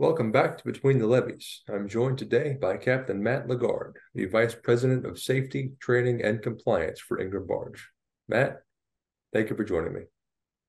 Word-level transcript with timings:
Welcome 0.00 0.30
back 0.30 0.56
to 0.56 0.64
Between 0.64 1.00
the 1.00 1.08
Levees. 1.08 1.62
I'm 1.68 1.88
joined 1.88 2.18
today 2.18 2.56
by 2.60 2.76
Captain 2.76 3.20
Matt 3.20 3.48
Lagarde, 3.48 3.98
the 4.14 4.26
Vice 4.26 4.54
President 4.54 5.04
of 5.04 5.18
Safety, 5.18 5.72
Training, 5.80 6.22
and 6.22 6.40
Compliance 6.40 7.00
for 7.00 7.18
Ingram 7.18 7.48
Barge. 7.48 7.88
Matt, 8.28 8.58
thank 9.32 9.50
you 9.50 9.56
for 9.56 9.64
joining 9.64 9.94
me. 9.94 10.02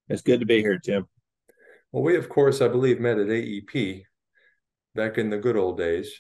It's 0.08 0.24
good 0.24 0.40
to 0.40 0.48
be 0.48 0.62
here, 0.62 0.80
Tim. 0.80 1.06
Well, 1.92 2.02
we, 2.02 2.16
of 2.16 2.28
course, 2.28 2.60
I 2.60 2.70
believe, 2.70 3.00
met 3.00 3.20
at 3.20 3.28
AEP 3.28 4.02
back 4.96 5.20
in 5.20 5.30
the 5.30 5.38
good 5.38 5.58
old 5.58 5.78
days. 5.78 6.12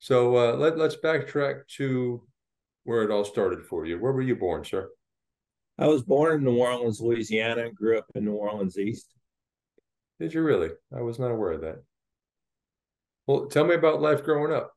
So 0.00 0.36
uh, 0.36 0.56
let, 0.56 0.76
let's 0.76 0.96
backtrack 0.96 1.66
to 1.78 2.22
where 2.84 3.04
it 3.04 3.10
all 3.10 3.24
started 3.24 3.64
for 3.64 3.86
you. 3.86 3.98
Where 3.98 4.12
were 4.12 4.20
you 4.20 4.36
born, 4.36 4.66
sir? 4.66 4.90
I 5.78 5.86
was 5.86 6.02
born 6.02 6.34
in 6.34 6.44
New 6.44 6.58
Orleans, 6.58 7.00
Louisiana, 7.00 7.72
grew 7.72 7.96
up 7.96 8.04
in 8.14 8.26
New 8.26 8.34
Orleans 8.34 8.76
East. 8.78 9.14
Did 10.20 10.34
you 10.34 10.42
really? 10.42 10.68
I 10.94 11.00
was 11.00 11.18
not 11.18 11.30
aware 11.30 11.52
of 11.52 11.62
that. 11.62 11.82
Well, 13.26 13.46
tell 13.46 13.64
me 13.64 13.74
about 13.74 14.02
life 14.02 14.22
growing 14.22 14.52
up. 14.52 14.72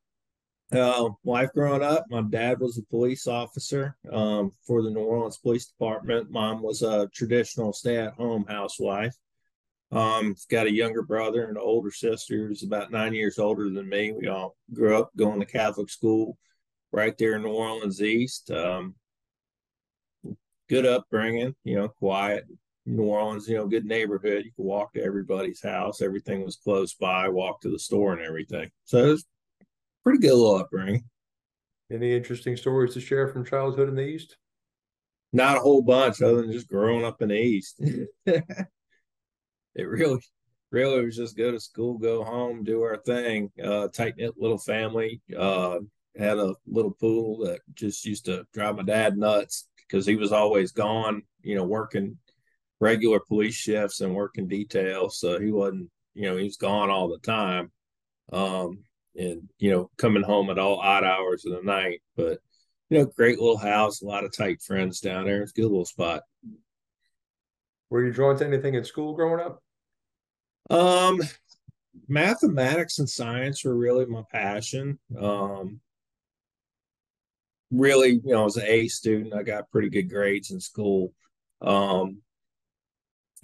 Uh, 0.71 1.09
life 1.25 1.49
growing 1.53 1.83
up, 1.83 2.05
my 2.09 2.21
dad 2.21 2.59
was 2.59 2.77
a 2.77 2.83
police 2.83 3.27
officer 3.27 3.95
um, 4.11 4.51
for 4.65 4.81
the 4.81 4.89
New 4.89 5.01
Orleans 5.01 5.37
Police 5.37 5.67
Department. 5.67 6.31
Mom 6.31 6.63
was 6.63 6.81
a 6.81 7.09
traditional 7.13 7.73
stay-at-home 7.73 8.45
housewife. 8.47 9.13
Um, 9.91 10.35
got 10.49 10.65
a 10.65 10.71
younger 10.71 11.03
brother 11.03 11.43
and 11.43 11.57
an 11.57 11.63
older 11.63 11.91
sister 11.91 12.47
who's 12.47 12.63
about 12.63 12.91
nine 12.91 13.13
years 13.13 13.37
older 13.37 13.69
than 13.69 13.87
me. 13.87 14.13
We 14.13 14.27
all 14.27 14.55
grew 14.73 14.97
up 14.97 15.11
going 15.15 15.41
to 15.41 15.45
Catholic 15.45 15.89
school 15.89 16.37
right 16.91 17.15
there 17.17 17.35
in 17.35 17.43
New 17.43 17.51
Orleans 17.51 18.01
East. 18.01 18.49
Um, 18.49 18.95
good 20.69 20.85
upbringing, 20.85 21.53
you 21.63 21.75
know, 21.75 21.89
quiet. 21.89 22.45
New 22.85 23.03
Orleans, 23.03 23.47
you 23.47 23.55
know, 23.55 23.67
good 23.67 23.85
neighborhood. 23.85 24.43
You 24.45 24.51
could 24.55 24.65
walk 24.65 24.93
to 24.93 25.03
everybody's 25.03 25.63
house. 25.63 26.01
Everything 26.01 26.43
was 26.43 26.57
close 26.57 26.93
by. 26.93 27.29
Walk 27.29 27.61
to 27.61 27.69
the 27.69 27.79
store 27.79 28.13
and 28.13 28.21
everything. 28.21 28.69
So 28.85 29.05
it 29.05 29.07
was 29.09 29.25
pretty 30.03 30.19
good 30.19 30.33
little 30.33 30.57
upbringing. 30.57 31.05
Any 31.91 32.15
interesting 32.15 32.57
stories 32.57 32.93
to 32.95 33.01
share 33.01 33.27
from 33.27 33.45
childhood 33.45 33.89
in 33.89 33.95
the 33.95 34.05
East? 34.05 34.37
Not 35.31 35.57
a 35.57 35.61
whole 35.61 35.81
bunch, 35.81 36.21
other 36.21 36.41
than 36.41 36.51
just 36.51 36.67
growing 36.67 37.05
up 37.05 37.21
in 37.21 37.29
the 37.29 37.39
East. 37.39 37.81
it 38.25 38.43
really, 39.75 40.19
really 40.71 41.05
was 41.05 41.15
just 41.15 41.37
go 41.37 41.51
to 41.51 41.59
school, 41.59 41.97
go 41.97 42.23
home, 42.23 42.63
do 42.63 42.81
our 42.81 42.97
thing. 42.97 43.51
Uh, 43.63 43.87
tight 43.87 44.15
knit 44.17 44.33
little 44.37 44.57
family. 44.57 45.21
Uh, 45.35 45.79
had 46.17 46.37
a 46.37 46.53
little 46.67 46.91
pool 46.91 47.39
that 47.45 47.59
just 47.73 48.05
used 48.05 48.25
to 48.25 48.45
drive 48.53 48.75
my 48.75 48.83
dad 48.83 49.17
nuts 49.17 49.67
because 49.77 50.05
he 50.05 50.15
was 50.15 50.31
always 50.31 50.71
gone, 50.71 51.23
you 51.41 51.55
know, 51.55 51.63
working 51.63 52.17
regular 52.83 53.19
police 53.19 53.55
shifts 53.55 54.01
and 54.01 54.13
working 54.13 54.47
details. 54.47 55.19
So 55.19 55.39
he 55.39 55.51
wasn't, 55.51 55.89
you 56.13 56.23
know, 56.23 56.37
he 56.37 56.43
was 56.43 56.57
gone 56.57 56.89
all 56.89 57.07
the 57.07 57.19
time. 57.19 57.71
Um, 58.31 58.83
and, 59.15 59.49
you 59.57 59.71
know, 59.71 59.89
coming 59.97 60.23
home 60.23 60.49
at 60.49 60.59
all 60.59 60.79
odd 60.79 61.03
hours 61.03 61.45
of 61.45 61.53
the 61.53 61.61
night. 61.63 62.01
But, 62.15 62.39
you 62.89 62.97
know, 62.97 63.05
great 63.05 63.39
little 63.39 63.57
house, 63.57 64.01
a 64.01 64.05
lot 64.05 64.25
of 64.25 64.35
tight 64.35 64.61
friends 64.61 64.99
down 64.99 65.25
there. 65.25 65.41
It's 65.41 65.51
a 65.51 65.55
good 65.55 65.63
little 65.63 65.85
spot. 65.85 66.23
Were 67.89 68.05
you 68.05 68.11
drawn 68.11 68.37
to 68.37 68.45
anything 68.45 68.73
in 68.73 68.83
school 68.83 69.13
growing 69.13 69.39
up? 69.39 69.61
Um, 70.69 71.21
mathematics 72.07 72.97
and 72.99 73.09
science 73.09 73.63
were 73.63 73.75
really 73.75 74.07
my 74.07 74.23
passion. 74.31 74.97
Um, 75.19 75.79
really, 77.69 78.13
you 78.25 78.33
know, 78.33 78.45
as 78.45 78.55
was 78.55 78.63
an 78.63 78.69
A 78.69 78.87
student. 78.87 79.35
I 79.35 79.43
got 79.43 79.69
pretty 79.69 79.89
good 79.89 80.09
grades 80.09 80.49
in 80.49 80.59
school. 80.59 81.13
Um, 81.61 82.22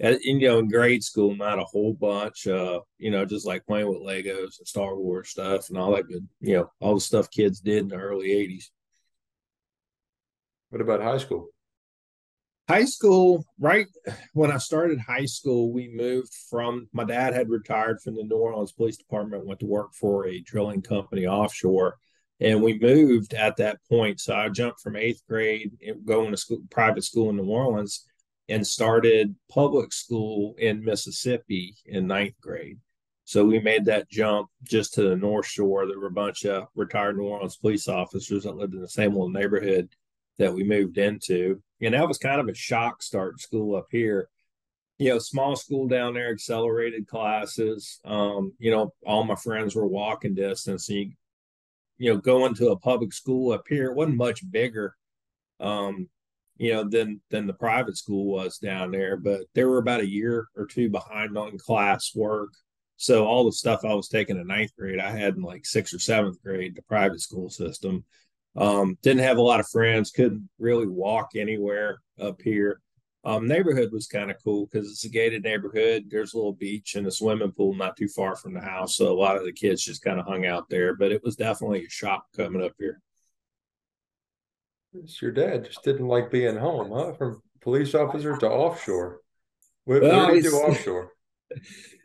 and, 0.00 0.18
you 0.24 0.48
know, 0.48 0.58
in 0.58 0.68
grade 0.68 1.04
school, 1.04 1.36
not 1.36 1.58
a 1.58 1.64
whole 1.64 1.92
bunch. 1.92 2.46
Uh, 2.46 2.80
you 2.98 3.10
know, 3.10 3.26
just 3.26 3.46
like 3.46 3.66
playing 3.66 3.86
with 3.86 3.98
Legos 3.98 4.58
and 4.58 4.66
Star 4.66 4.96
Wars 4.96 5.28
stuff 5.28 5.68
and 5.68 5.78
all 5.78 5.94
that 5.94 6.08
good. 6.08 6.26
You 6.40 6.56
know, 6.56 6.70
all 6.80 6.94
the 6.94 7.00
stuff 7.00 7.30
kids 7.30 7.60
did 7.60 7.78
in 7.78 7.88
the 7.88 7.96
early 7.96 8.28
'80s. 8.28 8.70
What 10.70 10.80
about 10.80 11.02
high 11.02 11.18
school? 11.18 11.48
High 12.68 12.84
school, 12.86 13.44
right 13.58 13.86
when 14.32 14.50
I 14.50 14.58
started 14.58 15.00
high 15.00 15.26
school, 15.26 15.72
we 15.72 15.88
moved 15.88 16.32
from 16.48 16.88
my 16.92 17.04
dad 17.04 17.34
had 17.34 17.50
retired 17.50 18.00
from 18.00 18.16
the 18.16 18.22
New 18.22 18.36
Orleans 18.36 18.72
Police 18.72 18.96
Department, 18.96 19.46
went 19.46 19.60
to 19.60 19.66
work 19.66 19.92
for 19.92 20.26
a 20.26 20.40
drilling 20.40 20.80
company 20.80 21.26
offshore 21.26 21.98
and 22.40 22.62
we 22.62 22.78
moved 22.78 23.34
at 23.34 23.56
that 23.56 23.78
point. 23.88 24.20
So 24.20 24.34
I 24.34 24.48
jumped 24.48 24.80
from 24.80 24.96
eighth 24.96 25.22
grade 25.28 25.72
going 26.04 26.30
to 26.30 26.36
school, 26.36 26.62
private 26.70 27.04
school 27.04 27.28
in 27.30 27.36
New 27.36 27.44
Orleans 27.44 28.06
and 28.50 28.66
started 28.66 29.34
public 29.48 29.92
school 29.92 30.54
in 30.58 30.84
Mississippi 30.84 31.74
in 31.86 32.06
ninth 32.06 32.34
grade. 32.40 32.78
So 33.24 33.44
we 33.44 33.60
made 33.60 33.84
that 33.84 34.10
jump 34.10 34.48
just 34.64 34.94
to 34.94 35.02
the 35.08 35.16
North 35.16 35.46
Shore. 35.46 35.86
There 35.86 36.00
were 36.00 36.08
a 36.08 36.12
bunch 36.12 36.44
of 36.44 36.66
retired 36.74 37.16
New 37.16 37.24
Orleans 37.24 37.56
police 37.56 37.86
officers 37.86 38.42
that 38.42 38.56
lived 38.56 38.74
in 38.74 38.80
the 38.80 38.88
same 38.88 39.12
little 39.12 39.30
neighborhood 39.30 39.88
that 40.38 40.52
we 40.52 40.64
moved 40.64 40.98
into. 40.98 41.62
And 41.80 41.94
that 41.94 42.08
was 42.08 42.18
kind 42.18 42.40
of 42.40 42.48
a 42.48 42.54
shock 42.54 43.02
start 43.02 43.40
school 43.40 43.76
up 43.76 43.86
here. 43.90 44.28
You 44.98 45.10
know, 45.10 45.18
small 45.18 45.54
school 45.54 45.86
down 45.86 46.14
there, 46.14 46.30
accelerated 46.30 47.06
classes. 47.06 48.00
Um, 48.04 48.52
you 48.58 48.70
know, 48.70 48.92
all 49.06 49.24
my 49.24 49.36
friends 49.36 49.74
were 49.76 49.86
walking 49.86 50.34
distance. 50.34 50.88
And 50.88 50.98
you 50.98 51.12
you 52.00 52.12
know, 52.12 52.18
going 52.18 52.54
to 52.54 52.70
a 52.70 52.78
public 52.78 53.12
school 53.12 53.52
up 53.52 53.64
here, 53.68 53.90
it 53.90 53.94
wasn't 53.94 54.16
much 54.16 54.50
bigger, 54.50 54.96
um, 55.60 56.08
you 56.60 56.74
know, 56.74 56.84
than 56.84 57.22
than 57.30 57.46
the 57.46 57.54
private 57.54 57.96
school 57.96 58.26
was 58.26 58.58
down 58.58 58.90
there. 58.90 59.16
But 59.16 59.46
they 59.54 59.64
were 59.64 59.78
about 59.78 60.02
a 60.02 60.08
year 60.08 60.46
or 60.54 60.66
two 60.66 60.90
behind 60.90 61.38
on 61.38 61.56
class 61.56 62.12
work. 62.14 62.50
So 62.98 63.24
all 63.24 63.46
the 63.46 63.52
stuff 63.52 63.80
I 63.82 63.94
was 63.94 64.08
taking 64.08 64.36
in 64.36 64.46
ninth 64.46 64.72
grade, 64.78 65.00
I 65.00 65.10
had 65.10 65.36
in 65.36 65.42
like 65.42 65.64
sixth 65.64 65.94
or 65.94 65.98
seventh 65.98 66.36
grade, 66.42 66.76
the 66.76 66.82
private 66.82 67.22
school 67.22 67.48
system. 67.48 68.04
Um, 68.56 68.98
didn't 69.00 69.22
have 69.22 69.38
a 69.38 69.42
lot 69.42 69.60
of 69.60 69.70
friends, 69.70 70.10
couldn't 70.10 70.50
really 70.58 70.86
walk 70.86 71.30
anywhere 71.34 72.00
up 72.20 72.42
here. 72.42 72.82
Um, 73.24 73.46
neighborhood 73.46 73.90
was 73.90 74.06
kind 74.06 74.30
of 74.30 74.36
cool 74.44 74.66
because 74.66 74.90
it's 74.90 75.04
a 75.04 75.08
gated 75.08 75.44
neighborhood. 75.44 76.08
There's 76.10 76.34
a 76.34 76.36
little 76.36 76.52
beach 76.52 76.94
and 76.94 77.06
a 77.06 77.10
swimming 77.10 77.52
pool 77.52 77.74
not 77.74 77.96
too 77.96 78.08
far 78.08 78.36
from 78.36 78.52
the 78.52 78.60
house. 78.60 78.96
So 78.96 79.10
a 79.10 79.18
lot 79.18 79.36
of 79.36 79.44
the 79.44 79.52
kids 79.52 79.82
just 79.82 80.02
kind 80.02 80.20
of 80.20 80.26
hung 80.26 80.44
out 80.44 80.68
there, 80.68 80.94
but 80.94 81.10
it 81.10 81.22
was 81.24 81.36
definitely 81.36 81.86
a 81.86 81.88
shock 81.88 82.26
coming 82.36 82.62
up 82.62 82.72
here. 82.78 83.00
It's 84.94 85.20
your 85.22 85.30
dad 85.30 85.64
just 85.64 85.82
didn't 85.84 86.08
like 86.08 86.30
being 86.30 86.56
home, 86.56 86.90
huh? 86.92 87.12
From 87.14 87.42
police 87.60 87.94
officer 87.94 88.36
to 88.36 88.48
offshore. 88.48 89.20
What, 89.84 90.02
well, 90.02 90.26
what 90.26 90.34
did 90.34 90.44
he 90.44 90.50
do 90.50 90.56
offshore? 90.56 91.12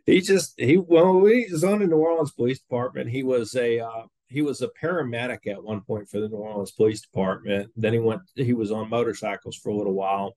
He 0.07 0.21
just 0.21 0.53
he 0.59 0.77
well 0.77 1.25
he 1.25 1.47
was 1.51 1.63
on 1.63 1.79
the 1.79 1.87
New 1.87 1.97
Orleans 1.97 2.31
Police 2.31 2.59
Department. 2.59 3.09
He 3.09 3.23
was 3.23 3.55
a 3.55 3.79
uh, 3.79 4.03
he 4.27 4.43
was 4.43 4.61
a 4.61 4.69
paramedic 4.79 5.47
at 5.47 5.63
one 5.63 5.81
point 5.81 6.07
for 6.07 6.19
the 6.19 6.29
New 6.29 6.35
Orleans 6.35 6.71
Police 6.73 7.01
Department. 7.01 7.71
Then 7.75 7.93
he 7.93 7.97
went 7.97 8.21
he 8.35 8.53
was 8.53 8.71
on 8.71 8.87
motorcycles 8.87 9.55
for 9.55 9.69
a 9.69 9.75
little 9.75 9.93
while 9.93 10.35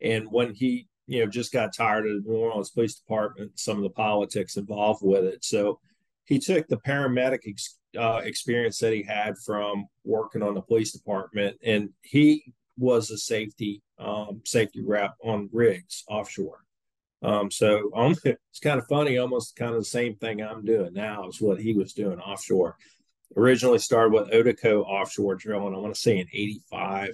and 0.00 0.30
when 0.30 0.54
he, 0.54 0.86
you 1.06 1.20
know, 1.24 1.30
just 1.30 1.52
got 1.52 1.74
tired 1.74 2.06
of 2.06 2.24
the 2.24 2.30
New 2.30 2.36
Orleans 2.36 2.70
Police 2.70 2.96
Department, 2.96 3.58
some 3.58 3.76
of 3.76 3.82
the 3.82 3.90
politics 3.90 4.56
involved 4.56 5.02
with 5.02 5.24
it. 5.24 5.44
So 5.44 5.80
he 6.24 6.38
took 6.38 6.68
the 6.68 6.78
paramedic 6.78 7.40
ex, 7.46 7.77
uh, 7.96 8.20
experience 8.24 8.78
that 8.78 8.92
he 8.92 9.02
had 9.02 9.38
from 9.38 9.86
working 10.04 10.42
on 10.42 10.54
the 10.54 10.60
police 10.60 10.92
department, 10.92 11.56
and 11.62 11.90
he 12.02 12.52
was 12.76 13.10
a 13.10 13.18
safety 13.18 13.82
um, 13.98 14.42
safety 14.44 14.80
rep 14.80 15.14
on 15.24 15.48
rigs 15.52 16.04
offshore. 16.08 16.64
Um, 17.22 17.50
so 17.50 17.90
um, 17.94 18.14
it's 18.24 18.60
kind 18.60 18.78
of 18.78 18.86
funny, 18.86 19.18
almost 19.18 19.56
kind 19.56 19.72
of 19.72 19.80
the 19.80 19.84
same 19.84 20.14
thing 20.16 20.40
I'm 20.40 20.64
doing 20.64 20.92
now 20.92 21.28
is 21.28 21.40
what 21.40 21.60
he 21.60 21.72
was 21.72 21.92
doing 21.92 22.20
offshore. 22.20 22.76
Originally 23.36 23.78
started 23.78 24.12
with 24.12 24.30
Odeco 24.30 24.84
offshore 24.84 25.34
drilling, 25.34 25.74
I 25.74 25.78
want 25.78 25.94
to 25.94 26.00
say 26.00 26.18
in 26.18 26.28
85. 26.32 27.10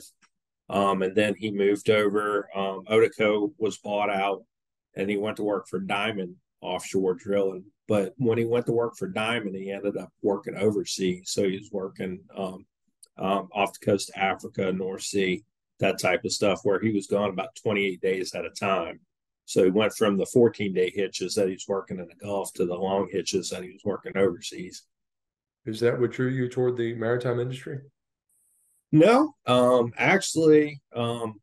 Um, 0.71 1.03
and 1.03 1.15
then 1.15 1.35
he 1.35 1.51
moved 1.51 1.91
over. 1.91 2.49
Um, 2.55 2.85
Odeco 2.89 3.53
was 3.59 3.79
bought 3.79 4.11
out 4.11 4.45
and 4.95 5.11
he 5.11 5.17
went 5.17 5.37
to 5.39 5.43
work 5.43 5.67
for 5.69 5.81
Diamond 5.81 6.37
Offshore 6.65 7.15
Drilling. 7.15 7.65
But 7.87 8.15
when 8.17 8.39
he 8.39 8.45
went 8.45 8.67
to 8.67 8.73
work 8.73 8.97
for 8.97 9.09
Diamond, 9.09 9.55
he 9.55 9.71
ended 9.71 9.97
up 9.97 10.11
working 10.23 10.57
overseas. 10.57 11.31
So 11.31 11.43
he 11.43 11.59
was 11.59 11.71
working 11.71 12.21
um, 12.37 12.65
um, 13.19 13.49
off 13.53 13.79
the 13.79 13.85
coast 13.85 14.11
of 14.11 14.21
Africa, 14.21 14.73
North 14.73 15.03
Sea, 15.03 15.45
that 15.81 16.01
type 16.01 16.25
of 16.25 16.33
stuff, 16.33 16.61
where 16.63 16.81
he 16.81 16.93
was 16.93 17.07
gone 17.07 17.31
about 17.31 17.55
28 17.63 18.01
days 18.01 18.35
at 18.35 18.47
a 18.47 18.51
time. 18.51 19.01
So 19.45 19.65
he 19.65 19.71
went 19.71 19.93
from 19.93 20.17
the 20.17 20.27
14 20.27 20.73
day 20.73 20.91
hitches 20.95 21.35
that 21.35 21.49
he 21.49 21.53
was 21.53 21.67
working 21.69 21.99
in 21.99 22.09
the 22.09 22.15
Gulf 22.15 22.53
to 22.55 22.65
the 22.65 22.75
long 22.75 23.09
hitches 23.11 23.51
that 23.51 23.63
he 23.63 23.71
was 23.71 23.83
working 23.85 24.17
overseas. 24.17 24.85
Is 25.67 25.81
that 25.81 26.01
what 26.01 26.13
drew 26.13 26.29
you 26.29 26.49
toward 26.49 26.77
the 26.77 26.95
maritime 26.95 27.41
industry? 27.41 27.81
No, 28.93 29.35
um, 29.47 29.93
actually, 29.99 30.81
um, 30.95 31.41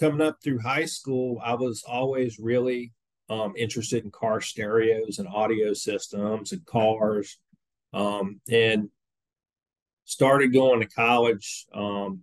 coming 0.00 0.20
up 0.20 0.38
through 0.42 0.60
high 0.60 0.84
school, 0.84 1.40
I 1.44 1.54
was 1.54 1.82
always 1.86 2.38
really 2.38 2.92
um, 3.28 3.54
interested 3.56 4.04
in 4.04 4.10
car 4.10 4.40
stereos 4.40 5.18
and 5.18 5.28
audio 5.28 5.72
systems 5.72 6.52
and 6.52 6.64
cars, 6.66 7.38
um, 7.92 8.40
and 8.50 8.88
started 10.04 10.52
going 10.52 10.80
to 10.80 10.86
college. 10.86 11.66
Um, 11.74 12.20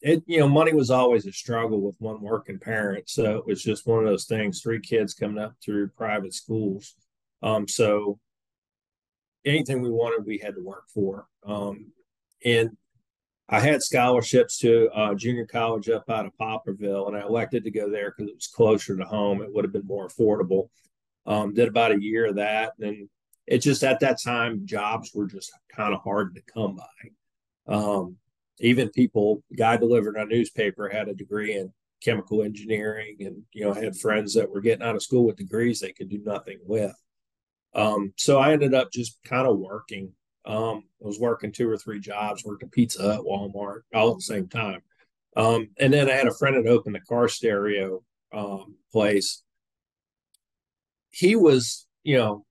it 0.00 0.22
you 0.26 0.38
know 0.38 0.48
money 0.48 0.72
was 0.72 0.90
always 0.90 1.26
a 1.26 1.32
struggle 1.32 1.80
with 1.80 1.96
one 1.98 2.20
working 2.20 2.58
parent, 2.58 3.08
so 3.08 3.36
it 3.36 3.46
was 3.46 3.62
just 3.62 3.86
one 3.86 3.98
of 3.98 4.06
those 4.06 4.26
things. 4.26 4.60
Three 4.60 4.80
kids 4.80 5.14
coming 5.14 5.42
up 5.42 5.54
through 5.62 5.88
private 5.88 6.34
schools, 6.34 6.94
um, 7.42 7.66
so 7.66 8.18
anything 9.44 9.82
we 9.82 9.90
wanted, 9.90 10.26
we 10.26 10.38
had 10.38 10.54
to 10.54 10.62
work 10.62 10.84
for. 10.92 11.26
Um, 11.44 11.92
and 12.44 12.76
I 13.48 13.60
had 13.60 13.82
scholarships 13.82 14.58
to 14.58 14.90
uh, 14.90 15.14
junior 15.14 15.46
college 15.46 15.88
up 15.88 16.10
out 16.10 16.26
of 16.26 16.36
Poplarville, 16.38 17.08
and 17.08 17.16
I 17.16 17.22
elected 17.22 17.64
to 17.64 17.70
go 17.70 17.90
there 17.90 18.10
because 18.10 18.30
it 18.30 18.36
was 18.36 18.46
closer 18.46 18.96
to 18.96 19.04
home. 19.04 19.40
It 19.40 19.52
would 19.52 19.64
have 19.64 19.72
been 19.72 19.86
more 19.86 20.08
affordable. 20.08 20.68
Um, 21.24 21.54
did 21.54 21.68
about 21.68 21.92
a 21.92 22.02
year 22.02 22.26
of 22.26 22.36
that, 22.36 22.72
and 22.80 23.08
it 23.46 23.58
just 23.58 23.84
at 23.84 24.00
that 24.00 24.20
time 24.22 24.66
jobs 24.66 25.12
were 25.14 25.26
just 25.26 25.52
kind 25.74 25.94
of 25.94 26.02
hard 26.02 26.34
to 26.34 26.42
come 26.52 26.76
by. 26.76 27.74
Um, 27.74 28.16
even 28.60 28.90
people, 28.90 29.42
guy 29.56 29.76
delivered 29.76 30.16
a 30.16 30.26
newspaper 30.26 30.88
had 30.88 31.08
a 31.08 31.14
degree 31.14 31.54
in 31.54 31.72
chemical 32.02 32.42
engineering, 32.42 33.16
and 33.20 33.42
you 33.52 33.64
know 33.64 33.72
had 33.72 33.96
friends 33.96 34.34
that 34.34 34.50
were 34.50 34.60
getting 34.60 34.86
out 34.86 34.94
of 34.94 35.02
school 35.02 35.24
with 35.24 35.36
degrees 35.36 35.80
they 35.80 35.92
could 35.92 36.10
do 36.10 36.20
nothing 36.24 36.58
with. 36.64 36.94
Um, 37.74 38.12
so 38.16 38.38
I 38.38 38.52
ended 38.52 38.74
up 38.74 38.90
just 38.92 39.18
kind 39.24 39.46
of 39.46 39.58
working 39.58 40.12
um, 40.48 40.84
I 41.02 41.06
was 41.06 41.20
working 41.20 41.52
two 41.52 41.68
or 41.68 41.76
three 41.76 42.00
jobs, 42.00 42.44
worked 42.44 42.62
a 42.62 42.66
Pizza 42.66 43.02
Hut, 43.02 43.20
Walmart, 43.20 43.82
all 43.94 44.10
at 44.10 44.16
the 44.16 44.22
same 44.22 44.48
time. 44.48 44.80
Um, 45.36 45.68
and 45.78 45.92
then 45.92 46.08
I 46.08 46.14
had 46.14 46.26
a 46.26 46.34
friend 46.34 46.56
that 46.56 46.68
opened 46.68 46.96
a 46.96 47.00
car 47.00 47.28
stereo 47.28 48.02
um, 48.32 48.76
place. 48.90 49.42
He 51.10 51.36
was, 51.36 51.86
you 52.02 52.16
know, 52.16 52.46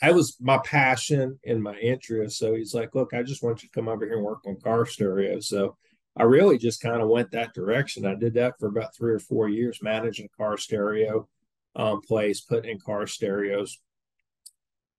I 0.00 0.12
was 0.12 0.36
my 0.40 0.58
passion 0.58 1.38
and 1.44 1.62
my 1.62 1.76
interest. 1.76 2.38
So 2.38 2.54
he's 2.54 2.74
like, 2.74 2.94
look, 2.94 3.12
I 3.12 3.22
just 3.22 3.42
want 3.42 3.62
you 3.62 3.68
to 3.68 3.74
come 3.74 3.88
over 3.88 4.04
here 4.04 4.14
and 4.14 4.24
work 4.24 4.40
on 4.46 4.60
car 4.60 4.86
stereo. 4.86 5.40
So 5.40 5.76
I 6.16 6.22
really 6.22 6.58
just 6.58 6.80
kind 6.80 7.02
of 7.02 7.08
went 7.08 7.32
that 7.32 7.54
direction. 7.54 8.06
I 8.06 8.14
did 8.14 8.34
that 8.34 8.54
for 8.58 8.68
about 8.68 8.94
three 8.94 9.12
or 9.12 9.18
four 9.18 9.48
years, 9.48 9.80
managing 9.82 10.28
car 10.36 10.56
stereo 10.56 11.28
um, 11.74 12.02
place, 12.02 12.40
putting 12.40 12.70
in 12.70 12.78
car 12.78 13.06
stereos, 13.06 13.78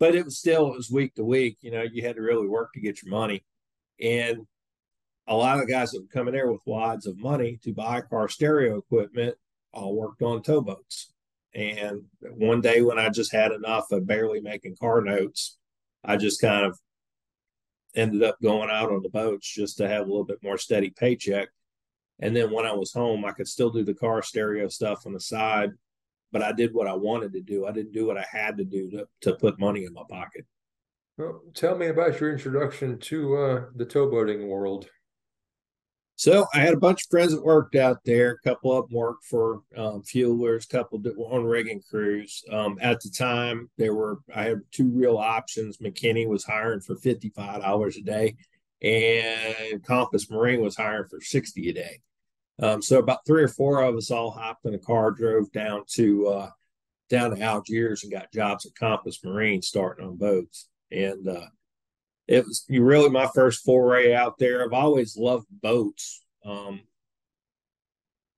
but 0.04 0.16
it 0.16 0.26
was 0.26 0.38
still 0.38 0.68
it 0.68 0.76
was 0.76 0.92
week 0.92 1.16
to 1.16 1.24
week. 1.24 1.60
You 1.62 1.72
know, 1.72 1.82
you 1.82 2.04
had 2.04 2.18
to 2.18 2.22
really 2.22 2.46
work 2.46 2.74
to 2.74 2.82
get 2.82 3.02
your 3.02 3.10
money, 3.10 3.46
and 4.02 4.46
a 5.28 5.34
lot 5.34 5.58
of 5.58 5.66
the 5.66 5.72
guys 5.72 5.92
that 5.92 6.02
would 6.02 6.12
come 6.12 6.28
in 6.28 6.34
there 6.34 6.52
with 6.52 6.60
wads 6.66 7.08
of 7.08 7.18
money 7.18 7.58
to 7.64 7.72
buy 7.72 8.02
car 8.02 8.28
stereo 8.28 8.80
equipment 8.80 9.38
all 9.72 9.96
worked 9.96 10.22
on 10.22 10.44
towboats. 10.44 11.14
And 11.56 12.02
one 12.20 12.60
day 12.60 12.82
when 12.82 13.00
I 13.00 13.08
just 13.08 13.32
had 13.32 13.54
enough 13.54 13.94
of 13.94 14.06
barely 14.06 14.42
making 14.42 14.76
car 14.76 15.00
notes, 15.00 15.58
I 16.04 16.18
just 16.18 16.42
kind 16.42 16.66
of 16.66 16.78
ended 17.96 18.24
up 18.24 18.42
going 18.44 18.70
out 18.70 18.92
on 18.92 19.04
the 19.04 19.10
boats 19.10 19.48
just 19.48 19.78
to 19.78 19.88
have 19.88 20.02
a 20.02 20.10
little 20.10 20.26
bit 20.26 20.44
more 20.44 20.58
steady 20.58 20.90
paycheck. 20.90 21.48
And 22.20 22.36
then 22.36 22.52
when 22.52 22.66
I 22.66 22.74
was 22.74 22.92
home, 22.92 23.24
I 23.24 23.32
could 23.32 23.48
still 23.48 23.70
do 23.70 23.86
the 23.86 23.94
car 23.94 24.22
stereo 24.22 24.68
stuff 24.68 25.06
on 25.06 25.14
the 25.14 25.22
side 25.22 25.72
but 26.34 26.42
I 26.42 26.52
did 26.52 26.74
what 26.74 26.88
I 26.88 26.94
wanted 26.94 27.32
to 27.34 27.42
do. 27.42 27.66
I 27.66 27.72
didn't 27.72 27.94
do 27.94 28.06
what 28.08 28.18
I 28.18 28.26
had 28.30 28.58
to 28.58 28.66
do 28.66 28.90
to, 28.92 29.08
to 29.22 29.36
put 29.36 29.60
money 29.60 29.86
in 29.86 29.94
my 29.94 30.04
pocket. 30.10 30.46
Well, 31.18 31.42
tell 31.54 31.78
me 31.78 31.88
about 31.88 32.20
your 32.20 32.34
introduction 32.34 32.98
to 32.98 33.38
uh, 33.38 33.66
the 33.76 33.86
towboating 33.86 34.48
world. 34.48 34.90
So 36.16 36.46
I 36.54 36.60
had 36.60 36.74
a 36.74 36.80
bunch 36.80 37.04
of 37.04 37.10
friends 37.10 37.34
that 37.34 37.44
worked 37.44 37.76
out 37.76 37.98
there. 38.04 38.32
A 38.32 38.50
couple 38.50 38.76
of 38.76 38.88
them 38.88 38.98
worked 38.98 39.26
for 39.26 39.62
um, 39.78 40.02
fuelers, 40.04 40.66
a 40.66 40.68
couple 40.68 41.00
were 41.00 41.34
on 41.34 41.44
rigging 41.44 41.82
crews. 41.90 42.44
Um, 42.52 42.78
at 42.82 43.00
the 43.02 43.10
time, 43.10 43.70
there 43.78 43.94
were 43.94 44.20
I 44.34 44.44
had 44.44 44.62
two 44.72 44.90
real 44.90 45.18
options. 45.18 45.78
McKinney 45.78 46.28
was 46.28 46.44
hiring 46.44 46.82
for 46.82 46.96
fifty 46.96 47.30
five 47.30 47.62
dollars 47.62 47.98
a 47.98 48.02
day, 48.02 48.36
and 48.82 49.84
Compass 49.84 50.30
Marine 50.30 50.62
was 50.62 50.76
hiring 50.76 51.08
for 51.10 51.20
sixty 51.22 51.70
a 51.70 51.74
day. 51.74 52.00
Um, 52.62 52.82
so 52.82 53.00
about 53.00 53.26
three 53.26 53.44
or 53.44 53.48
four 53.48 53.82
of 53.82 53.96
us 53.96 54.12
all 54.12 54.32
hopped 54.32 54.66
in 54.66 54.74
a 54.74 54.80
car, 54.80 55.12
drove 55.12 55.52
down 55.52 55.84
to 55.94 56.28
uh, 56.28 56.50
down 57.10 57.36
to 57.36 57.42
Algiers, 57.42 58.04
and 58.04 58.12
got 58.12 58.32
jobs 58.32 58.66
at 58.66 58.76
Compass 58.76 59.24
Marine, 59.24 59.62
starting 59.62 60.06
on 60.06 60.18
boats. 60.18 60.70
And 60.92 61.28
uh, 61.28 61.48
it 62.28 62.46
was 62.46 62.66
really 62.70 63.10
my 63.10 63.28
first 63.34 63.64
foray 63.64 64.14
out 64.14 64.38
there. 64.38 64.64
I've 64.64 64.74
always 64.74 65.18
loved 65.18 65.48
boats, 65.50 66.24
um, 66.46 66.82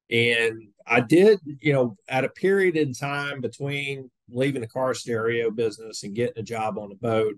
and 0.10 0.70
I 0.88 1.02
did, 1.02 1.40
you 1.60 1.74
know, 1.74 1.98
at 2.08 2.24
a 2.24 2.30
period 2.30 2.78
in 2.78 2.94
time 2.94 3.42
between 3.42 4.10
leaving 4.30 4.62
the 4.62 4.68
car 4.68 4.94
stereo 4.94 5.52
business 5.52 6.04
and 6.04 6.16
getting 6.16 6.40
a 6.40 6.44
job 6.44 6.78
on 6.78 6.92
a 6.92 6.96
boat. 6.96 7.36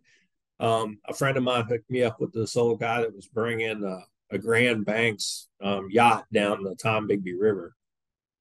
Um, 0.59 1.00
a 1.07 1.13
friend 1.13 1.38
of 1.38 1.44
mine 1.44 1.65
hooked 1.65 1.89
me 1.89 2.03
up 2.03 2.19
with 2.19 2.33
this 2.33 2.57
old 2.57 2.80
guy 2.80 3.01
that 3.01 3.15
was 3.15 3.27
bringing 3.27 3.83
uh, 3.83 4.01
a 4.31 4.38
Grand 4.38 4.85
Banks 4.85 5.47
um, 5.62 5.88
yacht 5.89 6.25
down 6.31 6.63
the 6.63 6.75
Tombigbee 6.75 7.39
River. 7.39 7.74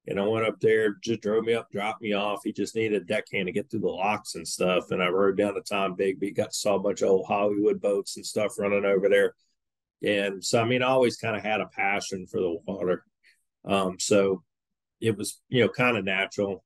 And 0.09 0.21
I 0.21 0.27
went 0.27 0.47
up 0.47 0.61
there, 0.61 0.97
just 1.03 1.21
drove 1.21 1.44
me 1.44 1.55
up, 1.55 1.71
dropped 1.73 2.00
me 2.00 2.12
off. 2.12 2.41
He 2.44 2.53
just 2.53 2.77
needed 2.77 3.03
a 3.03 3.05
deckhand 3.05 3.47
to 3.47 3.53
get 3.53 3.71
through 3.71 3.81
the 3.81 3.88
locks 3.88 4.37
and 4.37 4.47
stuff. 4.47 4.91
And 4.91 5.03
I 5.03 5.09
rode 5.09 5.37
down 5.37 5.55
to 5.55 5.61
Tombigbee, 5.61 6.37
got 6.37 6.53
to 6.53 6.56
saw 6.56 6.77
a 6.77 6.81
bunch 6.81 7.03
of 7.03 7.09
old 7.09 7.27
Hollywood 7.27 7.81
boats 7.81 8.17
and 8.17 8.25
stuff 8.25 8.59
running 8.59 8.85
over 8.85 9.09
there. 9.09 9.35
And 10.05 10.44
so, 10.44 10.61
I 10.61 10.65
mean, 10.65 10.83
I 10.83 10.88
always 10.88 11.17
kind 11.17 11.37
of 11.37 11.43
had 11.43 11.61
a 11.61 11.67
passion 11.67 12.27
for 12.27 12.41
the 12.41 12.56
water. 12.67 13.05
Um, 13.65 13.97
so 13.99 14.44
it 15.00 15.17
was, 15.17 15.41
you 15.49 15.62
know, 15.62 15.69
kind 15.69 15.97
of 15.97 16.05
natural 16.05 16.62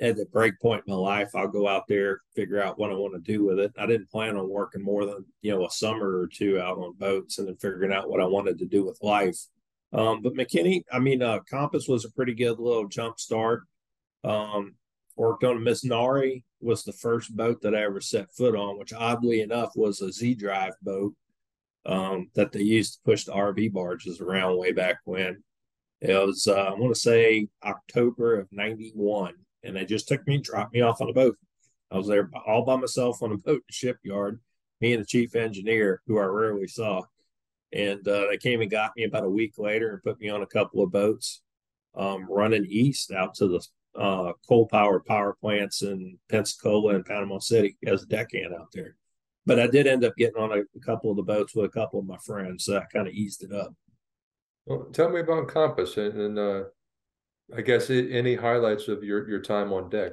at 0.00 0.16
the 0.16 0.26
break 0.26 0.60
point 0.60 0.84
in 0.86 0.92
my 0.92 0.98
life, 0.98 1.30
I'll 1.34 1.48
go 1.48 1.66
out 1.66 1.88
there, 1.88 2.20
figure 2.34 2.62
out 2.62 2.78
what 2.78 2.90
I 2.90 2.94
want 2.94 3.14
to 3.14 3.32
do 3.32 3.44
with 3.44 3.58
it. 3.58 3.72
I 3.78 3.86
didn't 3.86 4.10
plan 4.10 4.36
on 4.36 4.48
working 4.48 4.82
more 4.82 5.04
than, 5.04 5.24
you 5.42 5.50
know, 5.52 5.66
a 5.66 5.70
summer 5.70 6.20
or 6.20 6.28
two 6.28 6.60
out 6.60 6.78
on 6.78 6.94
boats 6.94 7.38
and 7.38 7.48
then 7.48 7.56
figuring 7.56 7.92
out 7.92 8.08
what 8.08 8.20
I 8.20 8.26
wanted 8.26 8.58
to 8.58 8.66
do 8.66 8.84
with 8.84 9.02
life. 9.02 9.38
Um, 9.92 10.22
but 10.22 10.34
McKinney, 10.34 10.84
I 10.92 10.98
mean, 10.98 11.22
uh, 11.22 11.40
Compass 11.50 11.88
was 11.88 12.04
a 12.04 12.12
pretty 12.12 12.34
good 12.34 12.58
little 12.58 12.86
jump 12.86 13.18
start. 13.18 13.62
Um, 14.22 14.74
worked 15.16 15.44
on 15.44 15.56
a 15.56 15.60
Miss 15.60 15.84
Nari 15.84 16.44
was 16.60 16.84
the 16.84 16.92
first 16.92 17.36
boat 17.36 17.60
that 17.62 17.74
I 17.74 17.82
ever 17.82 18.00
set 18.00 18.32
foot 18.34 18.54
on, 18.54 18.78
which 18.78 18.92
oddly 18.92 19.40
enough 19.40 19.72
was 19.74 20.00
a 20.00 20.12
Z 20.12 20.34
drive 20.34 20.74
boat 20.82 21.14
um, 21.86 22.30
that 22.34 22.52
they 22.52 22.62
used 22.62 22.94
to 22.94 23.00
push 23.04 23.24
the 23.24 23.32
RV 23.32 23.72
barges 23.72 24.20
around 24.20 24.58
way 24.58 24.72
back 24.72 24.98
when. 25.04 25.42
It 26.00 26.14
was, 26.14 26.46
uh, 26.46 26.54
I 26.54 26.74
want 26.74 26.94
to 26.94 27.00
say 27.00 27.48
October 27.64 28.38
of 28.38 28.46
91 28.52 29.34
and 29.62 29.76
they 29.76 29.84
just 29.84 30.08
took 30.08 30.26
me, 30.26 30.36
and 30.36 30.44
dropped 30.44 30.72
me 30.72 30.80
off 30.80 31.00
on 31.00 31.10
a 31.10 31.12
boat. 31.12 31.36
I 31.90 31.96
was 31.96 32.06
there 32.06 32.30
all 32.46 32.64
by 32.64 32.76
myself 32.76 33.22
on 33.22 33.32
a 33.32 33.38
boat 33.38 33.62
in 33.68 33.72
shipyard, 33.72 34.40
me 34.80 34.92
and 34.92 35.02
the 35.02 35.06
chief 35.06 35.34
engineer, 35.34 36.02
who 36.06 36.18
I 36.18 36.24
rarely 36.24 36.68
saw. 36.68 37.02
And 37.72 38.06
uh, 38.06 38.26
they 38.30 38.38
came 38.38 38.60
and 38.60 38.70
got 38.70 38.92
me 38.96 39.04
about 39.04 39.24
a 39.24 39.30
week 39.30 39.54
later 39.58 39.92
and 39.92 40.02
put 40.02 40.20
me 40.20 40.28
on 40.28 40.42
a 40.42 40.46
couple 40.46 40.82
of 40.82 40.90
boats 40.90 41.42
um, 41.96 42.26
running 42.28 42.66
east 42.68 43.12
out 43.12 43.34
to 43.34 43.48
the 43.48 44.00
uh, 44.00 44.32
coal 44.48 44.66
powered 44.66 45.04
power 45.04 45.36
plants 45.40 45.82
in 45.82 46.18
Pensacola 46.30 46.94
and 46.94 47.04
Panama 47.04 47.38
City 47.38 47.76
as 47.86 48.02
a 48.02 48.06
deckhand 48.06 48.54
out 48.54 48.68
there. 48.72 48.96
But 49.44 49.58
I 49.58 49.66
did 49.66 49.86
end 49.86 50.04
up 50.04 50.14
getting 50.16 50.40
on 50.40 50.52
a, 50.52 50.60
a 50.60 50.80
couple 50.84 51.10
of 51.10 51.16
the 51.16 51.22
boats 51.22 51.54
with 51.54 51.66
a 51.66 51.70
couple 51.70 51.98
of 51.98 52.06
my 52.06 52.18
friends. 52.18 52.64
So 52.64 52.76
I 52.76 52.84
kind 52.92 53.08
of 53.08 53.14
eased 53.14 53.42
it 53.42 53.52
up. 53.52 53.74
Well, 54.66 54.84
tell 54.92 55.08
me 55.08 55.20
about 55.20 55.48
Compass 55.48 55.96
and, 55.96 56.20
and 56.20 56.38
uh, 56.38 56.64
I 57.56 57.62
guess 57.62 57.90
any 57.90 58.34
highlights 58.34 58.88
of 58.88 59.02
your 59.02 59.28
your 59.28 59.40
time 59.40 59.72
on 59.72 59.88
deck? 59.88 60.12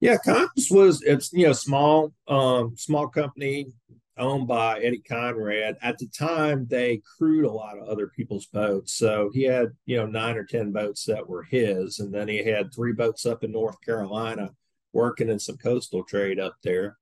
Yeah, 0.00 0.16
Compass 0.24 0.68
was 0.70 1.02
it's 1.02 1.32
you 1.32 1.46
know 1.46 1.52
small 1.52 2.12
um 2.28 2.76
small 2.76 3.08
company 3.08 3.72
owned 4.18 4.46
by 4.46 4.78
Eddie 4.80 5.02
Conrad. 5.08 5.76
At 5.82 5.98
the 5.98 6.06
time, 6.08 6.66
they 6.68 7.00
crewed 7.18 7.44
a 7.44 7.50
lot 7.50 7.78
of 7.78 7.88
other 7.88 8.08
people's 8.08 8.46
boats. 8.46 8.94
So 8.94 9.30
he 9.32 9.42
had 9.42 9.72
you 9.86 9.96
know 9.96 10.06
nine 10.06 10.36
or 10.36 10.44
ten 10.44 10.72
boats 10.72 11.04
that 11.06 11.28
were 11.28 11.42
his, 11.44 11.98
and 11.98 12.12
then 12.12 12.28
he 12.28 12.44
had 12.44 12.72
three 12.72 12.92
boats 12.92 13.26
up 13.26 13.44
in 13.44 13.52
North 13.52 13.80
Carolina 13.80 14.50
working 14.92 15.28
in 15.28 15.38
some 15.38 15.56
coastal 15.56 16.04
trade 16.04 16.38
up 16.38 16.54
there 16.62 16.98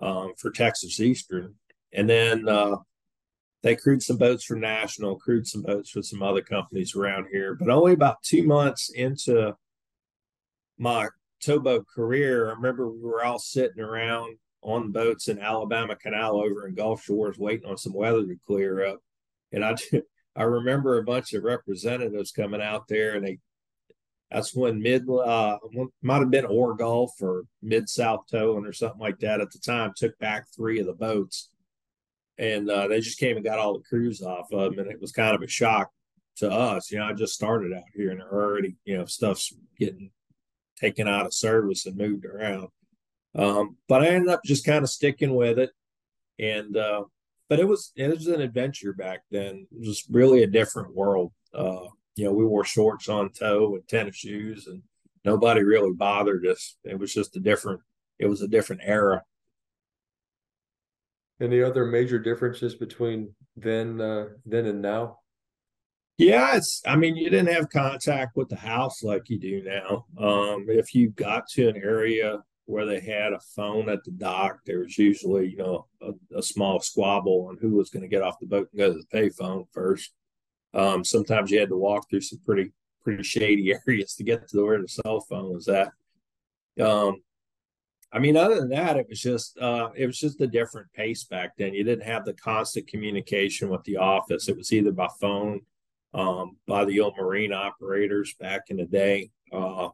um, 0.00 0.32
for 0.36 0.50
Texas 0.50 1.00
Eastern, 1.00 1.54
and 1.92 2.08
then 2.08 2.48
uh, 2.48 2.76
they 3.66 3.74
crewed 3.74 4.00
some 4.00 4.16
boats 4.16 4.44
for 4.44 4.54
National, 4.54 5.18
crewed 5.18 5.44
some 5.44 5.62
boats 5.62 5.90
for 5.90 6.00
some 6.00 6.22
other 6.22 6.40
companies 6.40 6.94
around 6.94 7.26
here. 7.32 7.56
But 7.56 7.68
only 7.68 7.94
about 7.94 8.22
two 8.22 8.46
months 8.46 8.90
into 8.90 9.56
my 10.78 11.08
towboat 11.42 11.84
career, 11.92 12.46
I 12.46 12.52
remember 12.52 12.88
we 12.88 13.00
were 13.00 13.24
all 13.24 13.40
sitting 13.40 13.82
around 13.82 14.38
on 14.62 14.92
boats 14.92 15.26
in 15.26 15.40
Alabama 15.40 15.96
Canal 15.96 16.36
over 16.36 16.68
in 16.68 16.76
Gulf 16.76 17.02
Shores 17.02 17.38
waiting 17.38 17.68
on 17.68 17.76
some 17.76 17.92
weather 17.92 18.24
to 18.24 18.36
clear 18.46 18.86
up. 18.86 19.00
And 19.50 19.64
I 19.64 19.74
I 20.36 20.44
remember 20.44 20.98
a 20.98 21.04
bunch 21.04 21.32
of 21.32 21.42
representatives 21.42 22.30
coming 22.30 22.62
out 22.62 22.86
there 22.86 23.16
and 23.16 23.26
they 23.26 23.38
that's 24.30 24.54
when 24.54 24.80
mid 24.80 25.08
uh 25.10 25.58
might 26.02 26.18
have 26.18 26.30
been 26.30 26.44
Or 26.44 26.76
Gulf 26.76 27.20
or 27.20 27.42
mid 27.62 27.88
South 27.88 28.26
Towing 28.30 28.64
or 28.64 28.72
something 28.72 29.00
like 29.00 29.18
that 29.20 29.40
at 29.40 29.50
the 29.50 29.58
time 29.58 29.92
took 29.96 30.16
back 30.20 30.46
three 30.54 30.78
of 30.78 30.86
the 30.86 30.94
boats 30.94 31.50
and 32.38 32.70
uh, 32.70 32.88
they 32.88 33.00
just 33.00 33.18
came 33.18 33.36
and 33.36 33.44
got 33.44 33.58
all 33.58 33.74
the 33.74 33.84
crews 33.84 34.22
off 34.22 34.52
of 34.52 34.70
them, 34.70 34.78
and 34.78 34.90
it 34.90 35.00
was 35.00 35.12
kind 35.12 35.34
of 35.34 35.42
a 35.42 35.48
shock 35.48 35.90
to 36.36 36.50
us. 36.50 36.90
You 36.90 36.98
know, 36.98 37.06
I 37.06 37.12
just 37.12 37.34
started 37.34 37.72
out 37.72 37.84
here, 37.94 38.10
and 38.10 38.22
already, 38.22 38.76
you 38.84 38.96
know, 38.98 39.06
stuff's 39.06 39.52
getting 39.78 40.10
taken 40.78 41.08
out 41.08 41.26
of 41.26 41.34
service 41.34 41.86
and 41.86 41.96
moved 41.96 42.24
around. 42.24 42.68
Um, 43.34 43.76
but 43.88 44.02
I 44.02 44.08
ended 44.08 44.28
up 44.28 44.40
just 44.44 44.64
kind 44.64 44.82
of 44.82 44.90
sticking 44.90 45.34
with 45.34 45.58
it, 45.58 45.70
and 46.38 46.76
uh, 46.76 47.04
but 47.48 47.60
it 47.60 47.68
was 47.68 47.92
it 47.96 48.08
was 48.08 48.26
an 48.26 48.40
adventure 48.40 48.92
back 48.92 49.22
then. 49.30 49.66
It 49.70 49.86
was 49.86 50.04
really 50.10 50.42
a 50.42 50.48
different 50.48 50.94
world. 50.94 51.32
Uh, 51.54 51.86
you 52.16 52.24
know, 52.24 52.32
we 52.32 52.44
wore 52.44 52.64
shorts 52.64 53.08
on 53.08 53.30
tow 53.30 53.74
and 53.74 53.86
tennis 53.88 54.16
shoes, 54.16 54.66
and 54.66 54.82
nobody 55.24 55.62
really 55.62 55.92
bothered 55.92 56.46
us. 56.46 56.76
It 56.84 56.98
was 56.98 57.12
just 57.12 57.36
a 57.36 57.40
different. 57.40 57.80
It 58.18 58.26
was 58.26 58.40
a 58.40 58.48
different 58.48 58.82
era 58.84 59.22
Any 61.40 61.62
other 61.62 61.84
major 61.84 62.18
differences 62.18 62.74
between 62.74 63.34
then 63.56 64.00
uh, 64.00 64.26
then 64.44 64.66
and 64.66 64.80
now? 64.80 65.18
Yeah, 66.18 66.56
it's. 66.56 66.82
I 66.86 66.96
mean, 66.96 67.16
you 67.16 67.28
didn't 67.28 67.52
have 67.52 67.68
contact 67.68 68.36
with 68.36 68.48
the 68.48 68.56
house 68.56 69.02
like 69.02 69.28
you 69.28 69.38
do 69.38 69.62
now. 69.62 70.06
Um, 70.18 70.66
if 70.68 70.94
you 70.94 71.10
got 71.10 71.46
to 71.50 71.68
an 71.68 71.76
area 71.76 72.42
where 72.64 72.86
they 72.86 73.00
had 73.00 73.32
a 73.32 73.40
phone 73.54 73.88
at 73.90 74.02
the 74.04 74.12
dock, 74.12 74.60
there 74.64 74.80
was 74.80 74.96
usually, 74.96 75.50
you 75.50 75.56
know, 75.58 75.86
a, 76.00 76.12
a 76.38 76.42
small 76.42 76.80
squabble 76.80 77.48
on 77.50 77.58
who 77.60 77.76
was 77.76 77.90
going 77.90 78.02
to 78.02 78.08
get 78.08 78.22
off 78.22 78.40
the 78.40 78.46
boat 78.46 78.68
and 78.72 78.78
go 78.78 78.92
to 78.92 78.98
the 78.98 79.16
payphone 79.16 79.66
first. 79.72 80.12
Um, 80.72 81.04
sometimes 81.04 81.50
you 81.50 81.60
had 81.60 81.68
to 81.68 81.76
walk 81.76 82.08
through 82.08 82.22
some 82.22 82.40
pretty 82.44 82.72
pretty 83.02 83.22
shady 83.22 83.74
areas 83.86 84.14
to 84.14 84.24
get 84.24 84.48
to 84.48 84.64
where 84.64 84.80
the 84.80 84.88
cell 84.88 85.20
phone 85.20 85.52
was 85.52 85.68
at. 85.68 85.92
Um, 86.80 87.22
I 88.12 88.18
mean, 88.18 88.36
other 88.36 88.54
than 88.54 88.70
that, 88.70 88.96
it 88.96 89.06
was 89.08 89.20
just 89.20 89.58
uh, 89.58 89.90
it 89.94 90.06
was 90.06 90.18
just 90.18 90.40
a 90.40 90.46
different 90.46 90.92
pace 90.92 91.24
back 91.24 91.56
then. 91.56 91.74
You 91.74 91.84
didn't 91.84 92.06
have 92.06 92.24
the 92.24 92.34
constant 92.34 92.86
communication 92.86 93.68
with 93.68 93.82
the 93.84 93.96
office. 93.96 94.48
It 94.48 94.56
was 94.56 94.72
either 94.72 94.92
by 94.92 95.08
phone, 95.20 95.60
um, 96.14 96.56
by 96.66 96.84
the 96.84 97.00
old 97.00 97.14
marine 97.18 97.52
operators 97.52 98.34
back 98.40 98.62
in 98.68 98.76
the 98.76 98.86
day, 98.86 99.30
uh, 99.52 99.88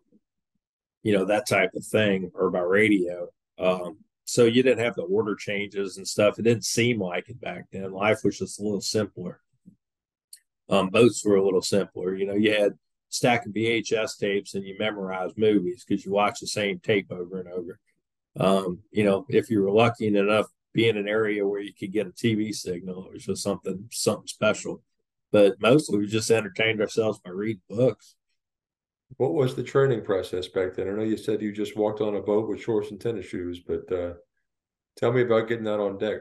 you 1.03 1.17
know, 1.17 1.25
that 1.25 1.49
type 1.49 1.71
of 1.75 1.85
thing, 1.85 2.31
or 2.35 2.51
by 2.51 2.61
radio. 2.61 3.29
Um, 3.59 3.99
so 4.25 4.45
you 4.45 4.63
didn't 4.63 4.85
have 4.85 4.95
the 4.95 5.03
order 5.03 5.35
changes 5.35 5.97
and 5.97 6.07
stuff. 6.07 6.39
It 6.39 6.43
didn't 6.43 6.65
seem 6.65 7.01
like 7.01 7.29
it 7.29 7.41
back 7.41 7.65
then. 7.73 7.93
Life 7.93 8.21
was 8.25 8.39
just 8.39 8.61
a 8.61 8.63
little 8.63 8.81
simpler. 8.81 9.41
Um, 10.69 10.91
boats 10.91 11.25
were 11.25 11.37
a 11.37 11.45
little 11.45 11.63
simpler. 11.63 12.15
You 12.15 12.27
know, 12.27 12.35
you 12.35 12.53
had 12.53 12.75
stack 13.09 13.45
of 13.47 13.53
VHS 13.53 14.19
tapes 14.19 14.55
and 14.55 14.65
you 14.65 14.77
memorized 14.79 15.37
movies 15.37 15.85
because 15.87 16.05
you 16.05 16.13
watched 16.13 16.41
the 16.41 16.47
same 16.47 16.79
tape 16.79 17.11
over 17.11 17.41
and 17.41 17.49
over. 17.49 17.79
Um, 18.39 18.81
you 18.91 19.05
know, 19.05 19.27
if 19.29 19.51
you 19.51 19.63
were 19.63 19.71
lucky 19.71 20.07
enough 20.07 20.47
be 20.73 20.89
in 20.89 20.97
an 20.97 21.09
area 21.09 21.47
where 21.47 21.61
you 21.61 21.73
could 21.73 21.93
get 21.93 22.07
a 22.07 22.11
TV 22.11 22.55
signal, 22.55 23.07
it 23.07 23.13
was 23.13 23.25
just 23.25 23.43
something 23.43 23.89
something 23.91 24.27
special. 24.27 24.83
But 25.31 25.61
mostly 25.61 25.99
we 25.99 26.07
just 26.07 26.31
entertained 26.31 26.81
ourselves 26.81 27.19
by 27.19 27.31
reading 27.31 27.63
books. 27.69 28.15
What 29.17 29.35
was 29.35 29.55
the 29.55 29.63
training 29.63 30.05
process 30.05 30.49
back 30.49 30.75
then? 30.75 30.89
I 30.89 30.93
know 30.93 31.03
you 31.03 31.17
said 31.17 31.43
you 31.43 31.53
just 31.53 31.77
walked 31.77 32.01
on 32.01 32.17
a 32.17 32.23
boat 32.23 32.49
with 32.49 32.63
shorts 32.63 32.91
and 32.91 33.01
tennis 33.01 33.27
shoes, 33.27 33.61
but 33.61 33.91
uh, 33.93 34.15
tell 34.97 35.13
me 35.13 35.23
about 35.23 35.49
getting 35.49 35.69
out 35.69 35.81
on 35.81 35.99
deck. 35.99 36.21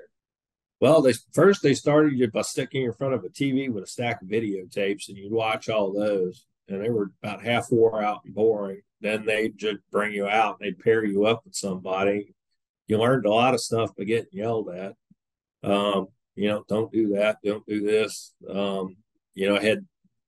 Well, 0.81 1.01
they 1.01 1.13
first 1.33 1.61
they 1.61 1.73
started 1.73 2.17
you 2.17 2.29
by 2.29 2.41
sticking 2.41 2.83
in 2.83 2.93
front 2.93 3.13
of 3.13 3.23
a 3.23 3.29
TV 3.29 3.71
with 3.71 3.83
a 3.83 3.87
stack 3.87 4.21
of 4.21 4.27
videotapes, 4.27 5.07
and 5.07 5.17
you'd 5.17 5.31
watch 5.31 5.69
all 5.69 5.93
those, 5.93 6.45
and 6.67 6.83
they 6.83 6.89
were 6.89 7.11
about 7.23 7.43
half 7.43 7.71
wore 7.71 8.01
out 8.01 8.21
and 8.25 8.33
boring. 8.33 8.81
Then 9.01 9.25
they'd 9.25 9.57
just 9.57 9.79
bring 9.91 10.13
you 10.13 10.27
out, 10.27 10.57
and 10.59 10.67
they'd 10.67 10.79
pair 10.79 11.03
you 11.03 11.25
up 11.25 11.41
with 11.43 11.55
somebody. 11.55 12.33
You 12.87 12.99
learned 12.99 13.25
a 13.25 13.31
lot 13.31 13.53
of 13.53 13.61
stuff 13.61 13.95
by 13.95 14.03
getting 14.03 14.29
yelled 14.31 14.69
at. 14.69 14.93
Um, 15.63 16.07
you 16.35 16.47
know, 16.47 16.63
don't 16.67 16.91
do 16.91 17.09
that, 17.15 17.37
don't 17.43 17.65
do 17.65 17.81
this. 17.81 18.33
Um, 18.49 18.97
you 19.33 19.49
know, 19.49 19.57
I 19.57 19.63
had 19.63 19.85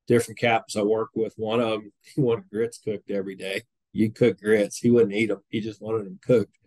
different 0.07 0.39
caps 0.39 0.75
I 0.75 0.81
worked 0.81 1.15
with. 1.15 1.33
One 1.37 1.59
of 1.59 1.69
them, 1.69 1.91
he 2.15 2.21
wanted 2.21 2.49
grits 2.49 2.79
cooked 2.79 3.11
every 3.11 3.35
day. 3.35 3.63
You 3.91 4.11
cook 4.11 4.39
grits, 4.39 4.77
he 4.77 4.89
wouldn't 4.89 5.13
eat 5.13 5.27
them. 5.27 5.41
He 5.49 5.61
just 5.61 5.81
wanted 5.81 6.05
them 6.05 6.19
cooked. 6.25 6.57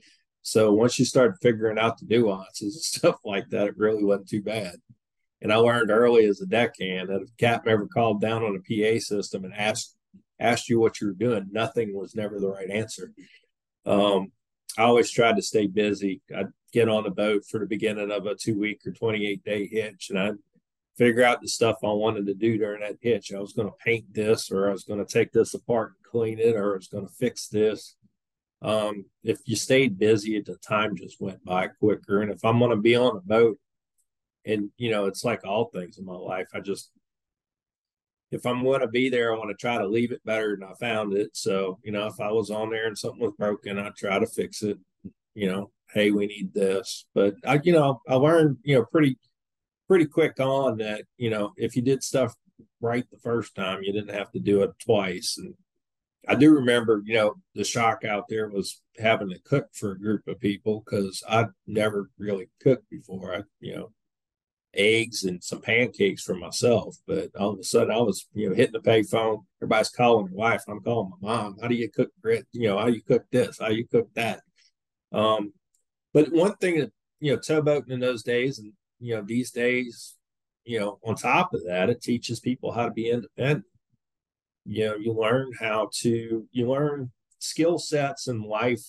So 0.42 0.72
once 0.72 0.96
you 0.98 1.04
start 1.04 1.38
figuring 1.42 1.78
out 1.78 1.98
the 1.98 2.06
nuances 2.06 2.76
and 2.76 2.82
stuff 2.82 3.16
like 3.24 3.48
that, 3.50 3.66
it 3.66 3.76
really 3.76 4.04
wasn't 4.04 4.28
too 4.28 4.42
bad. 4.42 4.76
And 5.42 5.52
I 5.52 5.56
learned 5.56 5.90
early 5.90 6.24
as 6.26 6.40
a 6.40 6.46
deckhand 6.46 7.08
that 7.08 7.20
if 7.20 7.28
a 7.28 7.36
captain 7.38 7.72
ever 7.72 7.86
called 7.86 8.20
down 8.20 8.42
on 8.42 8.56
a 8.56 8.60
PA 8.60 9.00
system 9.00 9.44
and 9.44 9.52
asked 9.54 9.95
asked 10.38 10.68
you 10.68 10.78
what 10.78 11.00
you 11.00 11.08
were 11.08 11.12
doing, 11.14 11.48
nothing 11.50 11.94
was 11.94 12.14
never 12.14 12.38
the 12.38 12.48
right 12.48 12.70
answer. 12.70 13.12
Um, 13.84 14.32
I 14.76 14.82
always 14.82 15.10
tried 15.10 15.36
to 15.36 15.42
stay 15.42 15.66
busy. 15.66 16.20
I'd 16.34 16.52
get 16.72 16.88
on 16.88 17.04
the 17.04 17.10
boat 17.10 17.44
for 17.48 17.60
the 17.60 17.66
beginning 17.66 18.10
of 18.10 18.26
a 18.26 18.34
two 18.34 18.58
week 18.58 18.80
or 18.86 18.92
28 18.92 19.44
day 19.44 19.66
hitch 19.66 20.10
and 20.10 20.18
I'd 20.18 20.36
figure 20.96 21.24
out 21.24 21.40
the 21.40 21.48
stuff 21.48 21.78
I 21.82 21.88
wanted 21.88 22.26
to 22.26 22.34
do 22.34 22.58
during 22.58 22.80
that 22.80 22.96
hitch. 23.00 23.32
I 23.32 23.38
was 23.38 23.52
going 23.52 23.68
to 23.68 23.74
paint 23.84 24.12
this, 24.12 24.50
or 24.50 24.68
I 24.68 24.72
was 24.72 24.84
going 24.84 25.04
to 25.04 25.12
take 25.12 25.32
this 25.32 25.54
apart 25.54 25.94
and 25.96 26.10
clean 26.10 26.38
it, 26.38 26.56
or 26.56 26.72
I 26.72 26.76
was 26.76 26.88
going 26.88 27.06
to 27.06 27.12
fix 27.12 27.48
this. 27.48 27.96
Um, 28.62 29.04
if 29.22 29.40
you 29.44 29.56
stayed 29.56 29.98
busy, 29.98 30.40
the 30.40 30.56
time 30.56 30.96
just 30.96 31.20
went 31.20 31.44
by 31.44 31.68
quicker. 31.68 32.22
And 32.22 32.30
if 32.30 32.44
I'm 32.44 32.58
going 32.58 32.70
to 32.70 32.76
be 32.76 32.96
on 32.96 33.16
a 33.16 33.20
boat, 33.20 33.58
and 34.44 34.70
you 34.78 34.90
know, 34.90 35.06
it's 35.06 35.24
like 35.24 35.44
all 35.44 35.66
things 35.66 35.98
in 35.98 36.04
my 36.04 36.14
life, 36.14 36.48
I 36.54 36.60
just 36.60 36.90
if 38.30 38.44
I'm 38.44 38.62
going 38.62 38.80
to 38.80 38.88
be 38.88 39.08
there, 39.08 39.32
I 39.32 39.38
want 39.38 39.50
to 39.50 39.56
try 39.56 39.78
to 39.78 39.86
leave 39.86 40.12
it 40.12 40.24
better 40.24 40.56
than 40.56 40.68
I 40.68 40.74
found 40.74 41.12
it. 41.12 41.30
So, 41.34 41.78
you 41.82 41.92
know, 41.92 42.06
if 42.06 42.20
I 42.20 42.30
was 42.30 42.50
on 42.50 42.70
there 42.70 42.86
and 42.86 42.98
something 42.98 43.20
was 43.20 43.34
broken, 43.38 43.78
I'd 43.78 43.94
try 43.94 44.18
to 44.18 44.26
fix 44.26 44.62
it. 44.62 44.78
You 45.34 45.48
know, 45.48 45.70
hey, 45.92 46.10
we 46.10 46.26
need 46.26 46.52
this. 46.54 47.06
But 47.14 47.34
I, 47.46 47.60
you 47.62 47.72
know, 47.72 48.00
I 48.08 48.14
learned, 48.14 48.58
you 48.64 48.76
know, 48.76 48.84
pretty 48.84 49.18
pretty 49.88 50.06
quick 50.06 50.40
on 50.40 50.78
that, 50.78 51.04
you 51.16 51.30
know, 51.30 51.52
if 51.56 51.76
you 51.76 51.82
did 51.82 52.02
stuff 52.02 52.34
right 52.80 53.04
the 53.10 53.18
first 53.18 53.54
time, 53.54 53.82
you 53.82 53.92
didn't 53.92 54.14
have 54.14 54.30
to 54.32 54.40
do 54.40 54.62
it 54.62 54.70
twice. 54.84 55.36
And 55.38 55.54
I 56.28 56.34
do 56.34 56.50
remember, 56.52 57.02
you 57.04 57.14
know, 57.14 57.34
the 57.54 57.64
shock 57.64 58.04
out 58.04 58.24
there 58.28 58.48
was 58.48 58.80
having 58.98 59.28
to 59.30 59.38
cook 59.44 59.68
for 59.72 59.92
a 59.92 59.98
group 59.98 60.26
of 60.26 60.40
people 60.40 60.82
because 60.84 61.22
I'd 61.28 61.48
never 61.66 62.10
really 62.18 62.48
cooked 62.60 62.88
before. 62.90 63.34
I, 63.34 63.42
you 63.60 63.76
know, 63.76 63.92
eggs 64.76 65.24
and 65.24 65.42
some 65.42 65.60
pancakes 65.60 66.22
for 66.22 66.34
myself. 66.34 66.96
But 67.06 67.34
all 67.36 67.52
of 67.52 67.58
a 67.58 67.64
sudden, 67.64 67.90
I 67.90 67.98
was, 67.98 68.26
you 68.34 68.48
know, 68.48 68.54
hitting 68.54 68.72
the 68.72 68.80
payphone. 68.80 69.44
Everybody's 69.60 69.90
calling 69.90 70.26
their 70.26 70.34
wife. 70.34 70.62
I'm 70.68 70.80
calling 70.80 71.12
my 71.20 71.36
mom. 71.36 71.56
How 71.60 71.68
do 71.68 71.74
you 71.74 71.90
cook 71.90 72.10
grit? 72.22 72.46
You 72.52 72.68
know, 72.68 72.78
how 72.78 72.86
you 72.86 73.02
cook 73.02 73.24
this? 73.30 73.58
How 73.58 73.68
you 73.68 73.86
cook 73.86 74.08
that? 74.14 74.40
Um, 75.12 75.52
but 76.12 76.32
one 76.32 76.54
thing 76.56 76.78
that 76.80 76.92
you 77.20 77.32
know, 77.32 77.38
towboating 77.38 77.90
in 77.90 78.00
those 78.00 78.22
days, 78.22 78.58
and 78.58 78.72
you 79.00 79.14
know, 79.14 79.22
these 79.22 79.50
days, 79.50 80.14
you 80.64 80.78
know, 80.78 80.98
on 81.04 81.14
top 81.14 81.54
of 81.54 81.64
that, 81.66 81.90
it 81.90 82.02
teaches 82.02 82.40
people 82.40 82.72
how 82.72 82.86
to 82.86 82.90
be 82.90 83.10
independent. 83.10 83.64
You 84.64 84.86
know, 84.86 84.96
you 84.96 85.12
learn 85.12 85.52
how 85.58 85.90
to, 86.00 86.46
you 86.50 86.68
learn 86.68 87.12
skill 87.38 87.78
sets 87.78 88.26
and 88.26 88.44
life, 88.44 88.84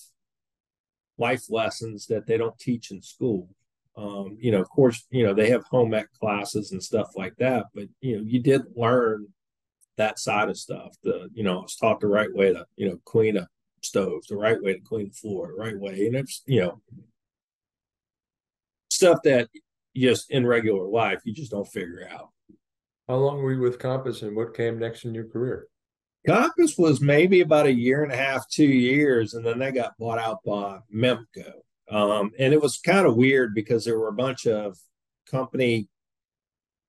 life 1.16 1.44
lessons 1.48 2.06
that 2.06 2.26
they 2.26 2.36
don't 2.36 2.58
teach 2.58 2.90
in 2.90 3.00
school. 3.00 3.48
Um, 3.98 4.38
you 4.40 4.52
know, 4.52 4.60
of 4.60 4.68
course, 4.68 5.04
you 5.10 5.26
know, 5.26 5.34
they 5.34 5.50
have 5.50 5.64
home 5.64 5.92
ec 5.92 6.06
classes 6.20 6.70
and 6.70 6.80
stuff 6.80 7.08
like 7.16 7.34
that, 7.38 7.66
but 7.74 7.88
you 8.00 8.16
know, 8.16 8.22
you 8.24 8.38
did 8.38 8.62
learn 8.76 9.26
that 9.96 10.20
side 10.20 10.48
of 10.48 10.56
stuff. 10.56 10.94
The, 11.02 11.28
you 11.34 11.42
know, 11.42 11.58
I 11.58 11.62
was 11.62 11.74
taught 11.74 11.98
the 11.98 12.06
right 12.06 12.32
way 12.32 12.52
to, 12.52 12.64
you 12.76 12.88
know, 12.88 13.00
clean 13.04 13.36
a 13.36 13.48
stove, 13.82 14.22
the 14.28 14.36
right 14.36 14.62
way 14.62 14.74
to 14.74 14.80
clean 14.80 15.08
the 15.08 15.14
floor, 15.14 15.48
the 15.48 15.54
right 15.54 15.76
way. 15.76 16.06
And 16.06 16.14
it's, 16.14 16.44
you 16.46 16.60
know, 16.60 16.80
stuff 18.88 19.18
that 19.24 19.48
just 19.96 20.30
in 20.30 20.46
regular 20.46 20.86
life 20.86 21.20
you 21.24 21.32
just 21.32 21.50
don't 21.50 21.66
figure 21.66 22.08
out. 22.08 22.30
How 23.08 23.16
long 23.16 23.42
were 23.42 23.52
you 23.52 23.60
with 23.60 23.80
Compass 23.80 24.22
and 24.22 24.36
what 24.36 24.54
came 24.54 24.78
next 24.78 25.06
in 25.06 25.14
your 25.14 25.26
career? 25.26 25.66
Compass 26.24 26.78
was 26.78 27.00
maybe 27.00 27.40
about 27.40 27.66
a 27.66 27.72
year 27.72 28.04
and 28.04 28.12
a 28.12 28.16
half, 28.16 28.48
two 28.48 28.64
years, 28.64 29.34
and 29.34 29.44
then 29.44 29.58
they 29.58 29.72
got 29.72 29.98
bought 29.98 30.18
out 30.18 30.38
by 30.44 30.78
Memco. 30.94 31.52
Um, 31.90 32.32
and 32.38 32.52
it 32.52 32.60
was 32.60 32.78
kind 32.78 33.06
of 33.06 33.16
weird 33.16 33.54
because 33.54 33.84
there 33.84 33.98
were 33.98 34.08
a 34.08 34.12
bunch 34.12 34.46
of 34.46 34.76
company, 35.30 35.88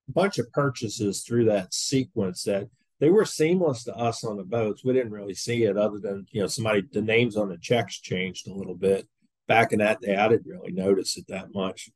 a 0.10 0.12
bunch 0.12 0.38
of 0.40 0.52
purchases 0.52 1.24
through 1.24 1.46
that 1.46 1.74
sequence 1.74 2.44
that 2.44 2.68
they 3.00 3.10
were 3.10 3.26
seamless 3.26 3.86
to 3.86 3.96
us 3.96 4.24
on 4.24 4.38
the 4.38 4.44
boats. 4.44 4.84
We 4.84 4.94
didn't 4.94 5.14
really 5.14 5.36
see 5.36 5.64
it 5.64 5.78
other 5.78 6.00
than, 6.00 6.26
you 6.32 6.42
know, 6.42 6.48
somebody, 6.48 6.84
the 6.92 7.02
names 7.02 7.38
on 7.38 7.50
the 7.50 7.58
checks 7.58 8.00
changed 8.00 8.48
a 8.48 8.54
little 8.54 8.76
bit. 8.76 9.08
Back 9.48 9.72
in 9.72 9.80
that 9.80 10.02
day, 10.02 10.16
I 10.16 10.28
didn't 10.28 10.52
really 10.52 10.74
notice 10.74 11.18
it 11.18 11.26
that 11.30 11.54
much. 11.54 11.90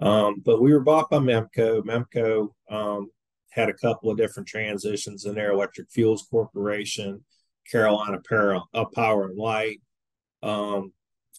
Um, 0.00 0.42
but 0.44 0.60
we 0.60 0.72
were 0.72 0.80
bought 0.80 1.10
by 1.10 1.18
Memco. 1.18 1.82
Memco 1.82 2.48
um, 2.70 3.10
had 3.50 3.68
a 3.68 3.74
couple 3.74 4.10
of 4.10 4.16
different 4.16 4.48
transitions 4.48 5.24
in 5.24 5.34
there 5.34 5.50
Electric 5.50 5.90
Fuels 5.90 6.26
Corporation, 6.30 7.24
Carolina 7.70 8.18
Power, 8.28 8.60
uh, 8.74 8.84
Power 8.94 9.26
and 9.26 9.38
Light. 9.38 9.80
Um, 10.42 10.92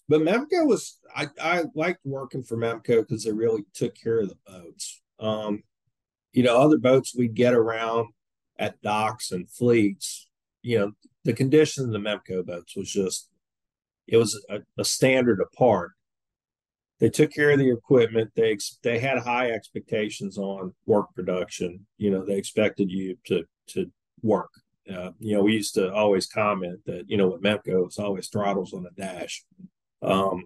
but 0.08 0.20
Memco 0.20 0.66
was, 0.66 0.98
I, 1.14 1.28
I 1.40 1.64
liked 1.74 2.00
working 2.04 2.42
for 2.42 2.56
Memco 2.56 3.00
because 3.00 3.24
they 3.24 3.32
really 3.32 3.64
took 3.74 3.94
care 3.94 4.20
of 4.20 4.28
the 4.28 4.38
boats. 4.46 5.00
Um, 5.20 5.62
you 6.32 6.42
know, 6.42 6.58
other 6.58 6.78
boats 6.78 7.14
we'd 7.16 7.34
get 7.34 7.54
around 7.54 8.08
at 8.58 8.80
docks 8.82 9.32
and 9.32 9.50
fleets, 9.50 10.28
you 10.62 10.78
know, 10.78 10.92
the 11.24 11.32
condition 11.32 11.84
of 11.84 11.92
the 11.92 11.98
Memco 11.98 12.44
boats 12.44 12.76
was 12.76 12.90
just, 12.90 13.28
it 14.06 14.16
was 14.16 14.44
a, 14.50 14.60
a 14.78 14.84
standard 14.84 15.40
apart 15.40 15.92
they 17.02 17.10
took 17.10 17.32
care 17.32 17.50
of 17.50 17.58
the 17.58 17.68
equipment. 17.68 18.30
They 18.36 18.56
they 18.84 19.00
had 19.00 19.18
high 19.18 19.50
expectations 19.50 20.38
on 20.38 20.72
work 20.86 21.12
production. 21.16 21.84
You 21.98 22.12
know, 22.12 22.24
they 22.24 22.36
expected 22.36 22.92
you 22.92 23.18
to 23.26 23.42
to 23.70 23.90
work. 24.22 24.50
Uh, 24.88 25.10
you 25.18 25.34
know, 25.34 25.42
we 25.42 25.54
used 25.54 25.74
to 25.74 25.92
always 25.92 26.28
comment 26.28 26.78
that 26.86 27.10
you 27.10 27.16
know 27.16 27.26
with 27.26 27.42
Memco, 27.42 27.86
it's 27.86 27.98
always 27.98 28.28
throttles 28.28 28.72
on 28.72 28.84
the 28.84 28.92
dash. 28.96 29.44
Um, 30.02 30.44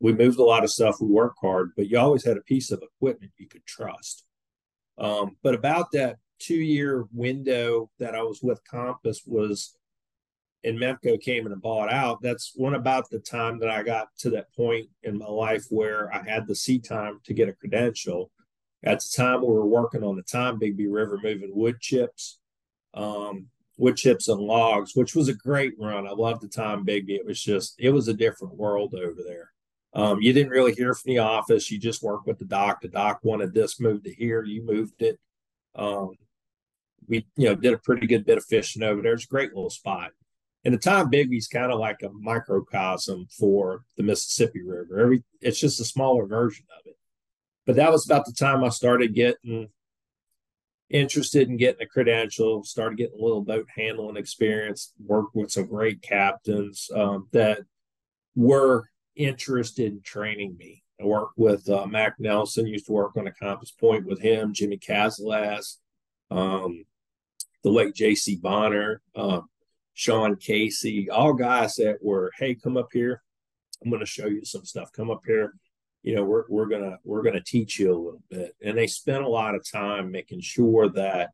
we 0.00 0.12
moved 0.12 0.38
a 0.38 0.44
lot 0.44 0.64
of 0.64 0.70
stuff. 0.70 0.96
We 1.00 1.08
worked 1.08 1.38
hard, 1.40 1.72
but 1.76 1.88
you 1.88 1.98
always 1.98 2.24
had 2.24 2.36
a 2.36 2.42
piece 2.42 2.70
of 2.70 2.82
equipment 2.82 3.32
you 3.36 3.48
could 3.48 3.66
trust. 3.66 4.24
Um, 4.98 5.36
but 5.42 5.54
about 5.54 5.92
that 5.92 6.16
two 6.38 6.54
year 6.54 7.04
window 7.12 7.90
that 7.98 8.14
I 8.14 8.22
was 8.22 8.42
with 8.42 8.60
Compass 8.64 9.22
was 9.26 9.76
and 10.62 10.78
Memco 10.78 11.20
came 11.20 11.46
in 11.46 11.52
and 11.52 11.62
bought 11.62 11.90
out, 11.90 12.20
that's 12.22 12.52
when 12.54 12.74
about 12.74 13.08
the 13.08 13.18
time 13.18 13.58
that 13.60 13.70
I 13.70 13.82
got 13.82 14.08
to 14.18 14.30
that 14.30 14.52
point 14.54 14.88
in 15.02 15.18
my 15.18 15.26
life 15.26 15.64
where 15.70 16.12
I 16.12 16.22
had 16.22 16.46
the 16.46 16.54
seat 16.54 16.84
time 16.84 17.20
to 17.24 17.34
get 17.34 17.48
a 17.48 17.54
credential. 17.54 18.30
At 18.82 19.00
the 19.00 19.10
time, 19.16 19.40
we 19.40 19.48
were 19.48 19.66
working 19.66 20.02
on 20.02 20.16
the 20.16 20.22
Tombigbee 20.22 20.86
River 20.90 21.18
moving 21.22 21.50
wood 21.54 21.80
chips, 21.80 22.38
um, 22.94 23.46
wood 23.80 23.96
chips 23.96 24.28
and 24.28 24.38
logs, 24.40 24.94
which 24.94 25.14
was 25.14 25.28
a 25.28 25.34
great 25.34 25.72
run. 25.78 26.06
I 26.06 26.10
loved 26.10 26.42
the 26.42 26.48
Tombigbee. 26.48 27.16
It 27.16 27.26
was 27.26 27.42
just, 27.42 27.74
it 27.78 27.90
was 27.90 28.08
a 28.08 28.14
different 28.14 28.56
world 28.56 28.94
over 28.94 29.22
there. 29.26 29.52
Um, 29.94 30.20
you 30.20 30.32
didn't 30.32 30.52
really 30.52 30.74
hear 30.74 30.94
from 30.94 31.10
the 31.10 31.18
office. 31.18 31.70
You 31.70 31.78
just 31.78 32.02
worked 32.02 32.26
with 32.26 32.38
the 32.38 32.44
doc. 32.44 32.82
The 32.82 32.88
doc 32.88 33.20
wanted 33.22 33.54
this 33.54 33.80
moved 33.80 34.04
to 34.04 34.12
here. 34.12 34.44
You 34.44 34.62
moved 34.62 35.00
it. 35.00 35.18
Um, 35.74 36.12
we, 37.08 37.26
you 37.36 37.48
know, 37.48 37.54
did 37.54 37.72
a 37.72 37.78
pretty 37.78 38.06
good 38.06 38.26
bit 38.26 38.38
of 38.38 38.44
fishing 38.44 38.82
over 38.82 39.00
there. 39.00 39.14
It's 39.14 39.24
a 39.24 39.28
great 39.28 39.54
little 39.54 39.70
spot. 39.70 40.10
And 40.64 40.74
the 40.74 40.78
Tombigbee's 40.78 41.48
kind 41.48 41.72
of 41.72 41.80
like 41.80 42.02
a 42.02 42.10
microcosm 42.10 43.28
for 43.30 43.84
the 43.96 44.02
Mississippi 44.02 44.62
River. 44.62 45.00
Every 45.00 45.24
it's 45.40 45.58
just 45.58 45.80
a 45.80 45.84
smaller 45.84 46.26
version 46.26 46.66
of 46.78 46.86
it. 46.86 46.96
But 47.66 47.76
that 47.76 47.90
was 47.90 48.04
about 48.04 48.26
the 48.26 48.32
time 48.32 48.62
I 48.62 48.68
started 48.68 49.14
getting 49.14 49.70
interested 50.90 51.48
in 51.48 51.56
getting 51.56 51.82
a 51.82 51.86
credential, 51.86 52.64
started 52.64 52.98
getting 52.98 53.18
a 53.18 53.22
little 53.22 53.42
boat 53.42 53.66
handling 53.74 54.16
experience, 54.16 54.92
worked 55.04 55.34
with 55.34 55.50
some 55.50 55.66
great 55.66 56.02
captains 56.02 56.90
um, 56.94 57.28
that 57.32 57.60
were 58.34 58.88
interested 59.16 59.92
in 59.92 60.02
training 60.02 60.56
me. 60.58 60.82
I 61.00 61.04
worked 61.04 61.38
with 61.38 61.68
uh, 61.68 61.86
Mac 61.86 62.16
Nelson, 62.18 62.66
used 62.66 62.86
to 62.86 62.92
work 62.92 63.16
on 63.16 63.26
a 63.26 63.32
Compass 63.32 63.70
Point 63.70 64.06
with 64.06 64.20
him, 64.20 64.52
Jimmy 64.52 64.78
Cazalas, 64.78 65.76
um, 66.30 66.84
the 67.62 67.70
late 67.70 67.94
J.C. 67.94 68.36
Bonner, 68.36 69.00
uh, 69.14 69.40
Sean 69.94 70.36
Casey, 70.36 71.08
all 71.08 71.32
guys 71.32 71.76
that 71.76 71.98
were, 72.02 72.30
hey, 72.38 72.54
come 72.54 72.76
up 72.76 72.88
here. 72.92 73.22
I'm 73.82 73.90
going 73.90 74.00
to 74.00 74.06
show 74.06 74.26
you 74.26 74.44
some 74.44 74.64
stuff. 74.64 74.92
Come 74.92 75.10
up 75.10 75.22
here. 75.26 75.54
You 76.02 76.16
know, 76.16 76.24
we're 76.24 76.44
we're 76.48 76.66
gonna 76.66 76.98
we're 77.04 77.22
gonna 77.22 77.42
teach 77.42 77.78
you 77.78 77.92
a 77.92 77.96
little 77.96 78.22
bit. 78.30 78.54
And 78.62 78.76
they 78.76 78.86
spent 78.86 79.24
a 79.24 79.28
lot 79.28 79.54
of 79.54 79.70
time 79.70 80.10
making 80.10 80.40
sure 80.40 80.88
that 80.90 81.30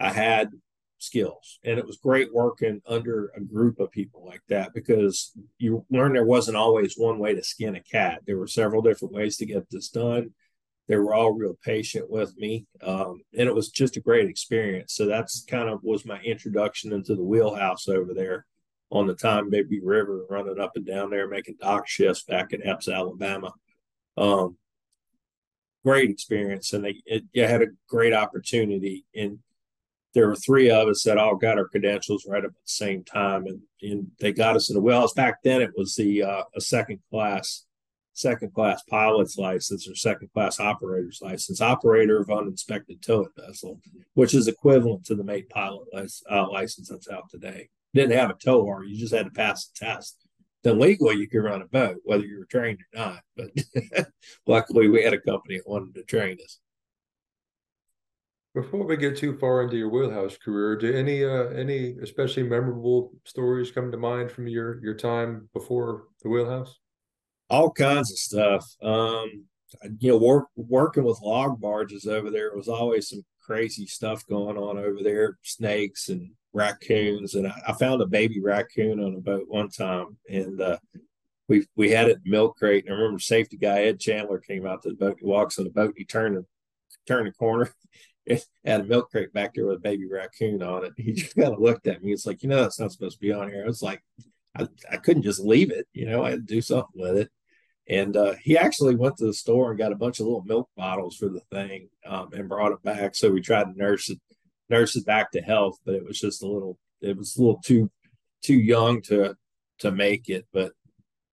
I 0.00 0.10
had 0.12 0.50
skills. 0.98 1.58
And 1.64 1.78
it 1.78 1.86
was 1.86 1.96
great 1.96 2.32
working 2.32 2.80
under 2.86 3.32
a 3.36 3.40
group 3.40 3.80
of 3.80 3.90
people 3.90 4.24
like 4.24 4.42
that 4.48 4.72
because 4.72 5.32
you 5.58 5.84
learn 5.90 6.12
there 6.12 6.24
wasn't 6.24 6.56
always 6.56 6.94
one 6.96 7.18
way 7.18 7.34
to 7.34 7.42
skin 7.42 7.74
a 7.76 7.82
cat. 7.82 8.22
There 8.26 8.38
were 8.38 8.46
several 8.46 8.82
different 8.82 9.14
ways 9.14 9.36
to 9.38 9.46
get 9.46 9.68
this 9.70 9.88
done 9.88 10.32
they 10.88 10.96
were 10.96 11.14
all 11.14 11.32
real 11.32 11.56
patient 11.64 12.10
with 12.10 12.36
me 12.36 12.66
um, 12.82 13.22
and 13.36 13.48
it 13.48 13.54
was 13.54 13.70
just 13.70 13.96
a 13.96 14.00
great 14.00 14.28
experience 14.28 14.94
so 14.94 15.06
that's 15.06 15.44
kind 15.44 15.68
of 15.68 15.82
was 15.82 16.04
my 16.04 16.20
introduction 16.20 16.92
into 16.92 17.14
the 17.14 17.22
wheelhouse 17.22 17.88
over 17.88 18.12
there 18.14 18.46
on 18.90 19.06
the 19.06 19.14
time 19.14 19.50
Tombigbee 19.50 19.80
River 19.82 20.26
running 20.28 20.60
up 20.60 20.72
and 20.74 20.86
down 20.86 21.10
there 21.10 21.28
making 21.28 21.56
dock 21.60 21.86
shifts 21.88 22.24
back 22.24 22.52
in 22.52 22.60
epes 22.62 22.92
alabama 22.92 23.52
um, 24.16 24.56
great 25.84 26.10
experience 26.10 26.72
and 26.72 26.84
they 26.84 27.02
it, 27.06 27.24
it 27.32 27.48
had 27.48 27.62
a 27.62 27.68
great 27.88 28.12
opportunity 28.12 29.04
and 29.14 29.38
there 30.14 30.28
were 30.28 30.36
three 30.36 30.70
of 30.70 30.88
us 30.88 31.02
that 31.02 31.18
all 31.18 31.34
got 31.34 31.58
our 31.58 31.66
credentials 31.66 32.26
right 32.28 32.44
at 32.44 32.52
the 32.52 32.58
same 32.64 33.02
time 33.02 33.46
and, 33.46 33.60
and 33.80 34.06
they 34.20 34.32
got 34.32 34.54
us 34.54 34.70
in 34.70 34.74
the 34.74 34.80
wheelhouse 34.80 35.14
back 35.14 35.42
then 35.42 35.62
it 35.62 35.70
was 35.76 35.94
the 35.96 36.22
uh, 36.22 36.42
a 36.54 36.60
second 36.60 37.00
class 37.10 37.64
second 38.14 38.52
class 38.52 38.82
pilot's 38.84 39.38
license 39.38 39.88
or 39.88 39.94
second 39.94 40.28
class 40.32 40.60
operator's 40.60 41.20
license, 41.22 41.60
operator 41.60 42.20
of 42.20 42.30
uninspected 42.30 43.02
towing 43.02 43.28
vessel, 43.36 43.80
which 44.14 44.34
is 44.34 44.48
equivalent 44.48 45.04
to 45.04 45.14
the 45.14 45.24
mate 45.24 45.48
pilot 45.48 45.86
uh, 46.30 46.48
license 46.50 46.88
that's 46.88 47.08
out 47.08 47.28
today. 47.30 47.68
Didn't 47.94 48.16
have 48.16 48.30
a 48.30 48.34
TOAR, 48.34 48.84
you 48.84 48.98
just 48.98 49.14
had 49.14 49.26
to 49.26 49.30
pass 49.30 49.66
the 49.66 49.86
test. 49.86 50.21
Then 50.62 50.78
legally, 50.78 51.16
you 51.16 51.28
could 51.28 51.42
run 51.42 51.62
a 51.62 51.66
boat, 51.66 51.96
whether 52.04 52.24
you 52.24 52.38
were 52.38 52.46
trained 52.46 52.78
or 52.94 52.98
not. 52.98 53.20
But 53.36 54.06
luckily, 54.46 54.88
we 54.88 55.02
had 55.02 55.14
a 55.14 55.20
company 55.20 55.56
that 55.56 55.68
wanted 55.68 55.94
to 55.96 56.04
train 56.04 56.38
us. 56.42 56.58
Before 58.54 58.84
we 58.84 58.96
get 58.96 59.16
too 59.16 59.36
far 59.38 59.62
into 59.62 59.76
your 59.76 59.88
wheelhouse 59.88 60.36
career, 60.36 60.76
do 60.76 60.94
any 60.94 61.24
uh, 61.24 61.48
any 61.48 61.96
especially 62.02 62.42
memorable 62.42 63.12
stories 63.24 63.70
come 63.70 63.90
to 63.90 63.96
mind 63.96 64.30
from 64.30 64.46
your 64.46 64.82
your 64.84 64.94
time 64.94 65.48
before 65.54 66.04
the 66.22 66.28
wheelhouse? 66.28 66.78
all 67.52 67.70
kinds 67.70 68.10
of 68.10 68.18
stuff. 68.18 68.66
Um, 68.82 69.44
you 69.98 70.10
know, 70.10 70.16
work, 70.16 70.46
working 70.56 71.04
with 71.04 71.20
log 71.22 71.60
barges 71.60 72.06
over 72.06 72.30
there 72.30 72.56
was 72.56 72.68
always 72.68 73.08
some 73.10 73.22
crazy 73.40 73.86
stuff 73.86 74.26
going 74.26 74.56
on 74.56 74.78
over 74.78 75.02
there, 75.02 75.38
snakes 75.42 76.08
and 76.08 76.30
raccoons. 76.52 77.34
And 77.34 77.46
I, 77.46 77.62
I 77.68 77.72
found 77.72 78.02
a 78.02 78.06
baby 78.06 78.40
raccoon 78.40 79.02
on 79.02 79.14
a 79.14 79.20
boat 79.20 79.44
one 79.48 79.68
time, 79.68 80.16
and 80.28 80.60
uh, 80.60 80.78
we 81.48 81.66
we 81.76 81.90
had 81.90 82.08
it 82.08 82.18
in 82.24 82.30
milk 82.30 82.56
crate. 82.56 82.84
And 82.86 82.94
I 82.94 82.98
remember 82.98 83.18
safety 83.18 83.56
guy 83.56 83.82
Ed 83.82 84.00
Chandler 84.00 84.38
came 84.38 84.66
out 84.66 84.82
to 84.82 84.90
the 84.90 84.96
boat. 84.96 85.18
He 85.20 85.26
walks 85.26 85.58
on 85.58 85.64
the 85.64 85.70
boat. 85.70 85.94
He 85.96 86.04
turned 86.04 86.36
the 86.36 86.44
turned 87.06 87.26
the 87.26 87.32
corner. 87.32 87.72
Had 88.64 88.82
a 88.82 88.84
milk 88.84 89.10
crate 89.10 89.32
back 89.32 89.54
there 89.54 89.66
with 89.66 89.78
a 89.78 89.80
baby 89.80 90.06
raccoon 90.08 90.62
on 90.62 90.84
it. 90.84 90.92
He 90.96 91.12
just 91.12 91.34
kind 91.34 91.52
of 91.52 91.58
looked 91.58 91.88
at 91.88 92.02
me. 92.02 92.10
He's 92.10 92.24
like, 92.24 92.44
you 92.44 92.48
know, 92.48 92.62
that's 92.62 92.78
not 92.78 92.92
supposed 92.92 93.16
to 93.16 93.20
be 93.20 93.32
on 93.32 93.48
here. 93.48 93.64
I 93.64 93.66
was 93.66 93.82
like, 93.82 94.00
I, 94.56 94.68
I 94.90 94.96
couldn't 94.98 95.24
just 95.24 95.40
leave 95.40 95.72
it. 95.72 95.88
You 95.92 96.06
know, 96.06 96.24
I 96.24 96.30
had 96.30 96.46
to 96.46 96.54
do 96.54 96.60
something 96.60 97.00
with 97.00 97.16
it. 97.16 97.30
And 97.88 98.16
uh, 98.16 98.34
he 98.40 98.56
actually 98.56 98.94
went 98.94 99.16
to 99.16 99.26
the 99.26 99.34
store 99.34 99.70
and 99.70 99.78
got 99.78 99.92
a 99.92 99.96
bunch 99.96 100.20
of 100.20 100.26
little 100.26 100.44
milk 100.44 100.68
bottles 100.76 101.16
for 101.16 101.28
the 101.28 101.40
thing 101.50 101.88
um, 102.06 102.28
and 102.32 102.48
brought 102.48 102.72
it 102.72 102.82
back. 102.82 103.16
So 103.16 103.30
we 103.30 103.40
tried 103.40 103.64
to 103.64 103.76
nurse 103.76 104.08
it, 104.08 104.20
nurse 104.72 104.96
it 104.96 105.06
back 105.06 105.30
to 105.32 105.40
health, 105.40 105.78
but 105.84 105.94
it 105.94 106.04
was 106.04 106.18
just 106.18 106.42
a 106.42 106.48
little, 106.48 106.78
it 107.00 107.16
was 107.16 107.36
a 107.36 107.40
little 107.40 107.60
too, 107.64 107.90
too 108.42 108.58
young 108.58 109.02
to, 109.02 109.36
to 109.78 109.92
make 109.92 110.28
it. 110.28 110.46
But 110.52 110.72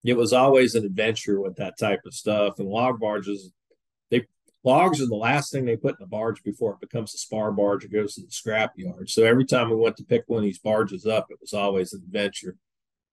it 0.04 0.18
was 0.18 0.34
always 0.34 0.76
an 0.76 0.86
adventure 0.86 1.42
with 1.42 1.56
that 1.56 1.80
type 1.80 2.02
of 2.06 2.14
stuff. 2.14 2.60
And 2.60 2.68
log 2.68 3.00
barges, 3.00 3.52
they 4.12 4.26
logs 4.64 5.02
are 5.02 5.08
the 5.08 5.16
last 5.16 5.52
thing 5.52 5.66
they 5.66 5.78
put 5.78 5.96
in 6.00 6.04
the 6.04 6.08
barge 6.08 6.44
before 6.44 6.74
it 6.74 6.82
becomes 6.82 7.14
a 7.14 7.18
spar 7.18 7.52
barge 7.52 7.86
or 7.86 7.88
goes 7.88 8.16
to 8.16 8.22
the 8.22 8.32
scrap 8.32 8.74
yard. 8.76 9.10
So 9.10 9.24
every 9.24 9.46
time 9.46 9.70
we 9.70 9.76
went 9.76 9.98
to 9.98 10.04
pick 10.04 10.24
one 10.28 10.40
of 10.40 10.44
these 10.44 10.60
barges 10.60 11.06
up, 11.06 11.28
it 11.30 11.40
was 11.42 11.54
always 11.54 11.94
an 11.94 12.02
adventure. 12.06 12.56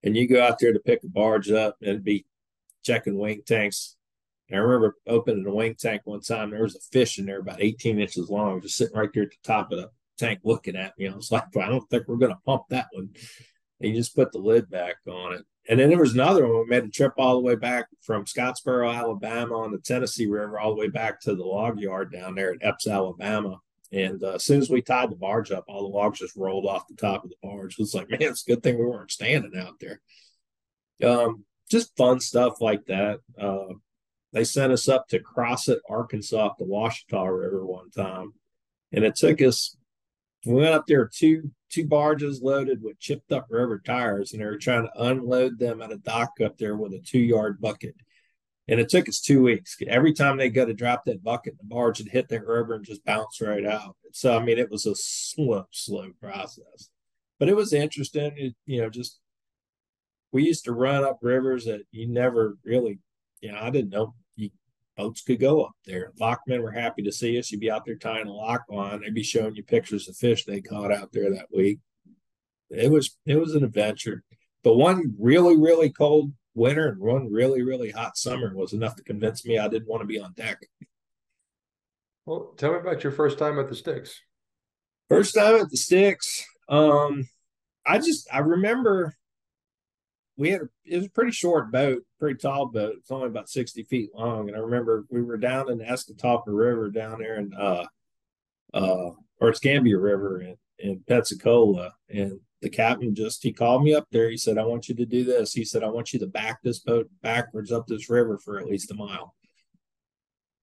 And 0.03 0.17
you 0.17 0.29
go 0.29 0.43
out 0.43 0.59
there 0.59 0.73
to 0.73 0.79
pick 0.79 1.03
a 1.05 1.09
barge 1.09 1.51
up 1.51 1.77
and 1.81 1.91
it'd 1.91 2.05
be 2.05 2.27
checking 2.85 3.19
wing 3.19 3.43
tanks. 3.47 3.97
And 4.49 4.59
I 4.59 4.63
remember 4.63 4.97
opening 5.09 5.45
a 5.47 5.53
wing 5.53 5.75
tank 5.77 6.03
one 6.05 6.21
time. 6.21 6.51
There 6.51 6.63
was 6.63 6.77
a 6.77 6.81
fish 6.93 7.19
in 7.19 7.27
there 7.27 7.41
about 7.41 7.61
18 7.63 7.99
inches 8.01 8.31
long, 8.31 8.61
just 8.61 8.77
sitting 8.77 8.97
right 8.97 9.11
there 9.13 9.25
at 9.25 9.31
the 9.31 9.37
top 9.43 9.73
of 9.73 9.79
the 9.79 9.91
tank 10.17 10.41
looking 10.45 10.77
at 10.77 10.99
me. 10.99 11.09
I 11.09 11.15
was 11.15 11.31
like, 11.31 11.57
I 11.57 11.69
don't 11.69 11.89
think 11.89 12.07
we're 12.07 12.17
going 12.17 12.33
to 12.33 12.41
pump 12.45 12.65
that 12.71 12.89
one. 12.93 13.11
And 13.81 13.91
you 13.91 13.97
just 13.97 14.17
put 14.17 14.33
the 14.33 14.39
lid 14.39 14.71
back 14.71 14.97
on 15.07 15.35
it. 15.35 15.45
And 15.69 15.81
then 15.81 15.89
there 15.89 15.99
was 15.99 16.15
another 16.15 16.47
one. 16.47 16.61
We 16.61 16.67
made 16.67 16.85
a 16.85 16.89
trip 16.89 17.15
all 17.19 17.35
the 17.35 17.41
way 17.43 17.57
back 17.57 17.89
from 18.01 18.25
Scottsboro, 18.25 18.95
Alabama, 18.95 19.57
on 19.57 19.73
the 19.73 19.79
Tennessee 19.79 20.27
River, 20.27 20.59
all 20.59 20.75
the 20.75 20.81
way 20.81 20.89
back 20.89 21.21
to 21.23 21.35
the 21.35 21.45
log 21.45 21.81
yard 21.81 22.13
down 22.13 22.35
there 22.35 22.53
at 22.53 22.63
Epes, 22.63 22.91
Alabama. 22.91 23.61
And 23.93 24.23
uh, 24.23 24.35
as 24.35 24.45
soon 24.45 24.61
as 24.61 24.71
we 24.71 24.81
tied 24.83 25.11
the 25.11 25.17
barge 25.17 25.51
up, 25.51 25.65
all 25.69 25.83
the 25.83 25.97
logs 25.97 26.21
just 26.21 26.37
rolled 26.37 26.67
off 26.67 26.89
the 26.89 26.95
top 26.95 27.25
of 27.25 27.31
the 27.31 27.37
barge. 27.43 27.75
It 27.75 27.79
was 27.81 27.95
like, 27.95 28.09
man, 28.11 28.23
it's 28.23 28.47
a 28.47 28.51
good 28.51 28.63
thing 28.63 28.79
we 28.79 28.87
weren't 28.87 29.11
standing 29.11 29.59
out 29.59 29.81
there. 29.81 30.01
Um, 31.09 31.45
just 31.71 31.97
fun 31.97 32.21
stuff 32.21 32.61
like 32.61 32.87
that. 32.87 33.21
Uh, 33.39 33.75
they 34.33 34.45
sent 34.45 34.73
us 34.73 34.89
up 34.89 35.09
to 35.09 35.21
Crossett, 35.21 35.81
Arkansas, 35.89 36.55
the 36.59 36.65
Ouachita 36.65 37.29
River 37.31 37.65
one 37.67 37.91
time, 37.91 38.35
and 38.93 39.05
it 39.05 39.17
took 39.17 39.41
us. 39.43 39.77
We 40.47 40.55
went 40.55 40.75
up 40.75 40.87
there 40.87 41.11
two 41.13 41.51
two 41.71 41.87
barges 41.87 42.41
loaded 42.41 42.81
with 42.83 43.01
chipped 43.01 43.33
up 43.33 43.47
rubber 43.51 43.81
tires, 43.81 44.33
and 44.33 44.41
they 44.41 44.47
were 44.47 44.59
trying 44.59 44.85
to 44.85 45.03
unload 45.03 45.59
them 45.59 45.83
at 45.83 45.93
a 45.93 45.99
dock 45.99 46.41
up 46.43 46.57
there 46.57 46.77
with 46.77 46.93
a 46.93 47.01
two 47.01 47.19
yard 47.19 47.61
bucket. 47.61 47.95
And 48.69 48.81
it 48.81 48.89
took 48.89 49.09
us 49.09 49.21
two 49.21 49.43
weeks. 49.43 49.77
Every 49.87 50.13
time 50.13 50.37
they 50.37 50.49
go 50.49 50.65
to 50.65 50.75
drop 50.75 51.05
that 51.05 51.23
bucket, 51.23 51.57
the 51.59 51.65
barge 51.65 51.99
would 51.99 52.09
hit 52.09 52.29
that 52.29 52.47
rubber 52.47 52.75
and 52.75 52.85
just 52.85 53.05
bounce 53.05 53.41
right 53.41 53.65
out. 53.65 53.97
So 54.13 54.37
I 54.37 54.43
mean, 54.43 54.59
it 54.59 54.71
was 54.71 54.87
a 54.87 54.95
slow, 54.95 55.67
slow 55.73 56.11
process, 56.21 56.91
but 57.39 57.49
it 57.49 57.57
was 57.57 57.73
interesting. 57.73 58.33
It, 58.37 58.55
you 58.67 58.81
know, 58.81 58.91
just 58.91 59.19
we 60.33 60.45
used 60.45 60.65
to 60.67 60.73
run 60.73 61.03
up 61.03 61.19
rivers 61.23 61.65
that 61.65 61.83
you 61.91 62.09
never 62.09 62.57
really, 62.65 63.01
you 63.41 63.51
know, 63.51 63.59
I 63.59 63.71
didn't 63.71 63.91
know 63.91 64.15
boats 64.97 65.23
could 65.23 65.41
go 65.41 65.63
up 65.63 65.77
there. 65.85 66.13
Lockmen 66.21 66.63
were 66.63 66.71
happy 66.71 67.03
to 67.03 67.13
see 67.13 67.39
us. 67.39 67.51
You'd 67.51 67.61
be 67.61 67.71
out 67.71 67.85
there 67.85 67.97
tying 67.97 68.27
a 68.27 68.33
lock 68.33 68.65
on. 68.71 69.01
They'd 69.01 69.15
be 69.15 69.23
showing 69.23 69.55
you 69.55 69.63
pictures 69.63 70.09
of 70.09 70.17
fish 70.17 70.45
they 70.45 70.61
caught 70.61 70.93
out 70.93 71.13
there 71.13 71.31
that 71.31 71.47
week. 71.55 71.79
It 72.71 72.91
was 72.91 73.17
it 73.27 73.37
was 73.37 73.55
an 73.55 73.65
adventure. 73.65 74.25
But 74.65 74.77
one 74.77 75.15
really 75.19 75.57
really 75.57 75.91
cold 75.91 76.33
winter 76.55 76.89
and 76.89 77.01
one 77.01 77.31
really 77.31 77.63
really 77.63 77.91
hot 77.91 78.17
summer 78.17 78.55
was 78.55 78.73
enough 78.73 78.97
to 78.97 79.05
convince 79.05 79.45
me 79.45 79.59
I 79.59 79.69
didn't 79.69 79.89
want 79.89 80.01
to 80.01 80.07
be 80.07 80.19
on 80.19 80.33
deck. 80.33 80.59
Well, 82.25 82.55
tell 82.57 82.73
me 82.73 82.79
about 82.79 83.05
your 83.05 83.13
first 83.13 83.39
time 83.39 83.59
at 83.61 83.69
the 83.69 83.77
Sticks. 83.77 84.21
First 85.09 85.37
time 85.37 85.55
at 85.57 85.71
the 85.71 85.77
Sticks. 85.77 86.45
Um, 86.69 87.29
I 87.87 87.99
just 87.99 88.29
I 88.33 88.39
remember 88.39 89.17
we 90.37 90.51
had 90.51 90.63
a, 90.63 90.69
it 90.85 90.97
was 90.97 91.07
a 91.07 91.11
pretty 91.11 91.31
short 91.31 91.71
boat, 91.71 92.03
pretty 92.19 92.39
tall 92.39 92.67
boat. 92.67 92.97
It's 92.99 93.11
only 93.11 93.27
about 93.27 93.49
60 93.49 93.83
feet 93.85 94.11
long. 94.15 94.49
And 94.49 94.57
I 94.57 94.61
remember 94.61 95.05
we 95.11 95.23
were 95.23 95.37
down 95.37 95.71
in 95.71 95.79
the 95.79 95.85
Escatawpa 95.85 96.45
River 96.47 96.91
down 96.91 97.21
there 97.21 97.37
in 97.37 97.53
uh 97.55 97.87
uh 98.75 99.11
or 99.39 99.51
Escambia 99.51 99.99
River 99.99 100.41
in, 100.41 100.57
in 100.79 101.03
Pensacola. 101.07 101.93
And 102.09 102.41
the 102.63 102.71
captain 102.71 103.15
just 103.15 103.43
he 103.43 103.53
called 103.53 103.85
me 103.85 103.95
up 103.95 104.07
there. 104.11 104.31
He 104.31 104.37
said, 104.37 104.59
"I 104.59 104.65
want 104.65 104.89
you 104.89 104.95
to 104.97 105.07
do 105.07 105.25
this." 105.25 105.53
He 105.53 105.65
said, 105.65 105.83
"I 105.83 105.89
want 105.89 106.13
you 106.13 106.19
to 106.21 106.27
back 106.27 106.63
this 106.63 106.79
boat 106.79 107.09
backwards 107.23 107.71
up 107.71 107.87
this 107.87 108.09
river 108.09 108.39
for 108.39 108.59
at 108.59 108.67
least 108.67 108.91
a 108.91 108.95
mile." 108.95 109.35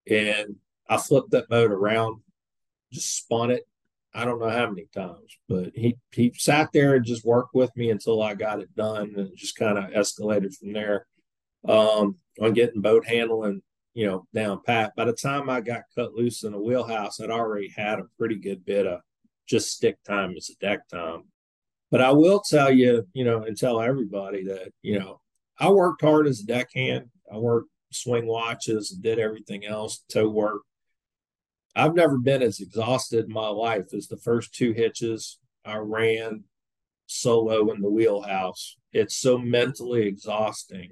And 0.10 0.56
I 0.90 0.98
flipped 0.98 1.32
that 1.32 1.50
boat 1.50 1.72
around, 1.72 2.22
just 2.92 3.16
spun 3.16 3.52
it. 3.52 3.64
I 4.14 4.26
don't 4.26 4.40
know 4.40 4.50
how 4.50 4.70
many 4.70 4.88
times, 4.94 5.38
but 5.48 5.72
he 5.76 5.98
he 6.12 6.34
sat 6.36 6.72
there 6.74 6.96
and 6.96 7.06
just 7.06 7.26
worked 7.26 7.54
with 7.54 7.76
me 7.76 7.90
until 7.92 8.22
I 8.22 8.34
got 8.34 8.60
it 8.60 8.76
done, 8.76 9.14
and 9.16 9.38
just 9.38 9.56
kind 9.56 9.78
of 9.78 9.92
escalated 9.92 10.56
from 10.58 10.74
there 10.74 11.06
um, 11.68 12.16
on 12.42 12.54
getting 12.54 12.82
boat 12.82 13.06
handling, 13.06 13.62
you 13.94 14.06
know, 14.06 14.28
down 14.34 14.62
pat. 14.66 14.96
By 14.96 15.06
the 15.06 15.14
time 15.14 15.50
I 15.50 15.62
got 15.62 15.84
cut 15.96 16.14
loose 16.14 16.44
in 16.44 16.52
the 16.52 16.60
wheelhouse, 16.60 17.20
I'd 17.20 17.30
already 17.30 17.70
had 17.76 18.00
a 18.00 18.08
pretty 18.18 18.36
good 18.36 18.66
bit 18.66 18.88
of 18.88 19.02
just 19.48 19.72
stick 19.72 19.98
time 20.04 20.34
as 20.38 20.50
a 20.50 20.66
deck 20.66 20.88
time. 20.88 21.24
But 21.92 22.02
I 22.02 22.12
will 22.12 22.42
tell 22.42 22.72
you, 22.72 23.08
you 23.14 23.24
know, 23.24 23.44
and 23.44 23.58
tell 23.58 23.80
everybody 23.80 24.44
that, 24.46 24.72
you 24.82 25.00
know, 25.00 25.22
I 25.60 25.70
worked 25.70 26.02
hard 26.02 26.28
as 26.28 26.40
a 26.40 26.46
deckhand. 26.46 27.06
I 27.32 27.38
worked 27.38 27.70
swing 27.92 28.26
watches 28.26 28.92
and 28.92 29.04
did 29.04 29.20
everything 29.20 29.66
else, 29.66 30.04
tow 30.10 30.28
work. 30.28 30.62
I've 31.76 31.96
never 31.96 32.18
been 32.18 32.42
as 32.42 32.60
exhausted 32.60 33.26
in 33.26 33.34
my 33.34 33.48
life 33.48 33.94
as 33.94 34.08
the 34.08 34.18
first 34.18 34.54
two 34.54 34.74
hitches 34.74 35.40
I 35.66 35.78
ran 35.78 36.44
solo 37.06 37.72
in 37.72 37.82
the 37.82 37.90
wheelhouse. 37.90 38.76
It's 38.92 39.16
so 39.16 39.38
mentally 39.38 40.08
exhausting 40.08 40.92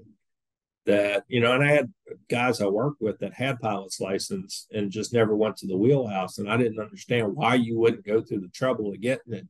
that, 0.86 1.24
you 1.28 1.40
know, 1.40 1.54
and 1.54 1.64
I 1.64 1.72
had 1.72 1.94
guys 2.30 2.62
I 2.62 2.66
worked 2.66 3.02
with 3.02 3.20
that 3.20 3.34
had 3.34 3.60
pilot's 3.60 4.00
license 4.00 4.68
and 4.72 4.92
just 4.92 5.14
never 5.14 5.36
went 5.36 5.58
to 5.58 5.68
the 5.68 5.78
wheelhouse. 5.78 6.38
And 6.38 6.52
I 6.52 6.58
didn't 6.58 6.80
understand 6.80 7.36
why 7.36 7.56
you 7.56 7.78
wouldn't 7.78 8.06
go 8.06 8.22
through 8.22 8.42
the 8.42 8.48
trouble 8.50 8.92
of 8.92 9.02
getting 9.02 9.34
it 9.34 9.48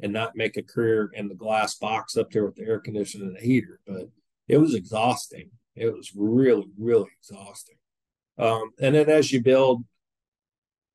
and 0.00 0.12
not 0.12 0.36
make 0.36 0.56
a 0.56 0.62
career 0.62 1.10
in 1.14 1.28
the 1.28 1.34
glass 1.34 1.76
box 1.76 2.16
up 2.16 2.30
there 2.30 2.44
with 2.44 2.56
the 2.56 2.64
air 2.64 2.80
conditioning 2.80 3.28
and 3.28 3.36
the 3.36 3.40
heater. 3.40 3.80
But 3.86 4.08
it 4.48 4.58
was 4.58 4.74
exhausting. 4.74 5.50
It 5.74 5.94
was 5.94 6.12
really, 6.14 6.68
really 6.78 7.10
exhausting. 7.18 7.76
Um, 8.38 8.70
and 8.80 8.94
then 8.94 9.08
as 9.08 9.32
you 9.32 9.42
build 9.42 9.84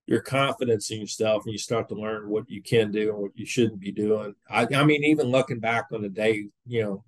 your 0.06 0.22
confidence 0.22 0.92
in 0.92 1.00
yourself 1.00 1.44
and 1.46 1.54
you 1.54 1.58
start 1.58 1.88
to 1.88 1.96
learn 1.96 2.28
what 2.28 2.50
you 2.50 2.62
can 2.62 2.92
do 2.92 3.10
and 3.12 3.18
what 3.18 3.32
you 3.36 3.46
shouldn't 3.46 3.80
be 3.80 3.92
doing. 3.92 4.36
I, 4.50 4.68
I 4.76 4.84
mean, 4.84 5.04
even 5.06 5.28
looking 5.28 5.60
back 5.60 5.86
on 5.94 6.02
the 6.02 6.10
day, 6.10 6.48
you 6.68 6.84
know, 6.84 7.04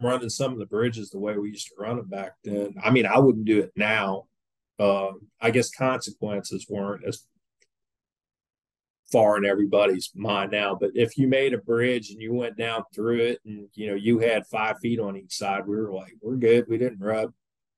running 0.00 0.30
some 0.30 0.52
of 0.52 0.58
the 0.58 0.66
bridges 0.66 1.10
the 1.10 1.18
way 1.18 1.36
we 1.36 1.50
used 1.50 1.68
to 1.68 1.74
run 1.78 1.96
them 1.96 2.08
back 2.08 2.32
then. 2.44 2.74
I 2.82 2.90
mean, 2.90 3.06
I 3.06 3.18
wouldn't 3.18 3.44
do 3.44 3.60
it 3.60 3.72
now. 3.76 4.24
Uh, 4.78 5.12
I 5.40 5.50
guess 5.50 5.70
consequences 5.70 6.66
weren't 6.68 7.04
as 7.04 7.24
far 9.10 9.36
in 9.36 9.44
everybody's 9.44 10.10
mind 10.14 10.52
now. 10.52 10.76
But 10.78 10.90
if 10.94 11.18
you 11.18 11.26
made 11.26 11.54
a 11.54 11.58
bridge 11.58 12.10
and 12.10 12.20
you 12.20 12.32
went 12.32 12.56
down 12.56 12.84
through 12.94 13.20
it 13.20 13.40
and 13.44 13.68
you 13.74 13.88
know 13.88 13.94
you 13.94 14.18
had 14.18 14.46
five 14.46 14.78
feet 14.80 15.00
on 15.00 15.16
each 15.16 15.36
side, 15.36 15.66
we 15.66 15.76
were 15.76 15.92
like, 15.92 16.14
we're 16.20 16.36
good. 16.36 16.66
We 16.68 16.78
didn't 16.78 17.00
rub. 17.00 17.32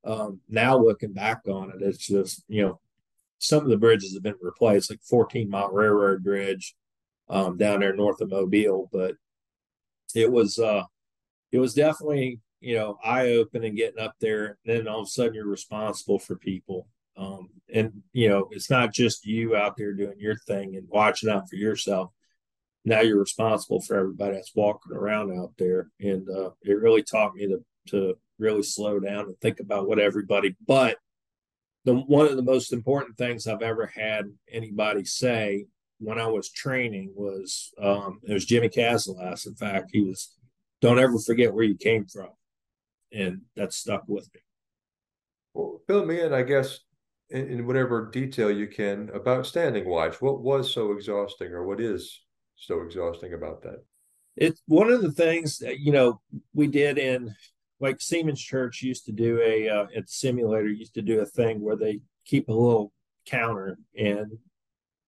Um, 0.05 0.41
now 0.49 0.79
looking 0.79 1.13
back 1.13 1.43
on 1.49 1.71
it, 1.71 1.83
it's 1.83 2.07
just 2.07 2.45
you 2.49 2.63
know 2.63 2.81
some 3.39 3.63
of 3.63 3.71
the 3.71 3.79
bridges 3.79 4.15
have 4.15 4.23
been 4.23 4.35
replaced, 4.41 4.91
like 4.91 5.01
14 5.03 5.49
mile 5.49 5.71
railroad 5.71 6.23
bridge 6.23 6.75
um, 7.29 7.57
down 7.57 7.81
there 7.81 7.95
north 7.95 8.21
of 8.21 8.31
Mobile, 8.31 8.91
but 8.93 9.15
it 10.15 10.31
was 10.31 10.59
uh 10.59 10.83
it 11.53 11.59
was 11.59 11.75
definitely 11.75 12.41
you 12.61 12.77
know 12.77 12.99
eye 13.05 13.31
opening 13.33 13.75
getting 13.75 14.01
up 14.01 14.15
there. 14.21 14.59
And 14.65 14.77
then 14.77 14.89
all 14.89 15.01
of 15.01 15.07
a 15.07 15.11
sudden 15.11 15.35
you're 15.35 15.47
responsible 15.47 16.19
for 16.19 16.37
people 16.37 16.87
um, 17.21 17.51
and 17.73 18.03
you 18.13 18.29
know, 18.29 18.49
it's 18.51 18.71
not 18.71 18.93
just 18.93 19.27
you 19.27 19.55
out 19.55 19.77
there 19.77 19.93
doing 19.93 20.19
your 20.19 20.37
thing 20.37 20.77
and 20.77 20.89
watching 20.89 21.29
out 21.29 21.49
for 21.49 21.57
yourself. 21.57 22.11
Now 22.85 23.01
you're 23.01 23.21
responsible 23.21 23.83
for 23.83 23.97
everybody 23.97 24.37
that's 24.37 24.55
walking 24.55 24.97
around 24.97 25.39
out 25.39 25.53
there, 25.59 25.91
and 26.01 26.27
uh, 26.31 26.51
it 26.63 26.81
really 26.81 27.03
taught 27.03 27.35
me 27.35 27.47
to 27.47 27.63
to 27.89 28.17
really 28.39 28.63
slow 28.63 28.99
down 28.99 29.27
and 29.27 29.39
think 29.41 29.61
about 29.61 29.87
what 29.87 29.99
everybody. 29.99 30.57
But 30.67 30.97
the 31.85 31.95
one 31.95 32.27
of 32.27 32.37
the 32.37 32.43
most 32.43 32.73
important 32.73 33.19
things 33.19 33.47
I've 33.47 33.63
ever 33.63 33.87
had 33.87 34.25
anybody 34.51 35.05
say 35.05 35.67
when 35.99 36.19
I 36.19 36.27
was 36.27 36.51
training 36.51 37.13
was 37.15 37.71
um, 37.79 38.21
it 38.27 38.33
was 38.33 38.47
Jimmy 38.47 38.71
Cazalas. 38.71 39.47
In 39.47 39.55
fact, 39.55 39.91
he 39.93 40.01
was, 40.01 40.35
"Don't 40.81 40.99
ever 40.99 41.19
forget 41.19 41.53
where 41.53 41.65
you 41.65 41.77
came 41.77 42.07
from," 42.07 42.31
and 43.13 43.43
that 43.57 43.73
stuck 43.73 44.05
with 44.07 44.29
me. 44.35 44.41
Well, 45.55 45.81
fill 45.87 46.05
me 46.05 46.21
in, 46.21 46.33
I 46.33 46.43
guess, 46.43 46.81
in, 47.31 47.49
in 47.49 47.67
whatever 47.67 48.11
detail 48.11 48.51
you 48.51 48.67
can 48.67 49.11
about 49.11 49.47
standing 49.47 49.89
watch. 49.89 50.21
What 50.21 50.41
was 50.41 50.73
so 50.73 50.93
exhausting, 50.93 51.53
or 51.53 51.67
what 51.67 51.81
is 51.81 52.21
so 52.57 52.83
exhausting 52.83 53.35
about 53.35 53.63
that? 53.63 53.83
It's 54.37 54.63
one 54.67 54.91
of 54.91 55.03
the 55.03 55.13
things 55.13 55.59
that 55.59 55.81
you 55.81 55.93
know 55.93 56.21
we 56.55 56.67
did 56.67 56.99
in 56.99 57.35
like 57.81 58.01
Seamen's 58.01 58.43
Church 58.43 58.83
used 58.83 59.07
to 59.07 59.13
do 59.13 59.41
a 59.41 59.69
uh, 59.69 59.87
at 59.97 60.07
the 60.07 60.13
simulator 60.13 60.69
used 60.69 60.95
to 60.95 61.03
do 61.03 61.21
a 61.21 61.27
thing 61.27 61.61
where 61.61 61.77
they 61.77 62.01
keep 62.25 62.49
a 62.49 62.53
little 62.53 62.93
counter 63.27 63.79
and 63.99 64.39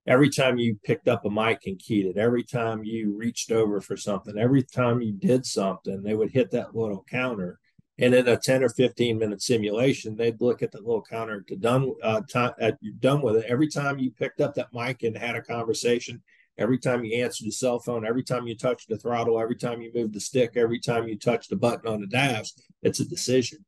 every 0.06 0.28
time 0.28 0.58
you 0.58 0.78
picked 0.84 1.08
up 1.08 1.24
a 1.24 1.30
mic 1.30 1.60
and 1.66 1.78
keyed 1.78 2.06
it, 2.06 2.16
every 2.16 2.42
time 2.42 2.84
you 2.84 3.16
reached 3.16 3.52
over 3.52 3.80
for 3.80 3.96
something, 3.96 4.36
every 4.36 4.62
time 4.62 5.00
you 5.00 5.12
did 5.12 5.46
something, 5.46 6.02
they 6.02 6.14
would 6.14 6.30
hit 6.30 6.50
that 6.50 6.74
little 6.74 7.04
counter. 7.08 7.58
And 7.98 8.14
in 8.14 8.26
a 8.26 8.36
10 8.36 8.64
or 8.64 8.68
15 8.68 9.18
minute 9.18 9.42
simulation, 9.42 10.16
they'd 10.16 10.40
look 10.40 10.62
at 10.62 10.72
the 10.72 10.78
little 10.78 11.02
counter 11.02 11.42
to 11.42 11.56
done 11.56 11.92
uh, 12.02 12.22
time 12.22 12.52
you're 12.80 12.94
done 12.98 13.22
with 13.22 13.36
it. 13.36 13.44
Every 13.46 13.68
time 13.68 13.98
you 13.98 14.10
picked 14.10 14.40
up 14.40 14.54
that 14.54 14.72
mic 14.72 15.02
and 15.02 15.16
had 15.16 15.36
a 15.36 15.42
conversation, 15.42 16.22
every 16.58 16.78
time 16.78 17.04
you 17.04 17.22
answered 17.22 17.46
the 17.46 17.52
cell 17.52 17.78
phone, 17.78 18.06
every 18.06 18.24
time 18.24 18.46
you 18.46 18.56
touched 18.56 18.88
the 18.88 18.98
throttle, 18.98 19.38
every 19.38 19.56
time 19.56 19.82
you 19.82 19.92
moved 19.94 20.14
the 20.14 20.20
stick, 20.20 20.52
every 20.56 20.80
time 20.80 21.06
you 21.06 21.18
touched 21.18 21.50
the 21.50 21.56
button 21.56 21.86
on 21.86 22.00
the 22.00 22.06
dash, 22.06 22.50
it's 22.82 23.00
a 23.00 23.04
decision. 23.04 23.64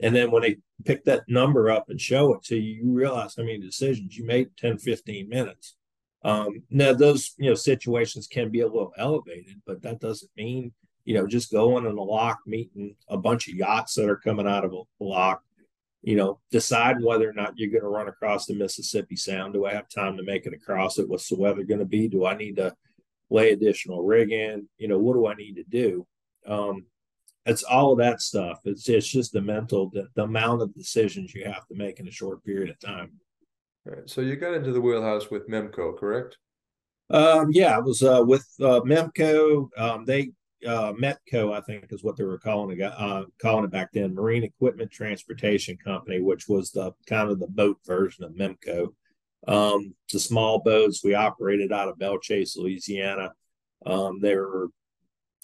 And 0.00 0.14
then 0.14 0.30
when 0.30 0.42
they 0.42 0.56
pick 0.84 1.04
that 1.04 1.22
number 1.28 1.70
up 1.70 1.88
and 1.88 2.00
show 2.00 2.34
it 2.34 2.42
to 2.44 2.56
you, 2.56 2.84
you 2.84 2.92
realize 2.92 3.34
how 3.36 3.44
many 3.44 3.58
decisions 3.58 4.16
you 4.16 4.24
made 4.24 4.56
10, 4.56 4.78
15 4.78 5.28
minutes. 5.28 5.76
Um, 6.24 6.62
now 6.70 6.92
those 6.92 7.34
you 7.36 7.50
know 7.50 7.54
situations 7.54 8.26
can 8.26 8.50
be 8.50 8.60
a 8.60 8.66
little 8.66 8.92
elevated, 8.96 9.60
but 9.66 9.82
that 9.82 10.00
doesn't 10.00 10.30
mean 10.36 10.72
you 11.04 11.14
know, 11.14 11.26
just 11.26 11.52
going 11.52 11.84
in 11.84 11.96
a 11.96 12.02
lock, 12.02 12.40
meeting 12.46 12.96
a 13.08 13.16
bunch 13.16 13.48
of 13.48 13.54
yachts 13.54 13.94
that 13.94 14.08
are 14.08 14.16
coming 14.16 14.46
out 14.46 14.64
of 14.64 14.72
a 14.72 15.04
lock, 15.04 15.42
you 16.02 16.16
know, 16.16 16.40
deciding 16.50 17.04
whether 17.04 17.28
or 17.28 17.34
not 17.34 17.56
you're 17.56 17.70
going 17.70 17.82
to 17.82 17.88
run 17.88 18.08
across 18.08 18.46
the 18.46 18.54
Mississippi 18.54 19.16
Sound. 19.16 19.52
Do 19.52 19.66
I 19.66 19.74
have 19.74 19.88
time 19.88 20.16
to 20.16 20.22
make 20.22 20.46
it 20.46 20.54
across 20.54 20.98
it? 20.98 21.08
What's 21.08 21.28
the 21.28 21.36
weather 21.36 21.62
going 21.62 21.80
to 21.80 21.86
be? 21.86 22.08
Do 22.08 22.24
I 22.26 22.34
need 22.34 22.56
to 22.56 22.74
lay 23.30 23.52
additional 23.52 24.02
rig 24.02 24.32
in? 24.32 24.68
You 24.78 24.88
know, 24.88 24.98
what 24.98 25.14
do 25.14 25.26
I 25.26 25.34
need 25.34 25.56
to 25.56 25.64
do? 25.64 26.06
Um, 26.46 26.86
it's 27.46 27.62
all 27.62 27.92
of 27.92 27.98
that 27.98 28.20
stuff. 28.20 28.60
It's 28.64 28.88
it's 28.88 29.08
just 29.08 29.32
the 29.32 29.40
mental, 29.40 29.90
the, 29.90 30.08
the 30.14 30.24
amount 30.24 30.62
of 30.62 30.74
decisions 30.74 31.34
you 31.34 31.44
have 31.44 31.66
to 31.68 31.74
make 31.74 32.00
in 32.00 32.08
a 32.08 32.12
short 32.12 32.44
period 32.44 32.70
of 32.70 32.78
time. 32.80 33.12
Right. 33.84 34.08
So 34.08 34.22
you 34.22 34.36
got 34.36 34.54
into 34.54 34.72
the 34.72 34.80
wheelhouse 34.80 35.30
with 35.30 35.48
Memco, 35.48 35.98
correct? 35.98 36.38
Um, 37.10 37.48
yeah, 37.50 37.76
I 37.76 37.80
was 37.80 38.02
uh, 38.02 38.22
with 38.26 38.46
uh, 38.60 38.80
Memco. 38.80 39.68
Um, 39.76 40.04
they 40.06 40.30
uh, 40.66 40.92
Metco, 40.94 41.52
I 41.52 41.60
think 41.60 41.86
is 41.90 42.02
what 42.02 42.16
they 42.16 42.24
were 42.24 42.38
calling 42.38 42.80
it, 42.80 42.92
uh, 42.96 43.24
calling 43.40 43.64
it 43.64 43.70
back 43.70 43.90
then, 43.92 44.14
Marine 44.14 44.44
Equipment 44.44 44.90
Transportation 44.90 45.76
Company, 45.76 46.20
which 46.20 46.48
was 46.48 46.70
the 46.70 46.92
kind 47.06 47.30
of 47.30 47.38
the 47.38 47.48
boat 47.48 47.78
version 47.84 48.24
of 48.24 48.32
Memco. 48.32 48.88
Um, 49.46 49.94
the 50.10 50.18
small 50.18 50.60
boats 50.60 51.04
we 51.04 51.14
operated 51.14 51.70
out 51.70 51.88
of 51.88 51.98
Belle 51.98 52.18
Chasse, 52.18 52.56
Louisiana. 52.56 53.32
Um, 53.84 54.20
there 54.20 54.42
were, 54.42 54.68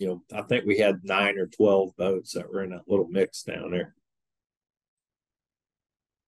you 0.00 0.08
know, 0.08 0.22
I 0.34 0.42
think 0.42 0.64
we 0.64 0.78
had 0.78 1.04
nine 1.04 1.38
or 1.38 1.46
twelve 1.46 1.96
boats 1.96 2.32
that 2.32 2.50
were 2.50 2.62
in 2.64 2.70
that 2.70 2.88
little 2.88 3.08
mix 3.08 3.42
down 3.42 3.70
there. 3.70 3.94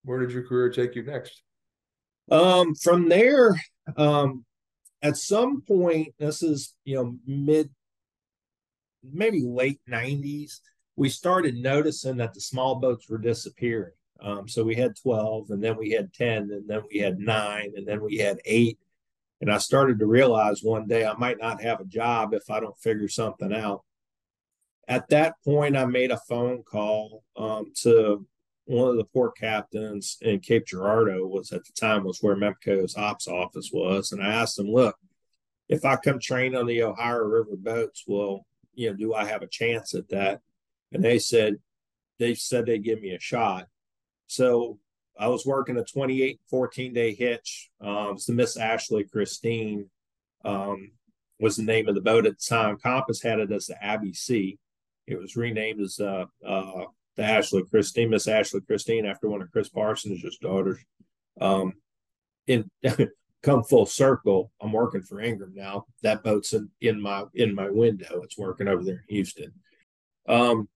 Where 0.04 0.20
did 0.20 0.32
your 0.32 0.46
career 0.46 0.70
take 0.70 0.94
you 0.94 1.04
next? 1.04 1.42
Um, 2.30 2.74
from 2.74 3.08
there, 3.08 3.60
um, 3.96 4.44
at 5.00 5.16
some 5.16 5.62
point, 5.62 6.14
this 6.18 6.42
is 6.42 6.74
you 6.84 6.96
know 6.96 7.16
mid 7.26 7.70
maybe 9.10 9.42
late 9.44 9.80
90s, 9.88 10.60
we 10.96 11.08
started 11.08 11.56
noticing 11.56 12.16
that 12.18 12.34
the 12.34 12.40
small 12.40 12.76
boats 12.76 13.08
were 13.08 13.18
disappearing. 13.18 13.92
Um, 14.20 14.46
so 14.48 14.62
we 14.62 14.76
had 14.76 14.96
12, 15.02 15.50
and 15.50 15.62
then 15.62 15.76
we 15.76 15.90
had 15.90 16.12
10, 16.12 16.50
and 16.50 16.68
then 16.68 16.82
we 16.90 17.00
had 17.00 17.18
nine, 17.18 17.72
and 17.76 17.86
then 17.86 18.00
we 18.00 18.18
had 18.18 18.38
eight. 18.44 18.78
And 19.42 19.52
I 19.52 19.58
started 19.58 19.98
to 19.98 20.06
realize 20.06 20.62
one 20.62 20.86
day 20.86 21.04
I 21.04 21.14
might 21.14 21.40
not 21.40 21.60
have 21.62 21.80
a 21.80 21.84
job 21.84 22.32
if 22.32 22.48
I 22.48 22.60
don't 22.60 22.78
figure 22.78 23.08
something 23.08 23.52
out. 23.52 23.82
At 24.86 25.08
that 25.08 25.34
point, 25.44 25.76
I 25.76 25.84
made 25.84 26.12
a 26.12 26.20
phone 26.28 26.62
call 26.62 27.24
um, 27.36 27.72
to 27.82 28.24
one 28.66 28.88
of 28.88 28.96
the 28.96 29.04
port 29.04 29.36
captains 29.36 30.16
in 30.22 30.38
Cape 30.38 30.66
Girardeau 30.66 31.26
was 31.26 31.50
at 31.50 31.64
the 31.64 31.72
time 31.72 32.04
was 32.04 32.22
where 32.22 32.36
Memco's 32.36 32.96
ops 32.96 33.26
office 33.26 33.70
was, 33.72 34.12
and 34.12 34.22
I 34.22 34.32
asked 34.32 34.60
him, 34.60 34.68
"Look, 34.68 34.96
if 35.68 35.84
I 35.84 35.96
come 35.96 36.20
train 36.20 36.54
on 36.54 36.66
the 36.66 36.84
Ohio 36.84 37.22
River 37.22 37.56
boats, 37.56 38.04
well, 38.06 38.46
you 38.74 38.90
know, 38.90 38.96
do 38.96 39.12
I 39.12 39.24
have 39.24 39.42
a 39.42 39.48
chance 39.48 39.92
at 39.94 40.08
that? 40.10 40.40
And 40.92 41.04
they 41.04 41.18
said, 41.18 41.56
they 42.18 42.34
said 42.34 42.66
they'd 42.66 42.84
give 42.84 43.00
me 43.00 43.10
a 43.10 43.20
shot. 43.20 43.66
So 44.28 44.78
I 45.18 45.28
was 45.28 45.46
working 45.46 45.76
a 45.76 45.84
28, 45.84 46.40
14 46.48 46.92
day 46.92 47.14
hitch. 47.14 47.70
Um, 47.80 48.12
it's 48.14 48.26
the 48.26 48.32
Miss 48.32 48.56
Ashley 48.56 49.04
Christine. 49.04 49.88
Um, 50.44 50.92
was 51.38 51.56
the 51.56 51.62
name 51.62 51.88
of 51.88 51.94
the 51.94 52.00
boat 52.00 52.24
at 52.24 52.38
the 52.38 52.44
time. 52.48 52.78
Compass 52.78 53.20
had 53.20 53.40
it 53.40 53.50
as 53.50 53.66
the 53.66 53.82
Abbey 53.84 54.12
C. 54.12 54.58
It 55.06 55.18
was 55.18 55.36
renamed 55.36 55.80
as 55.80 55.98
uh, 55.98 56.26
uh, 56.46 56.84
the 57.16 57.24
Ashley 57.24 57.64
Christine, 57.64 58.10
Miss 58.10 58.28
Ashley 58.28 58.60
Christine, 58.60 59.04
after 59.04 59.28
one 59.28 59.42
of 59.42 59.50
Chris 59.50 59.68
Parsons' 59.68 60.38
daughters. 60.40 60.78
Um, 61.40 61.74
in 62.46 62.70
come 63.42 63.64
full 63.64 63.86
circle, 63.86 64.52
I'm 64.60 64.72
working 64.72 65.02
for 65.02 65.20
Ingram 65.20 65.52
now. 65.54 65.86
That 66.02 66.22
boat's 66.22 66.52
in, 66.52 66.70
in 66.80 67.00
my 67.00 67.24
in 67.34 67.54
my 67.54 67.68
window. 67.68 68.20
It's 68.22 68.38
working 68.38 68.68
over 68.68 68.84
there 68.84 69.04
in 69.08 69.14
Houston. 69.14 69.52
Um, 70.28 70.68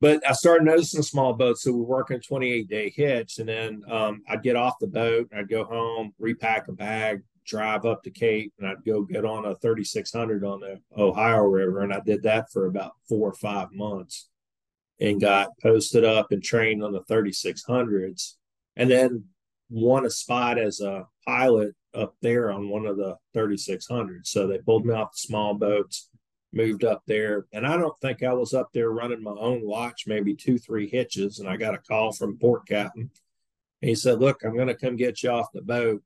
but 0.00 0.26
I 0.28 0.32
started 0.32 0.64
noticing 0.64 1.02
small 1.02 1.32
boats. 1.32 1.62
So 1.62 1.72
we're 1.72 1.84
working 1.84 2.20
28 2.20 2.68
day 2.68 2.92
hitch, 2.94 3.38
and 3.38 3.48
then 3.48 3.82
um, 3.90 4.22
I'd 4.28 4.42
get 4.42 4.56
off 4.56 4.78
the 4.80 4.86
boat, 4.86 5.28
I'd 5.34 5.48
go 5.48 5.64
home, 5.64 6.12
repack 6.18 6.68
a 6.68 6.72
bag, 6.72 7.22
drive 7.46 7.84
up 7.84 8.02
to 8.02 8.10
Cape, 8.10 8.52
and 8.58 8.68
I'd 8.68 8.84
go 8.84 9.02
get 9.02 9.24
on 9.24 9.46
a 9.46 9.56
3600 9.56 10.44
on 10.44 10.60
the 10.60 10.80
Ohio 10.96 11.42
River, 11.42 11.80
and 11.80 11.92
I 11.92 12.00
did 12.00 12.22
that 12.24 12.50
for 12.52 12.66
about 12.66 12.92
four 13.08 13.30
or 13.30 13.34
five 13.34 13.72
months, 13.72 14.28
and 15.00 15.20
got 15.20 15.48
posted 15.62 16.04
up 16.04 16.32
and 16.32 16.42
trained 16.42 16.82
on 16.82 16.92
the 16.92 17.02
3600s, 17.04 18.34
and 18.76 18.90
then 18.90 19.24
won 19.70 20.04
a 20.04 20.10
spot 20.10 20.58
as 20.58 20.80
a 20.80 21.06
pilot 21.26 21.74
up 21.94 22.14
there 22.20 22.50
on 22.50 22.68
one 22.68 22.86
of 22.86 22.96
the 22.96 23.16
3600s. 23.34 24.26
So 24.26 24.46
they 24.46 24.58
pulled 24.58 24.84
me 24.84 24.94
off 24.94 25.12
the 25.12 25.18
small 25.18 25.54
boats 25.54 26.10
moved 26.56 26.84
up 26.84 27.02
there. 27.06 27.46
And 27.52 27.66
I 27.66 27.76
don't 27.76 27.98
think 28.00 28.22
I 28.22 28.32
was 28.32 28.54
up 28.54 28.70
there 28.72 28.90
running 28.90 29.22
my 29.22 29.34
own 29.38 29.62
watch, 29.62 30.04
maybe 30.06 30.34
two, 30.34 30.58
three 30.58 30.88
hitches. 30.88 31.38
And 31.38 31.48
I 31.48 31.56
got 31.56 31.74
a 31.74 31.78
call 31.78 32.12
from 32.12 32.38
port 32.38 32.66
captain. 32.66 33.10
He 33.80 33.94
said, 33.94 34.18
Look, 34.18 34.42
I'm 34.42 34.56
going 34.56 34.68
to 34.68 34.74
come 34.74 34.96
get 34.96 35.22
you 35.22 35.30
off 35.30 35.52
the 35.52 35.62
boat, 35.62 36.02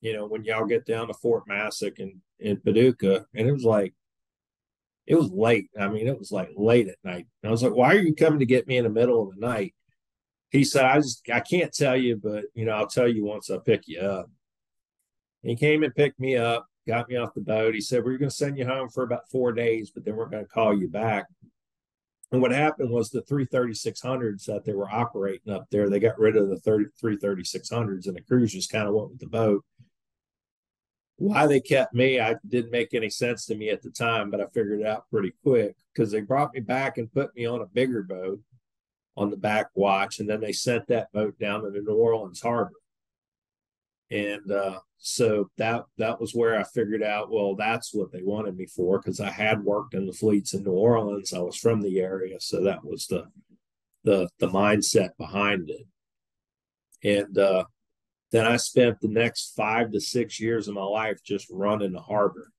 you 0.00 0.14
know, 0.14 0.26
when 0.26 0.44
y'all 0.44 0.64
get 0.64 0.86
down 0.86 1.08
to 1.08 1.14
Fort 1.14 1.44
Massac 1.46 1.98
and 1.98 2.14
in 2.40 2.56
Paducah. 2.56 3.26
And 3.34 3.46
it 3.46 3.52
was 3.52 3.64
like, 3.64 3.92
it 5.06 5.16
was 5.16 5.30
late. 5.30 5.68
I 5.78 5.88
mean, 5.88 6.08
it 6.08 6.18
was 6.18 6.32
like 6.32 6.50
late 6.56 6.88
at 6.88 6.96
night. 7.04 7.26
And 7.42 7.48
I 7.48 7.50
was 7.50 7.62
like, 7.62 7.74
Why 7.74 7.94
are 7.94 8.00
you 8.00 8.14
coming 8.14 8.40
to 8.40 8.46
get 8.46 8.66
me 8.66 8.78
in 8.78 8.84
the 8.84 8.90
middle 8.90 9.22
of 9.22 9.34
the 9.34 9.46
night? 9.46 9.74
He 10.50 10.64
said, 10.64 10.84
I 10.84 10.96
just, 10.96 11.22
I 11.32 11.40
can't 11.40 11.72
tell 11.72 11.96
you, 11.96 12.16
but, 12.16 12.44
you 12.54 12.64
know, 12.64 12.72
I'll 12.72 12.88
tell 12.88 13.06
you 13.06 13.24
once 13.24 13.50
I 13.50 13.58
pick 13.58 13.86
you 13.86 14.00
up. 14.00 14.28
He 15.42 15.54
came 15.54 15.84
and 15.84 15.94
picked 15.94 16.18
me 16.18 16.36
up 16.36 16.66
got 16.86 17.08
me 17.08 17.16
off 17.16 17.34
the 17.34 17.40
boat. 17.40 17.74
He 17.74 17.80
said, 17.80 18.04
We're 18.04 18.18
going 18.18 18.30
to 18.30 18.34
send 18.34 18.58
you 18.58 18.66
home 18.66 18.88
for 18.88 19.02
about 19.02 19.30
four 19.30 19.52
days, 19.52 19.90
but 19.90 20.04
then 20.04 20.16
we're 20.16 20.26
going 20.26 20.44
to 20.44 20.50
call 20.50 20.76
you 20.76 20.88
back. 20.88 21.26
And 22.32 22.40
what 22.40 22.52
happened 22.52 22.90
was 22.90 23.10
the 23.10 23.22
33600s 23.22 24.44
that 24.44 24.64
they 24.64 24.72
were 24.72 24.90
operating 24.90 25.52
up 25.52 25.66
there, 25.70 25.90
they 25.90 25.98
got 25.98 26.18
rid 26.18 26.36
of 26.36 26.48
the 26.48 26.60
30, 26.60 26.86
33600s 27.02 28.06
and 28.06 28.16
the 28.16 28.22
crews 28.22 28.52
just 28.52 28.70
kind 28.70 28.86
of 28.86 28.94
went 28.94 29.10
with 29.10 29.18
the 29.18 29.26
boat. 29.26 29.64
Why 31.16 31.46
they 31.46 31.60
kept 31.60 31.92
me, 31.92 32.20
I 32.20 32.36
didn't 32.48 32.70
make 32.70 32.94
any 32.94 33.10
sense 33.10 33.46
to 33.46 33.54
me 33.54 33.68
at 33.68 33.82
the 33.82 33.90
time, 33.90 34.30
but 34.30 34.40
I 34.40 34.46
figured 34.46 34.80
it 34.80 34.86
out 34.86 35.10
pretty 35.10 35.32
quick 35.42 35.76
because 35.92 36.10
they 36.10 36.20
brought 36.20 36.54
me 36.54 36.60
back 36.60 36.98
and 36.98 37.12
put 37.12 37.34
me 37.34 37.46
on 37.46 37.60
a 37.60 37.66
bigger 37.66 38.02
boat 38.02 38.40
on 39.16 39.28
the 39.28 39.36
back 39.36 39.66
watch. 39.74 40.20
And 40.20 40.30
then 40.30 40.40
they 40.40 40.52
sent 40.52 40.86
that 40.86 41.12
boat 41.12 41.38
down 41.38 41.62
to 41.62 41.70
the 41.70 41.82
New 41.82 41.94
Orleans 41.94 42.40
harbor. 42.40 42.72
And 44.10 44.50
uh, 44.50 44.80
so 44.98 45.50
that 45.56 45.84
that 45.98 46.20
was 46.20 46.34
where 46.34 46.58
I 46.58 46.64
figured 46.64 47.02
out, 47.02 47.30
well, 47.30 47.54
that's 47.54 47.94
what 47.94 48.10
they 48.12 48.22
wanted 48.22 48.56
me 48.56 48.66
for 48.66 48.98
because 48.98 49.20
I 49.20 49.30
had 49.30 49.64
worked 49.64 49.94
in 49.94 50.06
the 50.06 50.12
fleets 50.12 50.52
in 50.52 50.64
New 50.64 50.72
Orleans. 50.72 51.32
I 51.32 51.38
was 51.38 51.56
from 51.56 51.80
the 51.80 52.00
area, 52.00 52.40
so 52.40 52.62
that 52.64 52.84
was 52.84 53.06
the 53.06 53.26
the 54.04 54.28
the 54.38 54.48
mindset 54.48 55.10
behind 55.16 55.70
it. 55.70 55.86
And 57.02 57.38
uh, 57.38 57.64
then 58.32 58.46
I 58.46 58.56
spent 58.56 59.00
the 59.00 59.08
next 59.08 59.54
five 59.56 59.92
to 59.92 60.00
six 60.00 60.40
years 60.40 60.68
of 60.68 60.74
my 60.74 60.84
life 60.84 61.22
just 61.24 61.46
running 61.50 61.92
the 61.92 62.00
harbor 62.00 62.52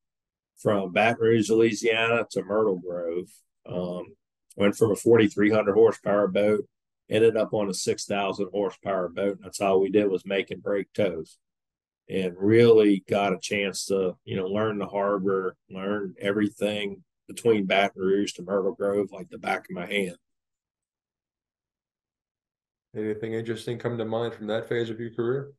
from 0.57 0.91
Baton 0.93 1.21
Rouge, 1.21 1.49
Louisiana 1.49 2.25
to 2.31 2.43
Myrtle 2.43 2.79
Grove. 2.79 3.29
Um, 3.65 4.15
went 4.55 4.75
from 4.75 4.91
a 4.91 4.95
4,300 4.95 5.73
horsepower 5.73 6.27
boat, 6.27 6.65
ended 7.11 7.37
up 7.37 7.53
on 7.53 7.69
a 7.69 7.73
6,000 7.73 8.47
horsepower 8.51 9.09
boat. 9.09 9.35
And 9.37 9.43
that's 9.43 9.61
all 9.61 9.81
we 9.81 9.91
did 9.91 10.09
was 10.09 10.25
make 10.25 10.49
and 10.49 10.63
break 10.63 10.91
tows 10.93 11.37
and 12.09 12.33
really 12.37 13.03
got 13.07 13.33
a 13.33 13.39
chance 13.39 13.85
to, 13.85 14.15
you 14.23 14.37
know, 14.37 14.47
learn 14.47 14.77
the 14.77 14.87
harbor, 14.87 15.55
learn 15.69 16.15
everything 16.19 17.03
between 17.27 17.65
Baton 17.65 18.01
Rouge 18.01 18.33
to 18.33 18.43
Myrtle 18.43 18.73
Grove 18.73 19.11
like 19.11 19.29
the 19.29 19.37
back 19.37 19.69
of 19.69 19.75
my 19.75 19.85
hand. 19.85 20.15
Anything 22.95 23.33
interesting 23.33 23.77
come 23.77 23.97
to 23.97 24.05
mind 24.05 24.33
from 24.33 24.47
that 24.47 24.67
phase 24.67 24.89
of 24.89 24.99
your 24.99 25.11
career? 25.11 25.51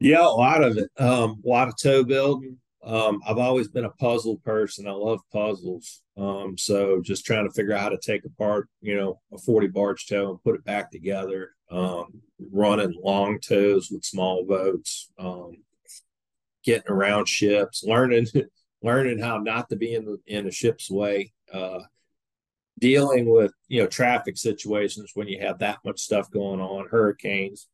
Yeah, 0.00 0.22
a 0.22 0.26
lot 0.26 0.64
of 0.64 0.76
it. 0.76 0.90
Um, 0.98 1.40
a 1.44 1.48
lot 1.48 1.68
of 1.68 1.76
tow 1.76 2.02
building. 2.02 2.58
Um, 2.84 3.20
I've 3.26 3.38
always 3.38 3.68
been 3.68 3.84
a 3.84 3.90
puzzle 3.90 4.38
person. 4.38 4.88
I 4.88 4.92
love 4.92 5.20
puzzles. 5.32 6.02
Um, 6.16 6.58
so 6.58 7.00
just 7.00 7.24
trying 7.24 7.46
to 7.46 7.54
figure 7.54 7.74
out 7.74 7.80
how 7.80 7.88
to 7.90 7.98
take 7.98 8.24
apart, 8.24 8.68
you 8.80 8.96
know, 8.96 9.20
a 9.32 9.38
40 9.38 9.68
barge 9.68 10.06
tow 10.06 10.30
and 10.30 10.42
put 10.42 10.56
it 10.56 10.64
back 10.64 10.90
together 10.90 11.50
um, 11.72 12.20
running 12.52 12.94
long 13.02 13.40
tows 13.40 13.88
with 13.90 14.04
small 14.04 14.44
boats, 14.44 15.10
um, 15.18 15.56
getting 16.64 16.90
around 16.90 17.28
ships, 17.28 17.82
learning 17.82 18.26
learning 18.82 19.18
how 19.18 19.38
not 19.38 19.68
to 19.70 19.76
be 19.76 19.94
in 19.94 20.04
the, 20.04 20.18
in 20.26 20.46
a 20.46 20.50
ship's 20.50 20.90
way, 20.90 21.32
uh, 21.52 21.78
dealing 22.78 23.30
with 23.30 23.52
you 23.68 23.80
know 23.80 23.86
traffic 23.86 24.36
situations 24.36 25.12
when 25.14 25.28
you 25.28 25.40
have 25.40 25.58
that 25.60 25.78
much 25.84 26.00
stuff 26.00 26.30
going 26.30 26.60
on, 26.60 26.88
hurricanes. 26.88 27.68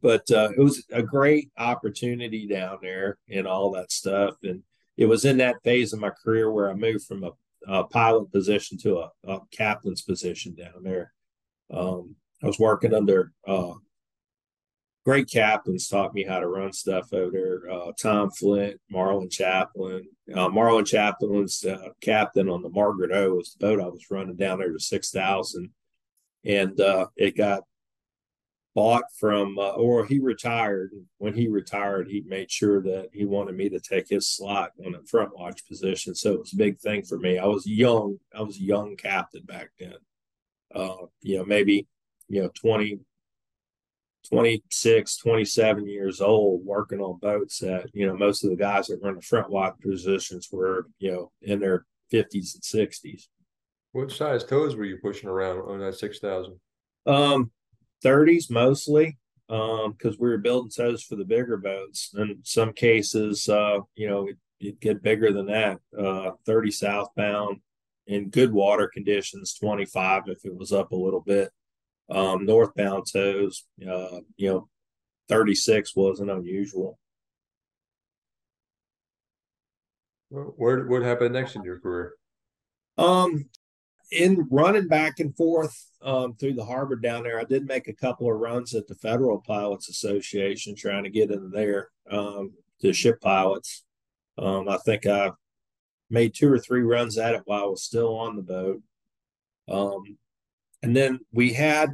But 0.00 0.30
uh, 0.30 0.50
it 0.56 0.60
was 0.60 0.84
a 0.90 1.02
great 1.02 1.50
opportunity 1.58 2.46
down 2.46 2.78
there 2.82 3.18
and 3.30 3.46
all 3.46 3.72
that 3.72 3.92
stuff, 3.92 4.36
and 4.42 4.62
it 4.96 5.06
was 5.06 5.24
in 5.24 5.38
that 5.38 5.62
phase 5.62 5.92
of 5.92 6.00
my 6.00 6.10
career 6.10 6.50
where 6.50 6.70
I 6.70 6.74
moved 6.74 7.04
from 7.04 7.24
a, 7.24 7.30
a 7.66 7.84
pilot 7.84 8.32
position 8.32 8.78
to 8.78 8.98
a, 8.98 9.10
a 9.24 9.40
captain's 9.50 10.02
position 10.02 10.54
down 10.54 10.82
there. 10.82 11.12
Um, 11.72 12.16
I 12.42 12.46
was 12.46 12.58
working 12.58 12.94
under 12.94 13.32
uh, 13.46 13.74
great 15.04 15.30
captains 15.30 15.88
taught 15.88 16.14
me 16.14 16.24
how 16.24 16.40
to 16.40 16.46
run 16.46 16.72
stuff 16.72 17.12
over 17.12 17.30
there. 17.30 17.70
Uh, 17.70 17.92
Tom 18.00 18.30
Flint, 18.30 18.80
Marlin 18.90 19.28
Chaplin. 19.28 20.04
Uh, 20.34 20.48
Marlin 20.48 20.84
Chaplin 20.84 21.42
was 21.42 21.64
uh, 21.64 21.88
captain 22.00 22.48
on 22.48 22.62
the 22.62 22.70
Margaret 22.70 23.12
O. 23.12 23.34
was 23.34 23.54
the 23.54 23.66
boat 23.66 23.80
I 23.80 23.86
was 23.86 24.10
running 24.10 24.36
down 24.36 24.58
there 24.58 24.72
to 24.72 24.80
six 24.80 25.10
thousand, 25.10 25.70
and 26.44 26.80
uh, 26.80 27.06
it 27.16 27.36
got 27.36 27.64
bought 28.74 29.04
from 29.18 29.58
uh, 29.58 29.72
or 29.72 30.04
he 30.04 30.18
retired. 30.18 30.90
When 31.18 31.34
he 31.34 31.48
retired, 31.48 32.08
he 32.08 32.22
made 32.26 32.50
sure 32.50 32.82
that 32.82 33.10
he 33.12 33.24
wanted 33.24 33.56
me 33.56 33.68
to 33.68 33.80
take 33.80 34.08
his 34.08 34.28
slot 34.28 34.72
on 34.84 34.92
the 34.92 35.02
front 35.06 35.36
watch 35.36 35.66
position. 35.66 36.14
So 36.14 36.32
it 36.32 36.40
was 36.40 36.52
a 36.52 36.56
big 36.56 36.78
thing 36.80 37.02
for 37.02 37.18
me. 37.18 37.38
I 37.38 37.46
was 37.46 37.66
young. 37.66 38.18
I 38.34 38.42
was 38.42 38.56
a 38.56 38.62
young 38.62 38.96
captain 38.96 39.44
back 39.44 39.70
then. 39.78 39.94
Uh, 40.74 41.06
you 41.22 41.38
know, 41.38 41.44
maybe 41.44 41.86
you 42.28 42.42
know 42.42 42.50
20 42.54 43.00
26 44.28 45.16
27 45.18 45.86
years 45.86 46.20
old 46.20 46.64
working 46.64 47.00
on 47.00 47.18
boats 47.18 47.58
that 47.58 47.86
you 47.92 48.06
know 48.06 48.16
most 48.16 48.42
of 48.42 48.50
the 48.50 48.56
guys 48.56 48.86
that 48.86 49.00
were 49.02 49.10
in 49.10 49.16
the 49.16 49.22
front 49.22 49.50
watch 49.50 49.74
positions 49.82 50.48
were 50.50 50.86
you 50.98 51.12
know 51.12 51.30
in 51.42 51.60
their 51.60 51.84
50s 52.12 52.54
and 52.54 52.88
60s 52.88 53.24
what 53.92 54.10
size 54.10 54.44
tows 54.44 54.76
were 54.76 54.84
you 54.84 54.96
pushing 55.02 55.28
around 55.28 55.58
on 55.58 55.78
that 55.80 55.94
6000 55.94 56.58
um 57.06 57.50
30s 58.04 58.50
mostly 58.50 59.18
um 59.48 59.92
because 59.92 60.18
we 60.18 60.28
were 60.28 60.38
building 60.38 60.70
tows 60.70 61.02
for 61.02 61.16
the 61.16 61.24
bigger 61.24 61.56
boats 61.56 62.10
in 62.16 62.38
some 62.42 62.72
cases 62.72 63.48
uh 63.48 63.78
you 63.94 64.08
know 64.08 64.26
it, 64.26 64.36
would 64.62 64.80
get 64.80 65.02
bigger 65.02 65.32
than 65.32 65.46
that 65.46 65.78
uh 65.98 66.30
30 66.46 66.70
southbound 66.70 67.58
in 68.06 68.30
good 68.30 68.52
water 68.52 68.90
conditions 68.92 69.54
25 69.54 70.24
if 70.26 70.44
it 70.44 70.54
was 70.54 70.72
up 70.72 70.92
a 70.92 70.96
little 70.96 71.20
bit 71.20 71.50
um, 72.10 72.44
northbound 72.44 73.06
tows, 73.10 73.64
uh, 73.82 74.20
you 74.36 74.48
know, 74.48 74.68
36 75.28 75.96
wasn't 75.96 76.30
unusual. 76.30 76.98
Where 80.30 80.86
what 80.86 81.02
happened 81.02 81.34
next 81.34 81.54
in 81.54 81.62
your 81.62 81.78
career? 81.78 82.14
Um, 82.98 83.48
in 84.10 84.46
running 84.50 84.88
back 84.88 85.18
and 85.20 85.36
forth 85.36 85.90
um, 86.02 86.34
through 86.34 86.54
the 86.54 86.64
harbor 86.64 86.96
down 86.96 87.24
there, 87.24 87.40
I 87.40 87.44
did 87.44 87.66
make 87.66 87.88
a 87.88 87.94
couple 87.94 88.30
of 88.30 88.38
runs 88.38 88.74
at 88.74 88.86
the 88.86 88.94
Federal 88.94 89.40
Pilots 89.40 89.88
Association 89.88 90.74
trying 90.74 91.04
to 91.04 91.10
get 91.10 91.30
in 91.30 91.50
there 91.50 91.88
um, 92.10 92.52
to 92.80 92.92
ship 92.92 93.20
pilots. 93.20 93.84
Um, 94.36 94.68
I 94.68 94.76
think 94.78 95.06
I 95.06 95.30
made 96.10 96.34
two 96.34 96.52
or 96.52 96.58
three 96.58 96.82
runs 96.82 97.18
at 97.18 97.34
it 97.34 97.42
while 97.44 97.62
I 97.62 97.66
was 97.66 97.82
still 97.82 98.16
on 98.16 98.36
the 98.36 98.42
boat. 98.42 98.82
Um, 99.68 100.18
and 100.82 100.94
then 100.94 101.20
we 101.32 101.52
had 101.52 101.90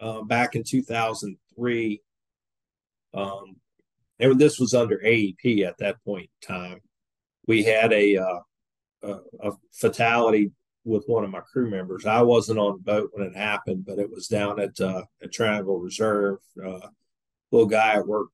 uh, 0.00 0.22
back 0.22 0.54
in 0.54 0.62
2003, 0.62 2.02
um, 3.14 3.56
and 4.20 4.38
this 4.38 4.60
was 4.60 4.74
under 4.74 4.98
AEP 4.98 5.66
at 5.66 5.78
that 5.78 6.02
point 6.04 6.30
in 6.42 6.56
time, 6.56 6.80
we 7.46 7.64
had 7.64 7.92
a, 7.92 8.16
uh, 8.16 8.40
a, 9.02 9.18
a 9.40 9.52
fatality 9.72 10.52
with 10.88 11.04
one 11.06 11.24
of 11.24 11.30
my 11.30 11.40
crew 11.40 11.70
members. 11.70 12.06
I 12.06 12.22
wasn't 12.22 12.58
on 12.58 12.78
the 12.78 12.82
boat 12.82 13.10
when 13.12 13.26
it 13.26 13.36
happened, 13.36 13.84
but 13.86 13.98
it 13.98 14.10
was 14.10 14.28
down 14.28 14.58
at 14.60 14.80
uh, 14.80 15.02
at 15.22 15.32
Triangle 15.32 15.78
Reserve. 15.78 16.38
Uh, 16.62 16.88
little 17.50 17.68
guy 17.68 17.94
I 17.94 18.00
worked 18.00 18.32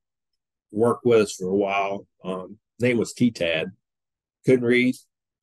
worked 0.70 1.04
with 1.04 1.20
us 1.20 1.32
for 1.34 1.48
a 1.48 1.54
while. 1.54 2.06
Um, 2.24 2.58
name 2.80 2.98
was 2.98 3.12
T 3.12 3.30
Tad. 3.30 3.72
Couldn't 4.46 4.64
read. 4.64 4.94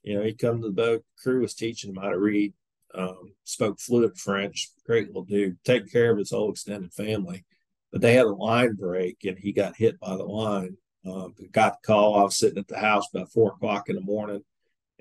You 0.04 0.18
know, 0.18 0.24
he'd 0.24 0.40
come 0.40 0.62
to 0.62 0.68
the 0.68 0.74
boat. 0.74 1.04
Crew 1.22 1.42
was 1.42 1.54
teaching 1.54 1.92
him 1.92 2.02
how 2.02 2.10
to 2.10 2.20
read. 2.20 2.54
Um, 2.94 3.34
spoke 3.44 3.80
fluent 3.80 4.18
French. 4.18 4.70
Great 4.86 5.08
little 5.08 5.24
dude. 5.24 5.58
Taking 5.64 5.90
care 5.90 6.12
of 6.12 6.18
his 6.18 6.32
whole 6.32 6.52
extended 6.52 6.94
family. 6.94 7.46
But 7.92 8.02
they 8.02 8.14
had 8.14 8.26
a 8.26 8.32
line 8.34 8.74
break, 8.74 9.18
and 9.26 9.38
he 9.38 9.52
got 9.52 9.76
hit 9.76 10.00
by 10.00 10.16
the 10.16 10.24
line. 10.24 10.78
Um, 11.06 11.34
got 11.52 11.82
the 11.82 11.88
call. 11.88 12.18
I 12.18 12.24
was 12.24 12.38
sitting 12.38 12.58
at 12.58 12.68
the 12.68 12.80
house 12.80 13.06
about 13.14 13.32
four 13.32 13.52
o'clock 13.52 13.90
in 13.90 13.96
the 13.96 14.02
morning, 14.02 14.44